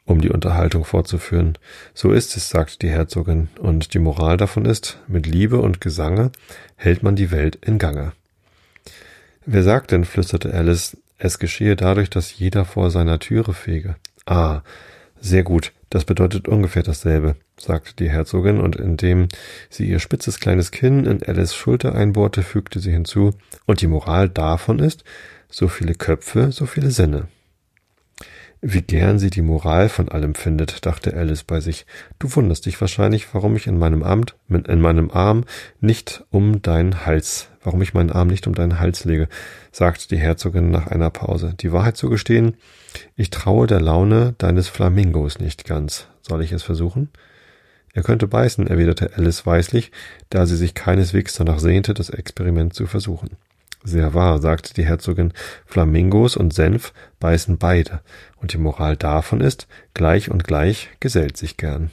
um 0.05 0.21
die 0.21 0.31
Unterhaltung 0.31 0.85
fortzuführen. 0.85 1.57
So 1.95 2.11
ist 2.11 2.37
es, 2.37 2.51
sagte 2.51 2.79
die 2.81 2.91
Herzogin, 2.91 3.49
und 3.61 3.95
die 3.95 4.01
Moral 4.01 4.37
davon 4.37 4.65
ist, 4.65 4.99
mit 5.07 5.27
Liebe 5.27 5.61
und 5.61 5.81
Gesange 5.81 6.33
hält 6.75 7.05
man 7.05 7.15
die 7.15 7.31
Welt 7.31 7.57
in 7.65 7.79
Gange. 7.79 8.13
Wer 9.47 9.63
sagt 9.63 9.93
denn, 9.93 10.05
flüsterte 10.05 10.53
Alice, 10.53 10.97
es 11.21 11.39
geschehe 11.39 11.77
dadurch, 11.77 12.11
dass 12.11 12.37
jeder 12.37 12.65
vor 12.65 12.91
seiner 12.91 13.19
Türe 13.19 13.53
fege. 13.53 13.97
Ah, 14.27 14.63
sehr 15.21 15.43
gut, 15.43 15.73
das 15.91 16.05
bedeutet 16.05 16.49
ungefähr 16.49 16.83
dasselbe, 16.83 17.37
sagte 17.59 17.95
die 17.95 18.11
Herzogin, 18.11 18.59
und 18.59 18.77
indem 18.77 19.29
sie 19.69 19.87
ihr 19.87 19.99
spitzes 19.99 20.41
kleines 20.41 20.71
Kinn 20.71 21.05
in 21.05 21.23
Alice 21.23 21.55
Schulter 21.55 21.95
einbohrte, 21.95 22.43
fügte 22.43 22.81
sie 22.81 22.91
hinzu, 22.91 23.35
und 23.67 23.83
die 23.83 23.87
Moral 23.87 24.29
davon 24.29 24.79
ist, 24.79 25.05
so 25.51 25.69
viele 25.69 25.95
Köpfe, 25.95 26.53
so 26.53 26.65
viele 26.65 26.91
Sinne. 26.91 27.29
Wie 28.63 28.83
gern 28.83 29.19
sie 29.19 29.31
die 29.31 29.43
Moral 29.43 29.89
von 29.89 30.09
allem 30.09 30.35
findet, 30.35 30.85
dachte 30.87 31.15
Alice 31.15 31.45
bei 31.45 31.61
sich. 31.61 31.87
Du 32.19 32.35
wunderst 32.35 32.67
dich 32.67 32.81
wahrscheinlich, 32.81 33.35
warum 33.35 33.57
ich 33.57 33.67
in 33.67 33.79
meinem 33.79 34.03
Amt, 34.03 34.37
in 34.49 34.81
meinem 34.81 35.11
Arm 35.11 35.45
nicht 35.81 36.25
um 36.31 36.63
deinen 36.63 37.05
Hals, 37.05 37.50
warum 37.63 37.83
ich 37.83 37.95
meinen 37.95 38.11
Arm 38.11 38.29
nicht 38.29 38.47
um 38.47 38.55
deinen 38.55 38.81
Hals 38.81 39.05
lege, 39.05 39.29
sagte 39.73 40.09
die 40.09 40.19
Herzogin 40.19 40.71
nach 40.71 40.87
einer 40.87 41.11
Pause. 41.11 41.55
Die 41.61 41.73
Wahrheit 41.73 41.97
zu 41.97 42.09
gestehen, 42.09 42.57
ich 43.17 43.31
traue 43.31 43.67
der 43.67 43.81
Laune 43.81 44.35
deines 44.39 44.69
Flamingos 44.69 45.39
nicht 45.39 45.65
ganz. 45.65 46.07
Soll 46.23 46.43
ich 46.43 46.53
es 46.53 46.63
versuchen? 46.63 47.11
Er 47.93 48.03
könnte 48.03 48.29
beißen, 48.29 48.67
erwiderte 48.67 49.13
Alice 49.17 49.47
weislich, 49.47 49.91
da 50.31 50.47
sie 50.47 50.57
sich 50.57 50.75
keineswegs 50.75 51.35
danach 51.35 51.59
sehnte, 51.59 51.93
das 51.93 52.11
Experiment 52.11 52.73
zu 52.75 52.87
versuchen. 52.87 53.31
Sehr 53.83 54.15
wahr, 54.15 54.41
sagte 54.41 54.75
die 54.75 54.85
Herzogin, 54.85 55.33
Flamingos 55.65 56.37
und 56.37 56.53
Senf 56.53 56.93
beißen 57.19 57.59
beide, 57.59 58.01
und 58.37 58.53
die 58.53 58.59
Moral 58.59 58.97
davon 58.97 59.41
ist, 59.41 59.67
gleich 59.95 60.31
und 60.31 60.45
gleich 60.45 60.91
gesellt 61.01 61.37
sich 61.37 61.57
gern. 61.57 61.91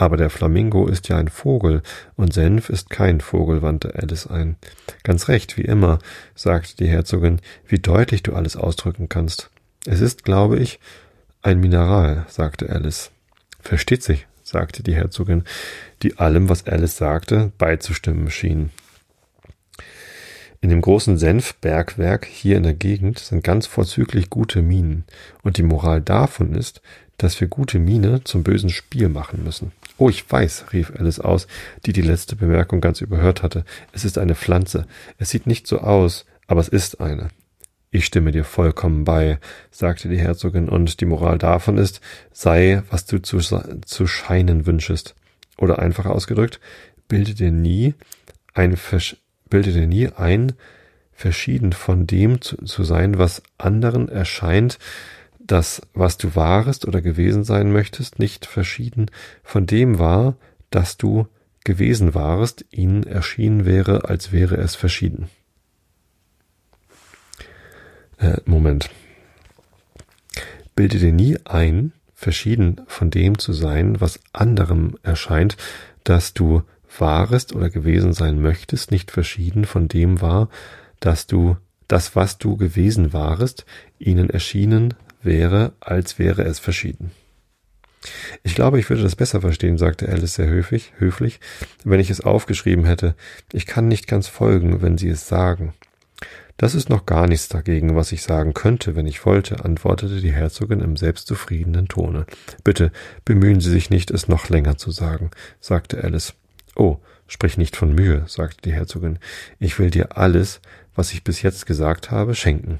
Aber 0.00 0.16
der 0.16 0.30
Flamingo 0.30 0.86
ist 0.86 1.10
ja 1.10 1.18
ein 1.18 1.28
Vogel 1.28 1.82
und 2.16 2.32
Senf 2.32 2.70
ist 2.70 2.88
kein 2.88 3.20
Vogel, 3.20 3.60
wandte 3.60 3.96
Alice 3.96 4.26
ein. 4.26 4.56
Ganz 5.02 5.28
recht, 5.28 5.58
wie 5.58 5.66
immer, 5.66 5.98
sagte 6.34 6.74
die 6.74 6.88
Herzogin, 6.88 7.42
wie 7.68 7.80
deutlich 7.80 8.22
du 8.22 8.32
alles 8.32 8.56
ausdrücken 8.56 9.10
kannst. 9.10 9.50
Es 9.84 10.00
ist, 10.00 10.24
glaube 10.24 10.58
ich, 10.58 10.80
ein 11.42 11.60
Mineral, 11.60 12.24
sagte 12.28 12.70
Alice. 12.70 13.10
Versteht 13.60 14.02
sich, 14.02 14.26
sagte 14.42 14.82
die 14.82 14.94
Herzogin, 14.94 15.44
die 16.02 16.16
allem, 16.16 16.48
was 16.48 16.66
Alice 16.66 16.96
sagte, 16.96 17.52
beizustimmen 17.58 18.30
schien. 18.30 18.70
In 20.62 20.70
dem 20.70 20.80
großen 20.80 21.18
Senfbergwerk 21.18 22.24
hier 22.24 22.56
in 22.56 22.62
der 22.62 22.72
Gegend 22.72 23.18
sind 23.18 23.44
ganz 23.44 23.66
vorzüglich 23.66 24.30
gute 24.30 24.62
Minen. 24.62 25.04
Und 25.42 25.58
die 25.58 25.62
Moral 25.62 26.00
davon 26.00 26.54
ist, 26.54 26.80
dass 27.18 27.38
wir 27.38 27.48
gute 27.48 27.78
Mine 27.78 28.24
zum 28.24 28.44
bösen 28.44 28.70
Spiel 28.70 29.10
machen 29.10 29.44
müssen. 29.44 29.72
Oh, 30.00 30.08
ich 30.08 30.32
weiß, 30.32 30.72
rief 30.72 30.94
Alice 30.98 31.20
aus, 31.20 31.46
die 31.84 31.92
die 31.92 32.00
letzte 32.00 32.34
Bemerkung 32.34 32.80
ganz 32.80 33.02
überhört 33.02 33.42
hatte. 33.42 33.66
Es 33.92 34.06
ist 34.06 34.16
eine 34.16 34.34
Pflanze. 34.34 34.86
Es 35.18 35.28
sieht 35.28 35.46
nicht 35.46 35.66
so 35.66 35.80
aus, 35.80 36.24
aber 36.46 36.62
es 36.62 36.68
ist 36.68 37.02
eine. 37.02 37.28
Ich 37.90 38.06
stimme 38.06 38.32
dir 38.32 38.44
vollkommen 38.44 39.04
bei, 39.04 39.38
sagte 39.70 40.08
die 40.08 40.18
Herzogin, 40.18 40.70
und 40.70 41.02
die 41.02 41.04
Moral 41.04 41.36
davon 41.36 41.76
ist, 41.76 42.00
sei, 42.32 42.82
was 42.88 43.04
du 43.04 43.20
zu, 43.20 43.40
zu 43.40 44.06
scheinen 44.06 44.64
wünschest. 44.64 45.14
Oder 45.58 45.80
einfach 45.80 46.06
ausgedrückt, 46.06 46.60
bilde 47.06 47.34
dir 47.34 47.50
nie 47.50 47.92
ein 48.54 48.78
bilde 49.50 49.72
dir 49.72 49.86
nie 49.86 50.08
ein, 50.08 50.54
verschieden 51.12 51.74
von 51.74 52.06
dem 52.06 52.40
zu, 52.40 52.56
zu 52.64 52.84
sein, 52.84 53.18
was 53.18 53.42
anderen 53.58 54.08
erscheint, 54.08 54.78
das, 55.50 55.82
was 55.94 56.16
du 56.16 56.36
warest 56.36 56.86
oder 56.86 57.00
gewesen 57.00 57.44
sein 57.44 57.72
möchtest, 57.72 58.18
nicht 58.18 58.46
verschieden 58.46 59.10
von 59.42 59.66
dem 59.66 59.98
war, 59.98 60.36
dass 60.70 60.96
du 60.96 61.26
gewesen 61.64 62.14
warest, 62.14 62.64
ihnen 62.70 63.02
erschienen 63.02 63.64
wäre, 63.64 64.08
als 64.08 64.32
wäre 64.32 64.56
es 64.56 64.76
verschieden. 64.76 65.28
Äh, 68.18 68.38
Moment. 68.44 68.90
Bilde 70.76 70.98
dir 70.98 71.12
nie 71.12 71.38
ein, 71.44 71.92
verschieden 72.14 72.80
von 72.86 73.10
dem 73.10 73.38
zu 73.38 73.52
sein, 73.52 74.00
was 74.00 74.20
anderem 74.32 74.98
erscheint, 75.02 75.56
dass 76.04 76.32
du 76.32 76.62
warest 76.98 77.54
oder 77.54 77.70
gewesen 77.70 78.12
sein 78.12 78.40
möchtest, 78.40 78.90
nicht 78.90 79.10
verschieden 79.10 79.64
von 79.64 79.88
dem 79.88 80.20
war, 80.20 80.48
dass 81.00 81.26
du 81.26 81.56
das, 81.88 82.14
was 82.14 82.38
du 82.38 82.56
gewesen 82.56 83.12
warest, 83.12 83.64
ihnen 83.98 84.30
erschienen 84.30 84.94
wäre, 85.22 85.72
als 85.80 86.18
wäre 86.18 86.42
es 86.42 86.58
verschieden. 86.58 87.10
Ich 88.42 88.54
glaube, 88.54 88.78
ich 88.78 88.88
würde 88.88 89.02
das 89.02 89.16
besser 89.16 89.40
verstehen, 89.40 89.76
sagte 89.76 90.08
Alice 90.08 90.34
sehr 90.34 90.48
höflich, 90.48 90.92
höflich, 90.98 91.38
wenn 91.84 92.00
ich 92.00 92.10
es 92.10 92.22
aufgeschrieben 92.22 92.86
hätte. 92.86 93.14
Ich 93.52 93.66
kann 93.66 93.88
nicht 93.88 94.06
ganz 94.06 94.26
folgen, 94.26 94.80
wenn 94.80 94.96
Sie 94.96 95.08
es 95.08 95.28
sagen. 95.28 95.74
Das 96.56 96.74
ist 96.74 96.90
noch 96.90 97.06
gar 97.06 97.26
nichts 97.26 97.48
dagegen, 97.48 97.96
was 97.96 98.12
ich 98.12 98.22
sagen 98.22 98.52
könnte, 98.52 98.94
wenn 98.94 99.06
ich 99.06 99.24
wollte, 99.24 99.64
antwortete 99.64 100.20
die 100.20 100.32
Herzogin 100.32 100.80
im 100.80 100.96
selbstzufriedenen 100.96 101.88
Tone. 101.88 102.26
Bitte 102.64 102.92
bemühen 103.24 103.60
Sie 103.60 103.70
sich 103.70 103.88
nicht, 103.88 104.10
es 104.10 104.28
noch 104.28 104.48
länger 104.48 104.76
zu 104.76 104.90
sagen, 104.90 105.30
sagte 105.60 106.02
Alice. 106.04 106.34
Oh, 106.76 106.98
sprich 107.26 107.56
nicht 107.56 107.76
von 107.76 107.94
Mühe, 107.94 108.24
sagte 108.26 108.62
die 108.62 108.72
Herzogin. 108.72 109.18
Ich 109.58 109.78
will 109.78 109.90
dir 109.90 110.18
alles, 110.18 110.60
was 110.94 111.12
ich 111.12 111.24
bis 111.24 111.42
jetzt 111.42 111.64
gesagt 111.64 112.10
habe, 112.10 112.34
schenken. 112.34 112.78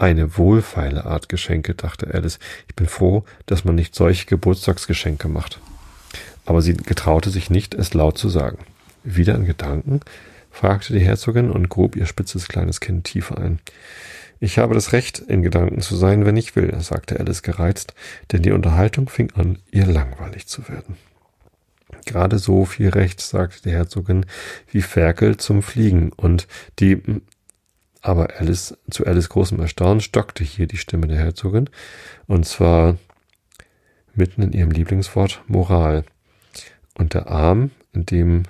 Eine 0.00 0.38
wohlfeile 0.38 1.04
Art 1.04 1.28
Geschenke, 1.28 1.74
dachte 1.74 2.14
Alice. 2.14 2.38
Ich 2.66 2.74
bin 2.74 2.86
froh, 2.86 3.24
dass 3.44 3.66
man 3.66 3.74
nicht 3.74 3.94
solche 3.94 4.24
Geburtstagsgeschenke 4.24 5.28
macht. 5.28 5.60
Aber 6.46 6.62
sie 6.62 6.72
getraute 6.72 7.28
sich 7.28 7.50
nicht, 7.50 7.74
es 7.74 7.92
laut 7.92 8.16
zu 8.16 8.30
sagen. 8.30 8.56
Wieder 9.04 9.34
in 9.34 9.44
Gedanken? 9.44 10.00
fragte 10.50 10.94
die 10.94 11.00
Herzogin 11.00 11.50
und 11.50 11.68
grub 11.68 11.96
ihr 11.96 12.06
spitzes 12.06 12.48
kleines 12.48 12.80
Kind 12.80 13.04
tiefer 13.04 13.36
ein. 13.36 13.58
Ich 14.40 14.58
habe 14.58 14.72
das 14.72 14.94
Recht, 14.94 15.18
in 15.18 15.42
Gedanken 15.42 15.82
zu 15.82 15.94
sein, 15.96 16.24
wenn 16.24 16.38
ich 16.38 16.56
will, 16.56 16.74
sagte 16.80 17.20
Alice 17.20 17.42
gereizt, 17.42 17.92
denn 18.32 18.40
die 18.40 18.52
Unterhaltung 18.52 19.10
fing 19.10 19.30
an, 19.34 19.58
ihr 19.70 19.84
langweilig 19.84 20.46
zu 20.46 20.66
werden. 20.66 20.96
Gerade 22.06 22.38
so 22.38 22.64
viel 22.64 22.88
Recht, 22.88 23.20
sagte 23.20 23.60
die 23.64 23.72
Herzogin, 23.72 24.24
wie 24.70 24.80
Ferkel 24.80 25.36
zum 25.36 25.62
Fliegen, 25.62 26.10
und 26.16 26.48
die 26.78 27.02
aber 28.00 28.38
Alice, 28.38 28.76
zu 28.90 29.06
Alice 29.06 29.28
großem 29.28 29.60
Erstaunen 29.60 30.00
stockte 30.00 30.44
hier 30.44 30.66
die 30.66 30.76
Stimme 30.76 31.06
der 31.06 31.18
Herzogin, 31.18 31.68
und 32.26 32.46
zwar 32.46 32.96
mitten 34.14 34.42
in 34.42 34.52
ihrem 34.52 34.70
Lieblingswort 34.70 35.42
Moral. 35.46 36.04
Und 36.96 37.14
der 37.14 37.28
Arm, 37.28 37.70
in 37.92 38.06
dem, 38.06 38.42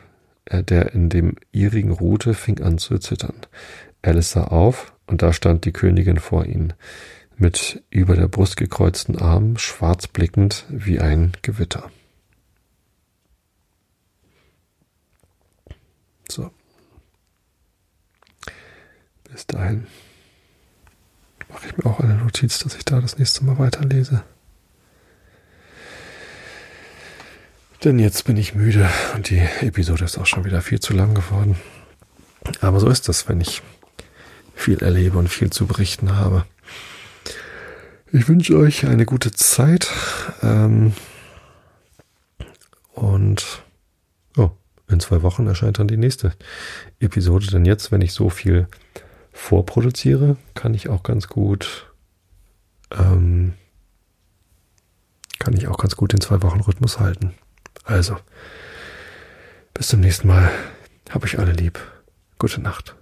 äh, 0.45 0.63
der 0.63 0.95
in 0.95 1.09
dem 1.09 1.37
ihrigen 1.53 1.91
ruhte, 1.91 2.35
fing 2.35 2.61
an 2.61 2.79
zu 2.79 2.99
zittern. 2.99 3.37
Alice 4.03 4.33
sah 4.33 4.45
auf, 4.45 4.93
und 5.07 5.23
da 5.23 5.33
stand 5.33 5.65
die 5.65 5.73
Königin 5.73 6.19
vor 6.19 6.47
ihnen, 6.47 6.73
mit 7.37 7.83
über 7.91 8.17
der 8.17 8.29
Brust 8.29 8.57
gekreuzten 8.57 9.19
Armen, 9.19 9.59
schwarz 9.59 10.07
blickend 10.07 10.67
wie 10.69 11.01
ein 11.01 11.33
Gewitter. 11.43 11.91
So. 16.29 16.51
Bis 19.41 19.47
dahin 19.47 19.87
mache 21.49 21.67
ich 21.67 21.77
mir 21.79 21.87
auch 21.87 21.99
eine 22.01 22.15
Notiz, 22.15 22.59
dass 22.59 22.75
ich 22.75 22.85
da 22.85 23.01
das 23.01 23.17
nächste 23.17 23.43
Mal 23.43 23.59
weiterlese. 23.59 24.23
Denn 27.83 27.99
jetzt 27.99 28.27
bin 28.27 28.37
ich 28.37 28.55
müde 28.55 28.87
und 29.15 29.31
die 29.31 29.39
Episode 29.63 30.05
ist 30.05 30.19
auch 30.19 30.27
schon 30.27 30.45
wieder 30.45 30.61
viel 30.61 30.79
zu 30.79 30.93
lang 30.93 31.15
geworden. 31.15 31.57
Aber 32.61 32.81
so 32.81 32.91
ist 32.91 33.09
das, 33.09 33.31
wenn 33.31 33.41
ich 33.41 33.63
viel 34.55 34.83
erlebe 34.83 35.17
und 35.17 35.29
viel 35.29 35.49
zu 35.49 35.67
berichten 35.67 36.17
habe. 36.17 36.45
Ich 38.13 38.29
wünsche 38.29 38.59
euch 38.59 38.85
eine 38.85 39.07
gute 39.07 39.31
Zeit. 39.31 39.89
Ähm, 40.43 40.93
und 42.93 43.63
in 44.91 45.01
zwei 45.01 45.23
Wochen 45.23 45.47
erscheint 45.47 45.79
dann 45.79 45.89
die 45.89 45.97
nächste 45.97 46.33
Episode. 46.99 47.47
Denn 47.47 47.65
jetzt, 47.65 47.93
wenn 47.93 48.03
ich 48.03 48.13
so 48.13 48.29
viel 48.29 48.67
vorproduziere, 49.41 50.37
kann 50.55 50.75
ich 50.75 50.89
auch 50.89 51.03
ganz 51.03 51.27
gut, 51.27 51.91
ähm, 52.93 53.55
kann 55.39 55.57
ich 55.57 55.67
auch 55.67 55.79
ganz 55.79 55.97
gut 55.97 56.13
den 56.13 56.21
zwei 56.21 56.43
Wochen 56.43 56.61
Rhythmus 56.61 57.01
halten. 57.01 57.35
Also, 57.85 58.17
bis 59.75 59.89
zum 59.89 60.01
nächsten 60.01 60.29
Mal. 60.29 60.51
Hab 61.09 61.25
euch 61.25 61.39
alle 61.39 61.53
lieb. 61.53 61.81
Gute 62.39 62.61
Nacht. 62.61 62.95